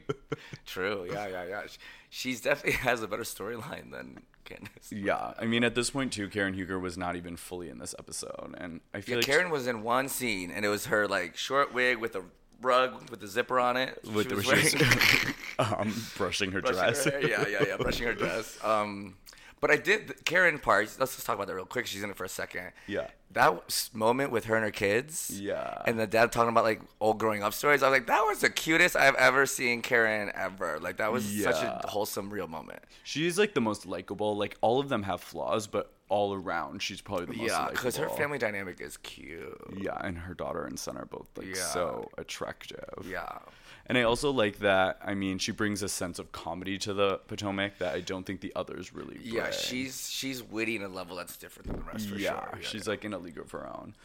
true. 0.66 1.08
Yeah, 1.12 1.28
yeah, 1.28 1.46
yeah. 1.46 1.62
Sh- 1.68 1.78
She's 2.10 2.42
definitely 2.42 2.74
has 2.74 3.02
a 3.02 3.08
better 3.08 3.24
storyline 3.24 3.89
than 3.92 4.20
Candace. 4.46 4.92
Yeah, 4.92 5.34
I 5.39 5.46
mean, 5.46 5.63
at 5.63 5.74
this 5.74 5.89
point 5.89 6.13
too, 6.13 6.30
Karen 6.30 6.54
Huger 6.54 6.78
was 6.78 6.96
not 6.96 7.16
even 7.16 7.36
fully 7.38 7.70
in 7.70 7.80
this 7.80 7.96
episode, 7.98 8.54
and 8.60 8.82
I 8.94 9.02
feel 9.02 9.13
Yeah, 9.13 9.18
like 9.18 9.26
Karen 9.26 9.50
was 9.50 9.66
in 9.66 9.82
one 9.82 10.10
scene, 10.10 10.52
and 10.52 10.63
it 10.63 10.70
was 10.70 10.86
her 10.88 11.08
like 11.08 11.36
short 11.36 11.74
wig 11.74 11.98
with 11.98 12.16
a 12.16 12.24
rug 12.63 13.10
with 13.10 13.19
the 13.19 13.28
zipper 13.28 13.60
on 13.60 13.78
it. 13.78 13.99
with 14.13 14.30
She 14.30 14.36
was 14.36 14.45
wearing- 14.47 15.36
um, 15.60 15.93
brushing 16.17 16.52
her 16.52 16.62
brushing 16.62 16.80
dress. 16.82 17.06
her 17.06 17.12
hair. 17.12 17.28
Yeah, 17.30 17.47
yeah, 17.47 17.63
yeah, 17.67 17.78
brushing 17.78 18.08
her 18.08 18.13
dress. 18.13 18.58
Um, 18.63 19.15
but 19.60 19.71
I 19.71 19.78
did 19.78 20.26
Karen 20.26 20.60
part. 20.60 20.93
Let's 20.99 21.15
just 21.15 21.26
talk 21.26 21.36
about 21.36 21.47
that 21.47 21.56
real 21.56 21.65
quick. 21.65 21.86
She's 21.86 22.04
in 22.04 22.10
it 22.10 22.17
for 22.17 22.26
a 22.26 22.30
second. 22.30 22.71
Yeah. 22.86 23.08
That 23.32 23.89
moment 23.93 24.30
with 24.32 24.43
her 24.45 24.56
and 24.56 24.65
her 24.65 24.71
kids. 24.71 25.32
Yeah. 25.39 25.82
And 25.86 25.97
the 25.97 26.06
dad 26.06 26.34
talking 26.34 26.49
about 26.49 26.65
like 26.65 26.82
old 26.99 27.17
growing 27.17 27.43
up 27.43 27.54
stories. 27.54 27.82
I 27.82 27.88
was 27.89 27.97
like, 27.97 28.08
that 28.08 28.21
was 28.23 28.39
the 28.41 28.49
cutest 28.49 28.97
I've 28.97 29.15
ever 29.15 29.45
seen 29.45 29.82
Karen 29.82 30.34
ever. 30.36 30.80
Like 30.82 30.97
that 30.97 31.13
was 31.13 31.23
such 31.23 31.63
a 31.63 31.80
wholesome, 31.88 32.30
real 32.30 32.49
moment. 32.49 32.80
She's 33.06 33.39
like 33.39 33.54
the 33.54 33.62
most 33.62 33.86
likable. 33.86 34.36
Like 34.36 34.58
all 34.60 34.82
of 34.82 34.89
them 34.89 35.04
have 35.04 35.21
flaws, 35.21 35.65
but 35.65 35.93
all 36.13 36.34
around, 36.36 36.82
she's 36.84 37.02
probably 37.02 37.26
the 37.26 37.34
most 37.34 37.49
Yeah, 37.49 37.67
because 37.71 37.97
her 37.97 38.04
likable. 38.04 38.17
family 38.17 38.38
dynamic 38.38 38.80
is 38.80 38.97
cute. 38.97 39.60
Yeah, 39.76 39.97
and 40.06 40.17
her 40.17 40.36
daughter 40.36 40.63
and 40.65 40.78
son 40.80 40.95
are 40.97 41.06
both 41.06 41.28
like 41.36 41.47
Yeah. 41.47 41.56
so 41.56 42.10
attractive. 42.19 43.06
Yeah. 43.10 43.39
And 43.88 43.97
I 43.97 44.04
also 44.04 44.30
like 44.32 44.60
that. 44.60 44.99
I 45.04 45.13
mean, 45.13 45.39
she 45.39 45.52
brings 45.52 45.82
a 45.84 45.89
sense 45.89 46.19
of 46.19 46.32
comedy 46.32 46.78
to 46.80 46.93
the 46.93 47.17
Potomac 47.28 47.80
that 47.80 47.95
I 47.95 48.02
don't 48.02 48.26
think 48.26 48.41
the 48.41 48.54
others 48.56 48.93
really. 48.93 49.19
Yeah, 49.23 49.49
she's 49.52 50.10
she's 50.10 50.43
witty 50.43 50.76
in 50.76 50.84
a 50.84 50.88
level 50.88 51.15
that's 51.17 51.36
different 51.36 51.67
than 51.69 51.78
the 51.80 51.91
rest 51.91 52.08
for 52.10 52.15
yeah, 52.15 52.49
sure. 52.52 52.62
she's 52.62 52.88
like 52.88 53.04
in 53.04 53.13
a 53.13 53.17
league 53.17 53.39
of 53.39 53.52
her 53.52 53.67
own. 53.67 53.95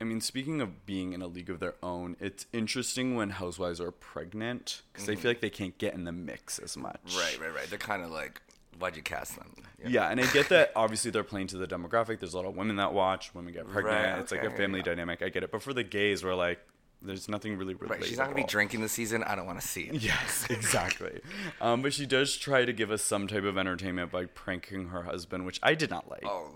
I 0.00 0.04
mean, 0.04 0.20
speaking 0.20 0.60
of 0.60 0.84
being 0.86 1.12
in 1.14 1.22
a 1.22 1.26
league 1.26 1.48
of 1.50 1.58
their 1.60 1.74
own, 1.82 2.16
it's 2.20 2.46
interesting 2.52 3.14
when 3.14 3.30
housewives 3.30 3.80
are 3.80 3.90
pregnant 3.92 4.82
because 4.92 5.06
they 5.06 5.16
feel 5.16 5.30
like 5.30 5.40
they 5.40 5.48
can't 5.50 5.76
get 5.78 5.94
in 5.94 6.04
the 6.04 6.12
mix 6.12 6.58
as 6.58 6.76
much. 6.76 7.00
Mm-hmm. 7.06 7.18
right, 7.18 7.40
right, 7.40 7.54
right. 7.60 7.70
They're 7.70 7.78
kind 7.78 8.02
of 8.02 8.10
like, 8.10 8.42
why'd 8.78 8.96
you 8.96 9.02
cast 9.02 9.36
them? 9.36 9.52
Know? 9.58 9.90
Yeah, 9.90 10.08
and 10.08 10.20
I 10.20 10.26
get 10.32 10.48
that 10.48 10.72
obviously 10.74 11.10
they're 11.10 11.24
playing 11.24 11.48
to 11.48 11.58
the 11.58 11.66
demographic. 11.66 12.20
There's 12.20 12.34
a 12.34 12.36
lot 12.36 12.46
of 12.46 12.56
women 12.56 12.76
that 12.76 12.92
watch, 12.92 13.34
women 13.34 13.52
get 13.52 13.68
pregnant. 13.68 13.96
Right, 13.96 14.18
it's 14.18 14.32
like 14.32 14.44
a 14.44 14.50
family 14.50 14.80
yeah. 14.80 14.84
dynamic. 14.84 15.22
I 15.22 15.28
get 15.28 15.42
it. 15.42 15.52
But 15.52 15.62
for 15.62 15.72
the 15.72 15.84
gays, 15.84 16.24
we're 16.24 16.34
like, 16.34 16.60
there's 17.02 17.28
nothing 17.28 17.56
really 17.56 17.74
relatable. 17.74 17.90
Right, 17.90 18.04
she's 18.04 18.18
not 18.18 18.24
gonna 18.24 18.36
be 18.36 18.44
drinking 18.44 18.80
this 18.80 18.92
season. 18.92 19.22
I 19.22 19.34
don't 19.34 19.46
want 19.46 19.60
to 19.60 19.66
see 19.66 19.82
it. 19.82 19.96
Yes, 19.96 20.46
exactly. 20.50 21.20
um, 21.60 21.82
but 21.82 21.92
she 21.92 22.06
does 22.06 22.36
try 22.36 22.64
to 22.64 22.72
give 22.72 22.90
us 22.90 23.02
some 23.02 23.26
type 23.26 23.44
of 23.44 23.58
entertainment 23.58 24.10
by 24.10 24.26
pranking 24.26 24.88
her 24.88 25.02
husband, 25.02 25.46
which 25.46 25.60
I 25.62 25.74
did 25.74 25.90
not 25.90 26.10
like. 26.10 26.24
Oh 26.24 26.50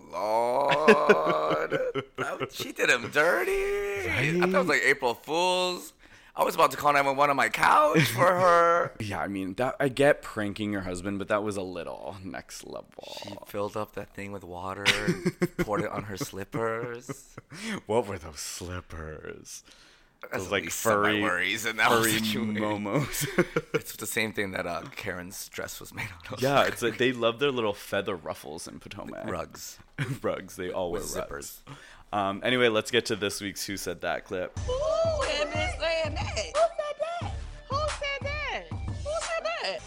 Lord, 2.19 2.51
she 2.53 2.73
did 2.73 2.91
him 2.91 3.11
dirty. 3.11 4.09
I 4.11 4.39
thought 4.41 4.49
it 4.49 4.59
was 4.59 4.67
like 4.67 4.83
April 4.85 5.15
Fools. 5.15 5.93
I 6.37 6.45
was 6.45 6.55
about 6.55 6.71
to 6.71 6.77
call 6.77 6.93
911 6.93 7.31
on 7.31 7.37
my 7.37 7.49
couch 7.49 8.03
for 8.13 8.27
her. 8.27 8.93
Yeah, 9.01 9.21
I 9.21 9.29
mean 9.29 9.55
that 9.55 9.77
I 9.81 9.89
get 9.89 10.23
pranking 10.23 10.73
your 10.73 10.83
husband, 10.83 11.19
but 11.19 11.29
that 11.29 11.43
was 11.43 11.57
a 11.57 11.63
little 11.63 12.17
next 12.25 12.65
level. 12.65 13.17
She 13.23 13.35
filled 13.47 13.77
up 13.77 13.95
that 13.95 14.15
thing 14.15 14.31
with 14.33 14.45
water, 14.45 14.85
poured 15.59 15.83
it 15.83 15.91
on 15.91 16.05
her 16.05 16.17
slippers. 16.17 17.37
What 17.87 18.07
were 18.07 18.19
those 18.19 18.39
slippers? 18.41 19.65
That's 20.23 20.45
Those 20.45 20.53
like 20.53 20.65
least 20.65 20.81
some 20.81 20.93
furry, 20.93 21.23
worries 21.23 21.65
in 21.67 21.77
that 21.79 21.87
whole 21.87 22.03
furry 22.03 22.13
situation. 22.13 22.55
momos. 22.57 23.27
It's 23.75 23.97
the 23.97 24.07
same 24.07 24.33
thing 24.35 24.51
that 24.53 24.67
uh, 24.67 24.83
Karen's 24.95 25.49
dress 25.49 25.81
was 25.81 25.93
made 25.95 26.09
out 26.15 26.35
of. 26.35 26.43
yeah, 26.43 26.65
it's 26.67 26.83
like 26.83 26.99
they 26.99 27.13
love 27.13 27.39
their 27.39 27.51
little 27.51 27.73
feather 27.73 28.15
ruffles 28.15 28.69
in 28.69 28.79
Potomac. 28.81 29.27
rugs. 29.31 29.79
rugs. 30.23 30.57
They 30.57 30.71
all 30.71 30.93
wear 30.93 31.01
With 31.01 31.17
rugs. 31.17 31.63
Um, 32.13 32.41
anyway, 32.45 32.69
let's 32.69 32.91
get 32.91 33.07
to 33.07 33.17
this 33.17 33.41
week's 33.41 33.65
Who 33.65 33.77
Said 33.77 34.01
That 34.01 34.25
clip. 34.25 34.59
Who 34.61 34.73
had 35.23 35.53
that? 35.53 35.75
Who 35.77 35.87
said 35.87 36.17
that? 36.17 37.33
Who 37.71 37.77
said 37.77 38.23
that? 38.23 38.63
Who 38.71 39.11
said 39.21 39.45
that? 39.45 39.79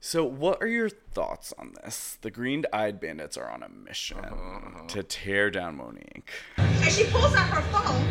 So, 0.00 0.24
what 0.24 0.62
are 0.62 0.66
your 0.66 0.88
thoughts 0.88 1.52
on 1.58 1.74
this? 1.84 2.16
The 2.22 2.30
Green 2.30 2.64
Eyed 2.72 2.98
Bandits 2.98 3.36
are 3.36 3.50
on 3.50 3.62
a 3.62 3.68
mission 3.68 4.18
Uh-huh, 4.18 4.86
to 4.88 5.02
tear 5.02 5.50
down 5.50 5.76
Monique. 5.76 6.30
and 6.56 6.90
she 6.90 7.04
pulls 7.10 7.34
out 7.34 7.48
her 7.50 7.62
phone 7.70 8.02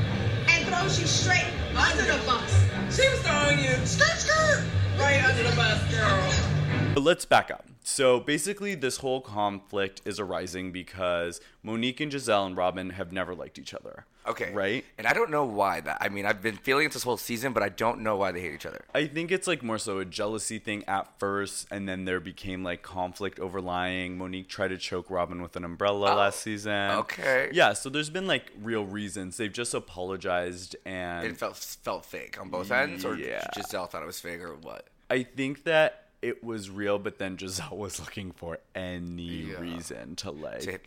and 0.48 0.68
throws 0.68 1.00
you 1.00 1.08
straight 1.08 1.48
under 1.76 2.04
the 2.04 2.20
bus. 2.26 2.66
She 2.96 3.08
was 3.10 3.20
throwing 3.22 3.60
you 3.60 3.72
skirt 3.86 4.18
skirt 4.20 4.64
right 5.00 5.24
under 5.26 5.44
the 5.50 5.56
bus, 5.56 5.92
girl. 5.96 6.94
But 6.94 7.02
let's 7.04 7.26
back 7.26 7.50
up. 7.52 7.66
So 7.82 8.20
basically, 8.20 8.76
this 8.76 8.98
whole 8.98 9.22
conflict 9.22 10.02
is 10.06 10.20
arising 10.20 10.72
because 10.72 11.42
Monique 11.64 12.00
and 12.00 12.12
Gizelle 12.12 12.46
and 12.46 12.56
Robyn 12.56 12.92
have 12.92 13.12
never 13.12 13.34
liked 13.34 13.58
each 13.58 13.74
other. 13.74 14.06
Okay. 14.28 14.54
Right? 14.54 14.86
And 15.00 15.08
I 15.08 15.14
don't 15.14 15.32
know 15.32 15.44
why 15.46 15.82
that. 15.82 15.98
I 16.02 16.10
mean, 16.10 16.26
I've 16.28 16.42
been 16.42 16.58
feeling 16.58 16.86
it 16.86 16.92
this 16.92 17.02
whole 17.02 17.18
season, 17.18 17.52
but 17.52 17.64
I 17.64 17.70
don't 17.70 18.02
know 18.02 18.16
why 18.16 18.32
they 18.32 18.42
hate 18.42 18.54
each 18.54 18.66
other. 18.68 18.86
I 18.94 19.08
think 19.08 19.32
it's 19.32 19.48
like 19.48 19.64
more 19.64 19.80
so 19.80 19.98
a 20.00 20.06
jealousy 20.06 20.60
thing 20.60 20.84
at 20.88 21.18
first, 21.20 21.68
and 21.72 21.90
then 21.90 22.06
there 22.06 22.20
became 22.20 22.64
like 22.64 22.84
conflict 22.84 23.40
overlying. 23.40 24.20
Monique 24.20 24.50
tried 24.50 24.68
to 24.68 24.78
choke 24.78 25.10
Robyn 25.10 25.42
with 25.42 25.56
an 25.56 25.64
umbrella 25.64 26.12
Oh, 26.12 26.16
last 26.18 26.42
season. 26.42 26.92
okay. 26.92 27.50
Yeah, 27.54 27.74
so 27.74 27.90
there's 27.90 28.12
been 28.12 28.28
like 28.28 28.52
real 28.62 28.86
reasons. 28.86 29.38
They've 29.38 29.52
just 29.52 29.74
apologized, 29.74 30.76
and 30.86 31.26
It 31.26 31.38
felt 31.38 31.58
felt 31.58 32.06
fake 32.06 32.40
on 32.40 32.50
both 32.50 32.72
ends, 32.72 33.06
or 33.06 33.16
Yeah. 33.16 33.48
Gizelle 33.56 33.90
thought 33.90 34.04
it 34.04 34.06
was 34.06 34.20
fake, 34.20 34.42
or 34.42 34.54
what? 34.56 34.88
I 35.10 35.24
think 35.24 35.64
that 35.64 36.09
it 36.22 36.44
was 36.44 36.70
real, 36.70 37.00
but 37.00 37.18
then 37.18 37.38
Gizelle 37.38 37.78
was 37.78 38.00
looking 38.00 38.32
for 38.32 38.60
any 38.76 39.24
Yeah. 39.24 39.60
reason 39.60 40.16
to 40.18 40.32
like. 40.32 40.62
To 40.62 40.80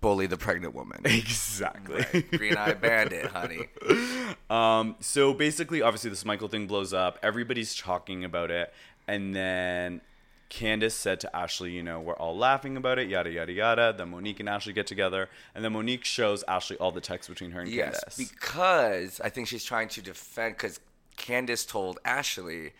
bully 0.00 0.26
the 0.26 0.36
pregnant 0.36 0.74
woman. 0.74 1.00
Exactly. 1.04 2.22
Green 2.36 2.56
Eye 2.56 2.74
Bandit, 2.74 3.26
honey. 3.26 3.66
Um, 4.50 4.96
so 5.00 5.34
basically, 5.34 5.82
obviously, 5.82 6.08
this 6.10 6.24
Michael 6.24 6.48
thing 6.48 6.66
blows 6.66 6.92
up. 6.94 7.18
Everybody's 7.22 7.74
talking 7.76 8.24
about 8.24 8.50
it, 8.50 8.72
and 9.06 9.34
then 9.36 10.00
Candace 10.48 10.94
said 10.94 11.20
to 11.20 11.36
Ashley, 11.36 11.72
"You 11.72 11.82
know, 11.82 12.00
we're 12.00 12.16
all 12.16 12.36
laughing 12.36 12.76
about 12.78 12.98
it, 12.98 13.08
yada 13.08 13.30
yada 13.30 13.52
yada." 13.52 13.94
Then 13.96 14.10
Monique 14.10 14.40
and 14.40 14.48
Ashley 14.48 14.72
get 14.72 14.86
together, 14.86 15.28
and 15.54 15.62
then 15.64 15.72
Monique 15.74 16.04
shows 16.04 16.44
Ashley 16.48 16.76
all 16.78 16.92
the 16.92 17.00
texts 17.02 17.28
between 17.28 17.50
her 17.50 17.60
and 17.60 17.70
Yes, 17.70 18.00
Candace. 18.00 18.16
because 18.16 19.20
I 19.20 19.28
think 19.28 19.48
she's 19.48 19.64
trying 19.64 19.88
to 19.88 20.00
defend. 20.02 20.56
Because 20.56 20.80
Candace 21.16 21.66
told 21.66 21.98
Ashley 22.04 22.72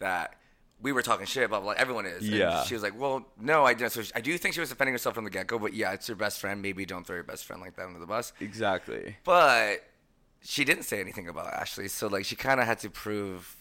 that 0.00 0.34
we 0.82 0.92
were 0.92 1.02
talking 1.02 1.26
shit 1.26 1.44
about 1.44 1.64
like 1.64 1.78
everyone 1.78 2.06
is. 2.06 2.22
And 2.24 2.32
Yeah. 2.36 2.64
she 2.64 2.74
was 2.74 2.82
like, 2.82 2.98
"Well, 2.98 3.26
no, 3.40 3.64
I 3.64 3.72
didn't." 3.74 3.92
So 3.92 4.02
I 4.14 4.20
do 4.20 4.36
think 4.36 4.54
she 4.54 4.60
was 4.60 4.68
defending 4.68 4.92
herself 4.94 5.14
from 5.14 5.24
the 5.24 5.30
get 5.30 5.46
go. 5.46 5.58
But 5.58 5.72
yeah, 5.74 5.92
it's 5.92 6.08
your 6.08 6.16
best 6.16 6.40
friend. 6.40 6.60
Maybe 6.60 6.84
don't 6.84 7.06
throw 7.06 7.14
your 7.16 7.24
best 7.24 7.44
friend 7.46 7.62
like 7.62 7.76
that 7.76 7.86
under 7.86 8.00
the 8.00 8.06
bus. 8.06 8.32
exactly. 8.40 9.16
But 9.24 9.84
she 10.40 10.64
didn't 10.64 10.82
say 10.84 11.00
anything 11.00 11.28
about 11.28 11.46
Ashley, 11.54 11.88
so 11.88 12.08
like 12.08 12.24
she 12.24 12.34
kind 12.36 12.60
of 12.60 12.66
had 12.66 12.78
to 12.80 12.90
prove. 12.90 13.56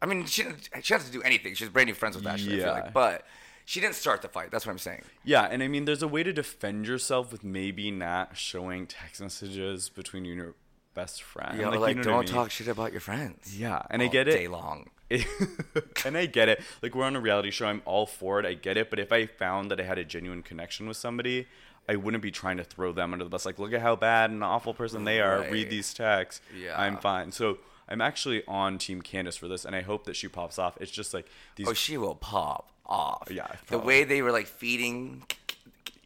I 0.00 0.06
mean, 0.06 0.24
she 0.26 0.42
didn't. 0.44 0.68
She 0.82 0.94
had 0.94 1.02
to 1.02 1.10
do 1.12 1.22
anything. 1.22 1.54
She 1.54 1.64
was 1.64 1.70
brand 1.72 1.88
new 1.88 1.94
friends 1.94 2.16
with 2.16 2.26
Ashley. 2.26 2.54
I 2.54 2.56
feel 2.58 2.66
Yeah. 2.66 2.72
like, 2.72 2.92
but 2.92 3.26
she 3.64 3.80
didn't 3.80 3.94
start 3.94 4.22
the 4.22 4.28
fight. 4.28 4.50
That's 4.50 4.66
what 4.66 4.72
I'm 4.72 4.78
saying. 4.78 5.02
Yeah, 5.24 5.42
and 5.50 5.62
I 5.62 5.68
mean, 5.68 5.84
there's 5.84 6.02
a 6.02 6.08
way 6.08 6.22
to 6.24 6.32
defend 6.32 6.86
yourself 6.86 7.30
with 7.32 7.44
maybe 7.44 7.90
not 7.90 8.36
showing 8.36 8.86
text 8.86 9.20
messages 9.20 9.88
between 9.88 10.24
you 10.24 10.32
and 10.32 10.40
your 10.42 10.54
best 10.94 11.22
friend. 11.22 11.58
Yeah, 11.58 11.68
like, 11.68 11.96
you 11.96 12.02
know 12.02 12.10
don't 12.10 12.24
mean? 12.26 12.34
talk 12.34 12.50
shit 12.50 12.66
about 12.68 12.90
your 12.92 13.00
friends. 13.00 13.56
Yeah, 13.58 13.82
and 13.90 14.02
I 14.02 14.08
get 14.08 14.26
it. 14.28 14.32
Day 14.32 14.48
long. 14.48 14.90
and 16.04 16.16
I 16.16 16.26
get 16.26 16.48
it. 16.48 16.60
Like 16.82 16.94
we're 16.94 17.04
on 17.04 17.16
a 17.16 17.20
reality 17.20 17.50
show, 17.50 17.66
I'm 17.66 17.82
all 17.84 18.06
for 18.06 18.38
it. 18.40 18.46
I 18.46 18.54
get 18.54 18.76
it. 18.76 18.90
But 18.90 18.98
if 18.98 19.12
I 19.12 19.26
found 19.26 19.70
that 19.70 19.80
I 19.80 19.84
had 19.84 19.98
a 19.98 20.04
genuine 20.04 20.42
connection 20.42 20.86
with 20.88 20.96
somebody, 20.96 21.46
I 21.88 21.96
wouldn't 21.96 22.22
be 22.22 22.30
trying 22.30 22.56
to 22.58 22.64
throw 22.64 22.92
them 22.92 23.12
under 23.12 23.24
the 23.24 23.30
bus. 23.30 23.44
Like, 23.44 23.58
look 23.58 23.72
at 23.72 23.80
how 23.82 23.96
bad 23.96 24.30
and 24.30 24.42
awful 24.44 24.72
person 24.74 25.04
they 25.04 25.20
are. 25.20 25.40
Right. 25.40 25.50
Read 25.52 25.70
these 25.70 25.92
texts. 25.92 26.40
Yeah. 26.56 26.80
I'm 26.80 26.96
fine. 26.96 27.32
So 27.32 27.58
I'm 27.88 28.00
actually 28.00 28.44
on 28.46 28.78
Team 28.78 29.02
Candace 29.02 29.36
for 29.36 29.48
this, 29.48 29.64
and 29.64 29.74
I 29.74 29.80
hope 29.82 30.04
that 30.04 30.14
she 30.16 30.28
pops 30.28 30.58
off. 30.58 30.78
It's 30.80 30.92
just 30.92 31.12
like 31.12 31.26
these. 31.56 31.68
Oh, 31.68 31.72
she 31.72 31.98
will 31.98 32.14
pop 32.14 32.70
off. 32.86 33.28
Yeah, 33.30 33.48
The 33.68 33.78
way 33.78 34.04
they 34.04 34.22
were 34.22 34.32
like 34.32 34.46
feeding 34.46 35.24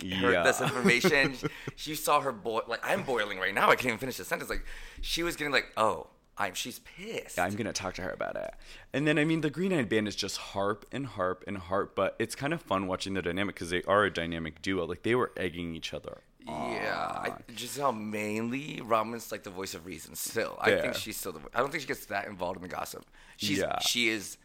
her 0.01 0.33
Yeah. 0.33 0.43
this 0.43 0.61
information, 0.61 1.35
she 1.77 1.95
saw 1.95 2.21
her 2.21 2.33
boil. 2.33 2.63
Like 2.67 2.81
I'm 2.83 3.03
boiling 3.03 3.39
right 3.39 3.55
now. 3.55 3.71
I 3.71 3.77
can't 3.77 3.87
even 3.87 3.99
finish 3.99 4.17
the 4.17 4.25
sentence. 4.25 4.49
Like 4.51 4.65
she 5.01 5.23
was 5.23 5.37
getting 5.37 5.53
like, 5.53 5.67
oh, 5.77 6.07
I'm. 6.39 6.55
She's 6.55 6.79
pissed. 6.81 7.39
I'm 7.39 7.55
gonna 7.57 7.73
talk 7.73 7.95
to 7.95 8.03
her 8.03 8.11
about 8.11 8.37
it. 8.37 8.53
And 8.93 9.07
then 9.07 9.19
I 9.19 9.25
mean, 9.25 9.41
the 9.41 9.51
Green 9.51 9.73
Eyed 9.73 9.89
Bandits 9.89 10.17
just 10.17 10.37
harp 10.37 10.85
and 10.93 11.07
harp 11.07 11.45
and 11.47 11.57
harp, 11.59 11.95
but 11.95 12.15
it's 12.19 12.35
kind 12.35 12.53
of 12.53 12.61
fun 12.61 12.87
watching 12.87 13.15
the 13.15 13.23
dynamic 13.23 13.55
because 13.55 13.71
they 13.71 13.83
are 13.85 14.05
a 14.05 14.13
dynamic 14.13 14.61
duo. 14.63 14.85
Like 14.87 15.03
they 15.03 15.15
were 15.15 15.33
egging 15.37 15.75
each 15.75 15.95
other. 15.95 16.19
Yeah, 16.47 16.95
I, 16.97 17.33
Gizelle 17.53 17.93
mainly. 17.99 18.81
Robyn's 18.85 19.33
like 19.33 19.43
the 19.43 19.51
voice 19.51 19.75
of 19.75 19.85
reason. 19.85 20.15
Still, 20.15 20.57
I 20.61 20.71
Yeah. 20.71 20.83
think 20.83 20.95
she's 20.95 21.17
still 21.17 21.33
the. 21.33 21.41
I 21.55 21.59
don't 21.61 21.71
think 21.71 21.81
she 21.83 21.89
gets 21.89 22.07
that 22.07 22.27
involved 22.29 22.57
in 22.57 22.63
the 22.63 22.69
gossip. 22.69 23.05
She's 23.37 23.59
Yeah. 23.59 23.79
she 23.81 24.09
is 24.09 24.37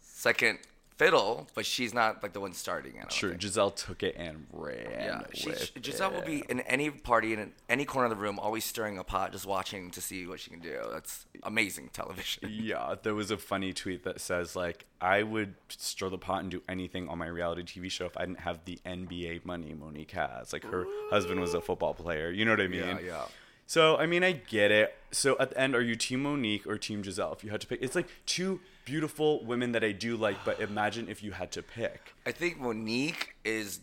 second 0.00 0.58
fiddle, 1.00 1.48
but 1.54 1.64
she's 1.64 1.94
not 1.94 2.22
like 2.22 2.34
the 2.34 2.40
one 2.40 2.52
starting 2.52 2.96
it. 2.96 3.10
Sure, 3.10 3.30
think. 3.30 3.40
Gizelle 3.40 3.74
took 3.74 4.02
it 4.02 4.14
and 4.18 4.46
ran. 4.52 4.76
Yeah, 4.90 5.22
she, 5.32 5.50
Gizelle 5.50 6.12
will 6.12 6.20
be 6.20 6.44
in 6.50 6.60
any 6.60 6.90
party 6.90 7.32
in 7.32 7.52
any 7.70 7.86
corner 7.86 8.04
of 8.04 8.10
the 8.10 8.22
room, 8.22 8.38
always 8.38 8.64
stirring 8.66 8.98
a 8.98 9.04
pot, 9.04 9.32
just 9.32 9.46
watching 9.46 9.90
to 9.92 10.00
see 10.02 10.26
what 10.26 10.40
she 10.40 10.50
can 10.50 10.60
do. 10.60 10.78
That's 10.92 11.24
amazing 11.42 11.90
television. 11.92 12.50
Yeah, 12.60 12.96
there 13.02 13.14
was 13.14 13.30
a 13.30 13.38
funny 13.38 13.72
tweet 13.72 14.04
that 14.04 14.20
says 14.20 14.54
like 14.54 14.84
I 15.00 15.22
would 15.22 15.54
stir 15.68 16.10
the 16.10 16.18
pot 16.18 16.42
and 16.42 16.50
do 16.50 16.62
anything 16.68 17.08
on 17.08 17.16
my 17.16 17.26
reality 17.26 17.62
TV 17.62 17.90
show 17.90 18.04
if 18.04 18.16
I 18.16 18.26
didn't 18.26 18.40
have 18.40 18.64
the 18.64 18.78
NBA 18.84 19.44
money 19.44 19.72
Monique 19.72 20.10
has. 20.10 20.52
Like 20.52 20.64
her 20.64 20.84
husband 21.10 21.40
was 21.40 21.54
a 21.54 21.60
football 21.60 21.94
player. 21.94 22.30
You 22.30 22.44
know 22.44 22.50
what 22.50 22.60
I 22.60 22.68
mean? 22.68 22.80
Yeah, 22.80 22.98
yeah. 23.00 23.24
So 23.66 23.96
I 23.96 24.06
mean 24.06 24.22
I 24.22 24.32
get 24.32 24.70
it. 24.70 24.94
So 25.10 25.36
at 25.40 25.50
the 25.50 25.60
end, 25.60 25.74
are 25.74 25.80
you 25.80 25.96
team 25.96 26.24
Monique 26.24 26.66
or 26.66 26.76
team 26.76 27.02
Gizelle? 27.02 27.32
If 27.32 27.42
you 27.44 27.50
had 27.50 27.60
to 27.62 27.66
pick, 27.66 27.80
it's 27.80 27.94
like 27.94 28.08
two 28.26 28.60
beautiful 28.90 29.44
women 29.44 29.70
that 29.72 29.84
I 29.84 29.92
do 29.92 30.16
like, 30.16 30.44
but 30.44 30.60
imagine 30.60 31.08
if 31.08 31.22
you 31.22 31.30
had 31.30 31.52
to 31.52 31.62
pick. 31.62 32.12
I 32.26 32.32
think 32.32 32.60
Monique 32.60 33.36
is 33.44 33.78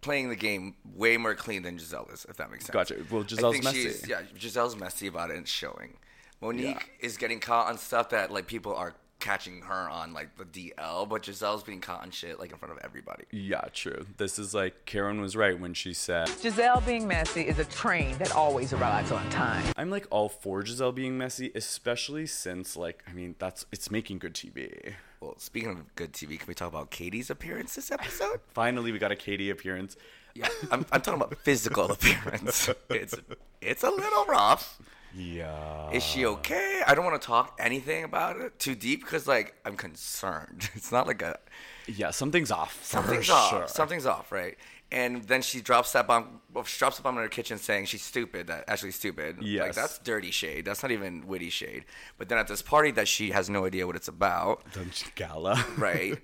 playing 0.00 0.28
the 0.28 0.36
game 0.36 0.74
way 0.92 1.16
more 1.16 1.36
clean 1.36 1.62
than 1.62 1.78
Gizelle 1.78 2.12
is, 2.12 2.26
if 2.28 2.36
that 2.38 2.50
makes 2.50 2.64
sense. 2.64 2.72
Gotcha. 2.72 2.96
Well, 3.08 3.22
Gizelle's 3.22 3.62
messy. 3.62 4.08
Yeah, 4.08 4.22
Gizelle's 4.36 4.74
messy 4.74 5.06
about 5.06 5.30
it 5.30 5.36
and 5.36 5.46
showing. 5.46 5.94
Monique 6.40 6.90
is 6.98 7.16
getting 7.16 7.38
caught 7.38 7.68
on 7.68 7.78
stuff 7.78 8.08
that 8.10 8.32
like 8.32 8.48
people 8.48 8.74
are 8.74 8.92
catching 9.24 9.62
her 9.62 9.88
on, 9.88 10.12
like 10.12 10.36
the 10.36 10.44
DL, 10.44 11.08
but 11.08 11.22
Gizelle's 11.22 11.62
being 11.62 11.80
caught 11.80 12.02
on 12.02 12.10
shit 12.10 12.38
like 12.38 12.52
in 12.52 12.58
front 12.58 12.72
of 12.72 12.78
everybody. 12.84 13.24
Yeah, 13.30 13.62
true. 13.72 14.04
This 14.18 14.38
is 14.38 14.54
like 14.54 14.84
Karen 14.84 15.20
was 15.22 15.34
right 15.34 15.58
when 15.58 15.72
she 15.72 15.94
said 15.94 16.28
Gizelle 16.28 16.84
being 16.84 17.08
messy 17.08 17.40
is 17.40 17.58
a 17.58 17.64
train 17.64 18.18
that 18.18 18.32
always 18.32 18.74
arrives 18.74 19.10
on 19.10 19.28
time. 19.30 19.64
I'm 19.78 19.88
like 19.90 20.06
all 20.10 20.28
for 20.28 20.62
Gizelle 20.62 20.94
being 20.94 21.16
messy, 21.16 21.50
especially 21.54 22.26
since 22.26 22.76
like 22.76 23.02
I 23.08 23.14
mean 23.14 23.34
that's 23.38 23.64
it's 23.72 23.90
making 23.90 24.18
good 24.18 24.34
TV. 24.34 24.92
Well, 25.20 25.38
speaking 25.38 25.70
of 25.70 25.94
good 25.94 26.12
TV, 26.12 26.38
can 26.38 26.46
we 26.46 26.54
talk 26.54 26.68
about 26.68 26.90
Katie's 26.90 27.30
appearance 27.30 27.74
this 27.74 27.90
episode? 27.90 28.40
Finally, 28.52 28.92
we 28.92 28.98
got 28.98 29.10
a 29.10 29.16
Katie 29.16 29.48
appearance. 29.48 29.96
Yeah, 30.34 30.48
I'm, 30.70 30.84
I'm 30.92 31.00
talking 31.00 31.14
about 31.14 31.38
physical 31.38 31.84
appearance. 31.90 32.68
It's 32.90 33.14
it's 33.62 33.82
a 33.82 33.90
little 33.90 34.26
rough. 34.26 34.78
Yeah. 35.16 35.90
Is 35.90 36.02
she 36.02 36.26
okay? 36.26 36.82
I 36.86 36.94
don't 36.94 37.04
want 37.04 37.20
to 37.20 37.26
talk 37.26 37.56
anything 37.60 38.04
about 38.04 38.40
it 38.40 38.58
too 38.58 38.74
deep 38.74 39.00
because 39.04 39.26
like 39.26 39.54
I'm 39.64 39.76
concerned. 39.76 40.70
It's 40.74 40.90
not 40.92 41.06
like 41.06 41.22
a 41.22 41.38
Yeah, 41.86 42.10
something's 42.10 42.50
off. 42.50 42.84
something's 42.84 43.30
off. 43.30 43.50
sure. 43.50 43.68
Something's 43.68 44.06
off, 44.06 44.32
right? 44.32 44.56
And 44.92 45.24
then 45.24 45.42
she 45.42 45.60
drops 45.60 45.92
that 45.92 46.06
bomb. 46.06 46.40
Well, 46.52 46.64
she 46.64 46.78
drops 46.78 46.98
a 46.98 47.02
bomb 47.02 47.16
in 47.16 47.22
her 47.22 47.28
kitchen 47.28 47.58
saying 47.58 47.86
she's 47.86 48.02
stupid. 48.02 48.46
That 48.48 48.64
Ashley's 48.68 48.94
stupid. 48.96 49.42
Like 49.42 49.74
that's 49.74 49.98
dirty 49.98 50.30
shade. 50.30 50.64
That's 50.64 50.82
not 50.82 50.92
even 50.92 51.26
witty 51.26 51.50
shade. 51.50 51.84
But 52.18 52.28
then 52.28 52.38
at 52.38 52.48
this 52.48 52.62
party 52.62 52.90
that 52.92 53.08
she 53.08 53.30
has 53.30 53.48
no 53.50 53.64
idea 53.64 53.86
what 53.86 53.96
it's 53.96 54.08
about, 54.08 54.70
Dungeon 54.72 55.08
Gala. 55.14 55.64
right? 55.78 56.18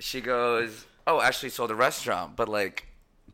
she 0.00 0.20
goes, 0.20 0.86
"Oh, 1.06 1.20
Ashley 1.20 1.48
sold 1.50 1.70
a 1.70 1.74
restaurant," 1.74 2.36
but 2.36 2.48
like. 2.48 2.86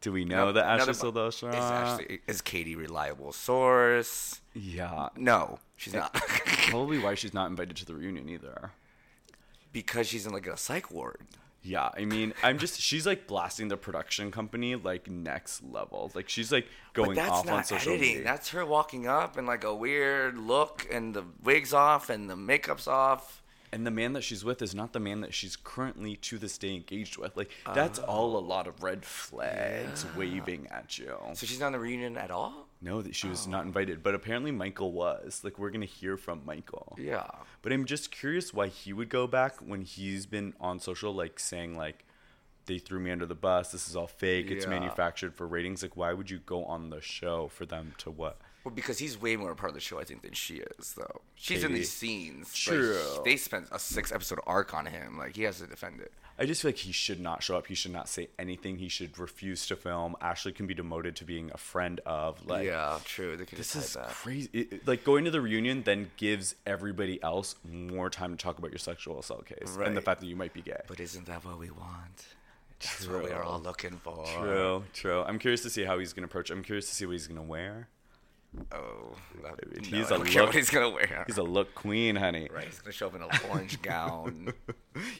Do 0.02 0.12
we 0.12 0.24
know 0.24 0.52
that 0.52 0.64
Ashley 0.64 0.94
sold 0.94 1.14
the 1.14 1.24
restaurant? 1.24 1.56
Is 1.56 1.64
Ashley 1.64 2.20
is 2.28 2.40
Katie 2.42 2.76
reliable 2.76 3.32
source? 3.32 4.40
Yeah. 4.56 5.10
No, 5.16 5.58
she's 5.76 5.92
not. 5.92 6.14
Probably 6.68 6.98
why 6.98 7.14
she's 7.14 7.34
not 7.34 7.50
invited 7.50 7.76
to 7.76 7.84
the 7.84 7.94
reunion 7.94 8.28
either. 8.28 8.70
because 9.72 10.06
she's 10.06 10.26
in 10.26 10.32
like 10.32 10.46
a 10.46 10.56
psych 10.56 10.90
ward. 10.90 11.20
Yeah, 11.62 11.90
I 11.96 12.04
mean, 12.04 12.32
I'm 12.44 12.58
just 12.58 12.80
she's 12.80 13.06
like 13.06 13.26
blasting 13.26 13.68
the 13.68 13.76
production 13.76 14.30
company 14.30 14.76
like 14.76 15.10
next 15.10 15.64
level. 15.64 16.12
Like 16.14 16.28
she's 16.28 16.52
like 16.52 16.66
going 16.92 17.18
off 17.18 17.48
on 17.48 17.64
social 17.64 17.92
editing. 17.92 18.08
media. 18.08 18.24
That's 18.24 18.50
her 18.50 18.64
walking 18.64 19.08
up 19.08 19.36
and 19.36 19.48
like 19.48 19.64
a 19.64 19.74
weird 19.74 20.38
look, 20.38 20.86
and 20.92 21.12
the 21.12 21.24
wig's 21.42 21.74
off, 21.74 22.08
and 22.08 22.30
the 22.30 22.36
makeup's 22.36 22.86
off. 22.86 23.42
and 23.72 23.84
the 23.84 23.90
man 23.90 24.12
that 24.12 24.22
she's 24.22 24.44
with 24.44 24.62
is 24.62 24.76
not 24.76 24.92
the 24.92 25.00
man 25.00 25.20
that 25.22 25.34
she's 25.34 25.56
currently 25.56 26.14
to 26.16 26.38
this 26.38 26.56
day 26.56 26.72
engaged 26.72 27.18
with. 27.18 27.36
Like 27.36 27.50
that's 27.74 27.98
all 27.98 28.36
oh. 28.36 28.38
a 28.38 28.44
lot 28.46 28.68
of 28.68 28.82
red 28.82 29.04
flags 29.04 30.06
waving 30.16 30.68
at 30.70 30.98
you. 30.98 31.16
So 31.34 31.46
she's 31.46 31.58
not 31.58 31.68
in 31.68 31.72
the 31.72 31.80
reunion 31.80 32.16
at 32.16 32.30
all. 32.30 32.65
No, 32.80 33.00
that 33.02 33.14
she 33.14 33.28
was 33.28 33.46
not 33.46 33.64
oh. 33.64 33.68
invited, 33.68 34.02
but 34.02 34.14
apparently 34.14 34.52
Michael 34.52 34.92
was. 34.92 35.40
Like 35.42 35.58
we're 35.58 35.70
gonna 35.70 35.86
hear 35.86 36.16
from 36.16 36.42
Michael. 36.44 36.96
Yeah. 36.98 37.26
But 37.62 37.72
I'm 37.72 37.84
just 37.84 38.10
curious 38.10 38.52
why 38.52 38.68
he 38.68 38.92
would 38.92 39.08
go 39.08 39.26
back 39.26 39.56
when 39.58 39.82
he's 39.82 40.26
been 40.26 40.54
on 40.60 40.78
social, 40.78 41.14
like 41.14 41.38
saying 41.38 41.76
like 41.76 42.04
they 42.66 42.78
threw 42.78 43.00
me 43.00 43.10
under 43.10 43.26
the 43.26 43.34
bus. 43.34 43.72
This 43.72 43.88
is 43.88 43.96
all 43.96 44.06
fake. 44.06 44.50
It's 44.50 44.66
manufactured 44.66 45.34
for 45.34 45.46
ratings. 45.46 45.82
Like, 45.82 45.96
why 45.96 46.12
would 46.12 46.30
you 46.30 46.38
go 46.38 46.64
on 46.64 46.90
the 46.90 47.00
show 47.00 47.48
for 47.48 47.64
them 47.64 47.94
to 47.98 48.10
what? 48.10 48.38
Well, 48.64 48.74
because 48.74 48.98
he's 48.98 49.20
way 49.20 49.36
more 49.36 49.52
a 49.52 49.56
part 49.56 49.70
of 49.70 49.74
the 49.74 49.80
show, 49.80 50.00
I 50.00 50.04
think, 50.04 50.22
than 50.22 50.32
she 50.32 50.56
is, 50.56 50.94
though. 50.94 51.20
She's 51.36 51.62
in 51.62 51.72
these 51.72 51.92
scenes. 51.92 52.52
Like, 52.66 52.76
True. 52.76 53.22
they 53.24 53.36
spent 53.36 53.68
a 53.70 53.78
six 53.78 54.10
episode 54.10 54.40
arc 54.46 54.74
on 54.74 54.86
him. 54.86 55.16
Like, 55.16 55.36
he 55.36 55.44
has 55.44 55.60
to 55.60 55.68
defend 55.68 56.00
it. 56.00 56.12
I 56.38 56.44
just 56.44 56.60
feel 56.62 56.68
like 56.70 56.76
he 56.78 56.92
should 56.92 57.18
not 57.20 57.42
show 57.42 57.56
up. 57.56 57.66
He 57.66 57.74
should 57.74 57.92
not 57.92 58.08
say 58.08 58.28
anything. 58.38 58.76
He 58.78 58.88
should 58.88 59.18
refuse 59.18 59.66
to 59.68 59.76
film. 59.76 60.16
Ashley 60.20 60.52
can 60.52 60.66
be 60.66 60.74
demoted 60.74 61.16
to 61.16 61.24
being 61.24 61.50
a 61.54 61.56
friend 61.56 62.00
of. 62.04 62.46
Like, 62.46 62.66
yeah, 62.66 62.98
true. 63.04 63.36
They 63.36 63.44
This 63.44 63.74
is 63.74 63.94
that. 63.94 64.08
crazy. 64.08 64.50
It- 64.52 64.86
like 64.86 65.02
going 65.04 65.24
to 65.24 65.30
the 65.30 65.40
reunion 65.40 65.82
then 65.84 66.10
gives 66.18 66.54
everybody 66.66 67.22
else 67.22 67.54
more 67.64 68.10
time 68.10 68.36
to 68.36 68.42
talk 68.42 68.58
about 68.58 68.70
your 68.70 68.78
sexual 68.78 69.18
assault 69.18 69.46
case 69.46 69.76
and 69.82 69.96
the 69.96 70.00
fact 70.02 70.20
that 70.20 70.26
you 70.26 70.36
might 70.36 70.52
be 70.52 70.60
gay. 70.62 70.80
But 70.86 71.00
isn't 71.00 71.26
that 71.26 71.44
what 71.44 71.58
we 71.58 71.70
want? 71.70 72.26
That's 72.80 73.08
what 73.08 73.24
we 73.24 73.30
are 73.30 73.42
all 73.42 73.58
looking 73.60 73.96
for. 73.96 74.26
True, 74.38 74.84
true. 74.92 75.22
I'm 75.22 75.38
curious 75.38 75.62
to 75.62 75.70
see 75.70 75.84
how 75.84 75.98
he's 75.98 76.12
gonna 76.12 76.26
approach. 76.26 76.50
it. 76.50 76.54
I'm 76.54 76.62
curious 76.62 76.86
to 76.90 76.94
see 76.94 77.06
what 77.06 77.12
he's 77.12 77.26
gonna 77.26 77.42
wear. 77.42 77.88
Oh, 78.72 79.14
that, 79.42 79.52
I 79.52 79.80
mean, 79.80 79.90
no, 79.90 79.98
he's 79.98 80.10
I 80.10 80.16
a 80.16 80.18
look- 80.18 80.34
what 80.34 80.54
he's 80.54 80.70
gonna 80.70 80.90
wear. 80.90 81.24
He's 81.26 81.38
a 81.38 81.42
look 81.42 81.74
queen, 81.74 82.16
honey. 82.16 82.48
right. 82.52 82.64
He's 82.66 82.78
gonna 82.78 82.92
show 82.92 83.06
up 83.08 83.14
in 83.14 83.22
an 83.22 83.28
orange 83.50 83.80
gown. 83.82 84.52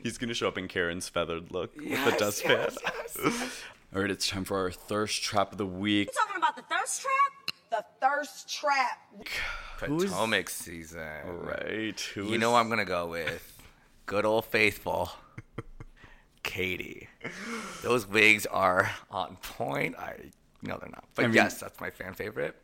He's 0.02 0.18
gonna 0.18 0.34
show 0.34 0.48
up 0.48 0.58
in 0.58 0.68
Karen's 0.68 1.08
feathered 1.08 1.50
look 1.52 1.74
with 1.76 2.04
the 2.04 2.12
dustpan. 2.18 2.68
yes, 2.70 2.78
yes. 3.24 3.62
All 3.94 4.02
right, 4.02 4.10
it's 4.10 4.26
time 4.28 4.44
for 4.44 4.58
our 4.58 4.70
thirst 4.70 5.22
trap 5.22 5.52
of 5.52 5.58
the 5.58 5.66
week. 5.66 6.08
You 6.08 6.20
talking 6.26 6.36
about 6.42 6.56
the 6.56 6.62
thirst 6.62 7.02
trap? 7.02 7.12
The 7.70 7.84
thirst 8.00 8.52
trap. 8.52 8.98
Who 9.84 9.98
is- 10.02 10.10
Potomac 10.10 10.48
season. 10.50 11.06
All 11.26 11.32
right, 11.34 11.98
who 12.14 12.24
You 12.26 12.38
know 12.38 12.54
I'm 12.56 12.68
gonna 12.68 12.84
go 12.84 13.06
with 13.08 13.60
good 14.06 14.24
old 14.24 14.44
faithful 14.46 15.10
Katie. 16.42 17.08
Those 17.82 18.06
wigs 18.08 18.46
are 18.46 18.90
on 19.10 19.36
point. 19.42 19.96
I 19.98 20.30
no, 20.62 20.78
they're 20.78 20.88
not. 20.90 21.04
But 21.14 21.24
I 21.24 21.28
mean- 21.28 21.34
yes, 21.36 21.60
that's 21.60 21.80
my 21.80 21.90
fan 21.90 22.14
favorite. 22.14 22.56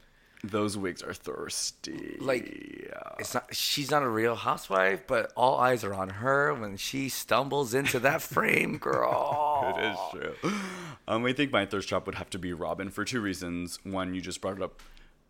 Those 0.45 0.76
wigs 0.76 1.03
are 1.03 1.14
thirsty. 1.14 2.16
Like. 2.20 2.90
It's 3.18 3.34
not. 3.34 3.55
She's 3.55 3.90
not 3.90 4.03
a 4.03 4.09
real 4.09 4.34
housewife, 4.34 5.07
but 5.07 5.32
all 5.36 5.59
eyes 5.59 5.84
are 5.84 5.95
on 5.95 6.09
her 6.09 6.53
when 6.53 6.76
she 6.76 7.09
stumbles 7.09 7.74
into 7.74 7.99
that 8.01 8.22
frame, 8.34 8.78
girl. 8.78 9.74
It 9.76 9.84
is 9.84 9.99
true. 10.11 10.51
Um, 11.07 11.24
I 11.24 11.32
think 11.32 11.53
my 11.53 11.66
thirst 11.66 11.88
trap 11.88 12.07
would 12.07 12.16
have 12.16 12.30
to 12.30 12.38
be 12.38 12.53
Robyn 12.53 12.90
for 12.90 13.05
two 13.05 13.20
reasons. 13.20 13.78
One, 13.84 14.14
you 14.14 14.20
just 14.20 14.40
brought 14.40 14.57
it 14.57 14.62
up. 14.62 14.80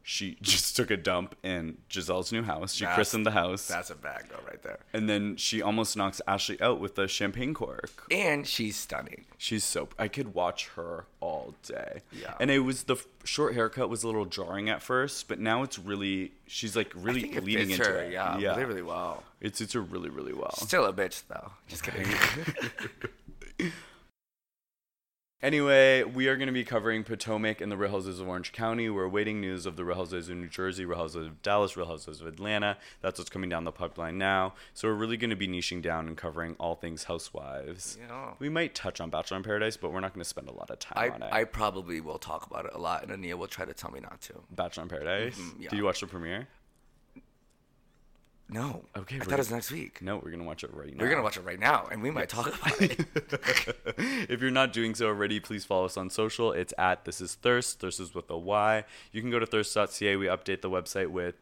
She 0.05 0.37
just 0.43 0.75
took 0.77 0.91
a 0.91 0.97
dump 0.97 1.37
in 1.43 1.79
Gizelle's 1.89 2.33
new 2.33 2.43
house. 2.43 2.75
She 2.75 2.85
That's- 2.85 2.97
christened 2.97 3.25
the 3.27 3.31
house. 3.33 3.67
That's 3.69 3.91
a 3.91 3.95
bag 3.95 4.25
though, 4.31 4.45
right 4.47 4.63
there. 4.63 4.79
and 4.93 5.09
then 5.09 5.37
she 5.37 5.63
almost 5.63 5.97
knocks 5.97 6.21
Ashley 6.27 6.61
out 6.61 6.81
with 6.81 6.97
the 6.97 7.07
champagne 7.09 7.55
cork. 7.55 8.07
And 8.11 8.47
she's 8.47 8.77
stunning. 8.77 9.25
She's 9.39 9.65
so. 9.65 9.89
I 9.99 10.09
could 10.09 10.35
watch 10.35 10.69
her 10.77 11.07
all 11.21 11.55
day. 11.63 12.03
Yeah. 12.13 12.35
And 12.41 12.51
it 12.51 12.61
was 12.61 12.85
the 12.85 12.97
short 13.25 13.55
haircut 13.55 13.89
was 13.89 14.03
a 14.03 14.07
little 14.07 14.27
jarring 14.27 14.69
at 14.69 14.83
first, 14.83 15.29
but 15.29 15.39
now 15.41 15.63
it's 15.63 15.79
really. 15.79 16.33
She's 16.47 16.75
like 16.77 16.93
really 16.97 17.25
it 17.35 17.45
leaning 17.45 17.71
into 17.71 17.85
her. 17.85 17.99
it. 18.03 18.13
Yeah, 18.13 18.39
yeah. 18.39 18.51
really, 18.51 18.65
really 18.65 18.83
well. 18.83 19.23
It's 19.41 19.61
it's 19.61 19.75
a 19.75 19.81
really 19.81 20.11
really 20.11 20.33
well. 20.33 20.55
Still 20.57 20.85
a 20.85 20.93
bitch 20.93 21.23
though. 21.29 21.51
Just 21.69 21.83
kidding. 21.85 22.07
Anyway, 25.43 26.05
we 26.05 26.29
are 26.29 26.37
going 26.37 26.47
to 26.47 26.53
be 26.53 26.63
covering 26.63 27.03
Potomac 27.03 27.61
and 27.61 27.73
the 27.73 27.77
Real 27.77 27.91
Housewives 27.91 28.21
of 28.21 28.29
Orange 28.29 28.53
County. 28.53 28.89
We're 28.89 29.03
awaiting 29.03 29.41
news 29.41 29.67
of 29.67 29.75
the 29.75 29.85
Real 29.85 29.97
Housewives 29.97 30.29
of 30.29 30.37
New 30.37 30.47
Jersey, 30.47 30.85
Real 30.85 30.99
Housewives 30.99 31.27
of 31.27 31.43
Dallas, 31.43 31.77
Real 31.77 31.89
Housewives 31.89 32.21
of 32.21 32.29
Atlanta. 32.29 32.77
That's 33.01 33.19
what's 33.19 33.29
coming 33.29 33.51
down 33.51 33.65
the 33.65 33.73
pipeline 33.73 34.19
now. 34.19 34.55
So 34.73 34.87
we're 34.87 34.95
really 34.95 35.17
going 35.17 35.31
to 35.31 35.37
be 35.37 35.49
niching 35.49 35.83
down 35.83 36.07
and 36.07 36.17
covering 36.17 36.55
all 36.61 36.77
things 36.77 37.05
housewives. 37.05 37.99
Yeah. 38.01 38.35
We 38.39 38.51
might 38.51 38.77
touch 38.77 39.01
on 39.01 39.11
Bachelor 39.11 39.39
in 39.39 39.43
Paradise, 39.43 39.77
but 39.77 39.93
we're 39.93 39.99
not 39.99 40.15
going 40.15 40.23
to 40.23 40.29
spend 40.29 40.49
a 40.49 40.53
lot 40.53 40.71
of 40.71 40.79
time 40.79 40.93
I, 40.97 41.09
on 41.09 41.23
it. 41.25 41.33
I 41.33 41.43
probably 41.43 42.01
will 42.01 42.19
talk 42.19 42.47
about 42.47 42.67
it 42.67 42.71
a 42.73 42.79
lot, 42.79 43.03
and 43.03 43.11
Ania 43.11 43.35
will 43.35 43.49
try 43.49 43.65
to 43.65 43.75
tell 43.75 43.91
me 43.91 43.99
not 43.99 44.21
to. 44.21 44.35
Bachelor 44.53 44.85
in 44.85 44.89
Paradise. 44.91 45.37
Mm-hmm, 45.37 45.63
yeah. 45.63 45.71
Did 45.71 45.77
you 45.77 45.85
watch 45.85 45.99
the 45.99 46.07
premiere? 46.07 46.47
No. 48.53 48.85
Okay, 48.97 49.17
I 49.17 49.25
thought 49.25 49.35
it 49.35 49.39
was 49.39 49.51
next 49.51 49.71
week. 49.71 50.03
No, 50.03 50.17
we're 50.17 50.31
going 50.31 50.41
to 50.41 50.47
watch 50.47 50.63
it 50.63 50.73
right 50.75 50.95
now. 50.95 51.03
We're 51.03 51.11
gonna 51.11 51.23
watch 51.23 51.37
it 51.37 51.45
right 51.45 51.59
now, 51.59 51.89
and 51.91 52.03
we 52.03 52.11
might 52.11 52.29
talk 52.29 52.47
about 52.49 52.81
it. 52.83 53.07
if 54.29 54.41
you're 54.41 54.51
not 54.51 54.73
doing 54.73 54.95
so 54.95 55.07
already, 55.07 55.41
please 55.41 55.65
follow 55.65 55.87
us 55.87 55.97
on 55.97 56.11
social. 56.11 56.53
It's 56.53 56.75
at 56.77 57.05
This 57.05 57.21
Is 57.21 57.35
Thirst. 57.35 57.81
Thirst 57.81 57.99
is 57.99 58.15
with 58.15 58.29
a 58.31 58.37
Y. 58.37 58.85
You 59.11 59.21
can 59.23 59.31
go 59.31 59.39
to 59.39 59.47
thirst.ca. 59.47 60.17
We 60.17 60.27
update 60.27 60.61
the 60.61 60.71
website 60.71 61.09
with 61.09 61.37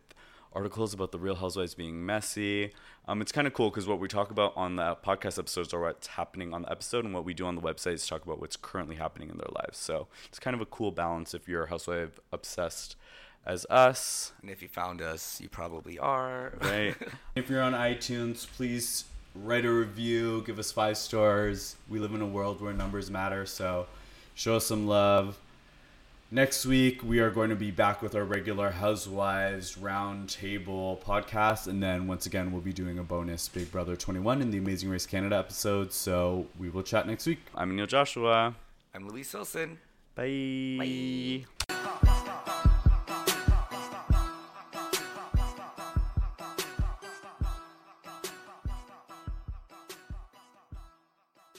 articles 0.53 0.95
about 0.95 1.13
the 1.13 1.19
Real 1.19 1.37
Housewives 1.37 1.75
being 1.75 2.05
messy. 2.05 2.73
Um, 3.07 3.21
it's 3.21 3.33
kind 3.33 3.47
of 3.47 3.55
cool 3.55 3.71
because 3.71 3.87
what 3.87 3.99
we 3.99 4.09
talk 4.09 4.31
about 4.31 4.53
on 4.57 4.77
the 4.77 4.97
podcast 5.05 5.39
episodes 5.39 5.75
are 5.75 5.81
what's 5.81 6.09
happening 6.09 6.55
on 6.55 6.63
the 6.63 6.71
episode, 6.71 7.05
and 7.05 7.13
what 7.13 7.25
we 7.25 7.35
do 7.35 7.47
on 7.47 7.57
the 7.57 7.63
website 7.63 7.95
is 7.95 8.07
talk 8.07 8.25
about 8.25 8.41
what's 8.41 8.57
currently 8.57 8.97
happening 8.97 9.31
in 9.31 9.37
their 9.37 9.51
lives. 9.55 9.79
So 9.79 10.07
it's 10.27 10.39
kind 10.39 10.55
of 10.55 10.61
a 10.61 10.67
cool 10.67 10.93
balance 10.93 11.35
if 11.35 11.49
you're 11.49 11.65
a 11.65 11.71
housewife 11.71 12.21
obsessed 12.33 12.97
as 13.47 13.67
us. 13.71 14.33
and 14.43 14.51
if 14.51 14.63
you 14.63 14.69
found 14.69 15.01
us, 15.01 15.41
you 15.41 15.49
probably 15.49 15.99
are. 15.99 16.53
right? 16.63 16.95
if 17.35 17.49
you're 17.49 17.63
on 17.63 17.73
iTunes, 17.73 18.47
please 18.47 19.05
write 19.35 19.65
a 19.65 19.73
review, 19.73 20.43
give 20.47 20.59
us 20.59 20.73
five 20.73 20.97
stars. 20.97 21.77
We 21.89 21.99
live 21.99 22.15
in 22.15 22.21
a 22.21 22.27
world 22.27 22.61
where 22.61 22.73
numbers 22.73 23.11
matter, 23.11 23.47
so 23.47 23.87
show 24.35 24.57
us 24.57 24.67
some 24.67 24.87
love. 24.87 25.39
Next 26.33 26.65
week, 26.65 27.03
we 27.03 27.19
are 27.19 27.31
going 27.31 27.51
to 27.51 27.57
be 27.57 27.73
back 27.73 28.03
with 28.03 28.15
our 28.15 28.25
regular 28.25 28.71
Housewives 28.71 29.75
Roundtable 29.75 31.03
podcast, 31.03 31.67
and 31.67 31.83
then 31.83 32.07
once 32.07 32.27
again, 32.27 32.53
we'll 32.53 32.61
be 32.61 32.73
doing 32.73 33.01
a 33.01 33.03
bonus 33.03 33.49
Big 33.49 33.73
Brother 33.73 33.97
21 33.97 34.41
in 34.41 34.53
the 34.53 34.59
Amazing 34.59 34.91
Race 34.91 35.07
Canada 35.07 35.37
episode. 35.37 35.93
So 35.93 36.47
we 36.57 36.69
will 36.71 36.85
chat 36.85 37.09
next 37.09 37.27
week. 37.27 37.41
I'm 37.57 37.75
Neil 37.75 37.87
Joshua. 37.87 38.55
I'm 38.95 39.09
Louise 39.09 39.29
Silson. 39.33 39.79
Bye. 40.15 40.77
Bye. 40.79 41.60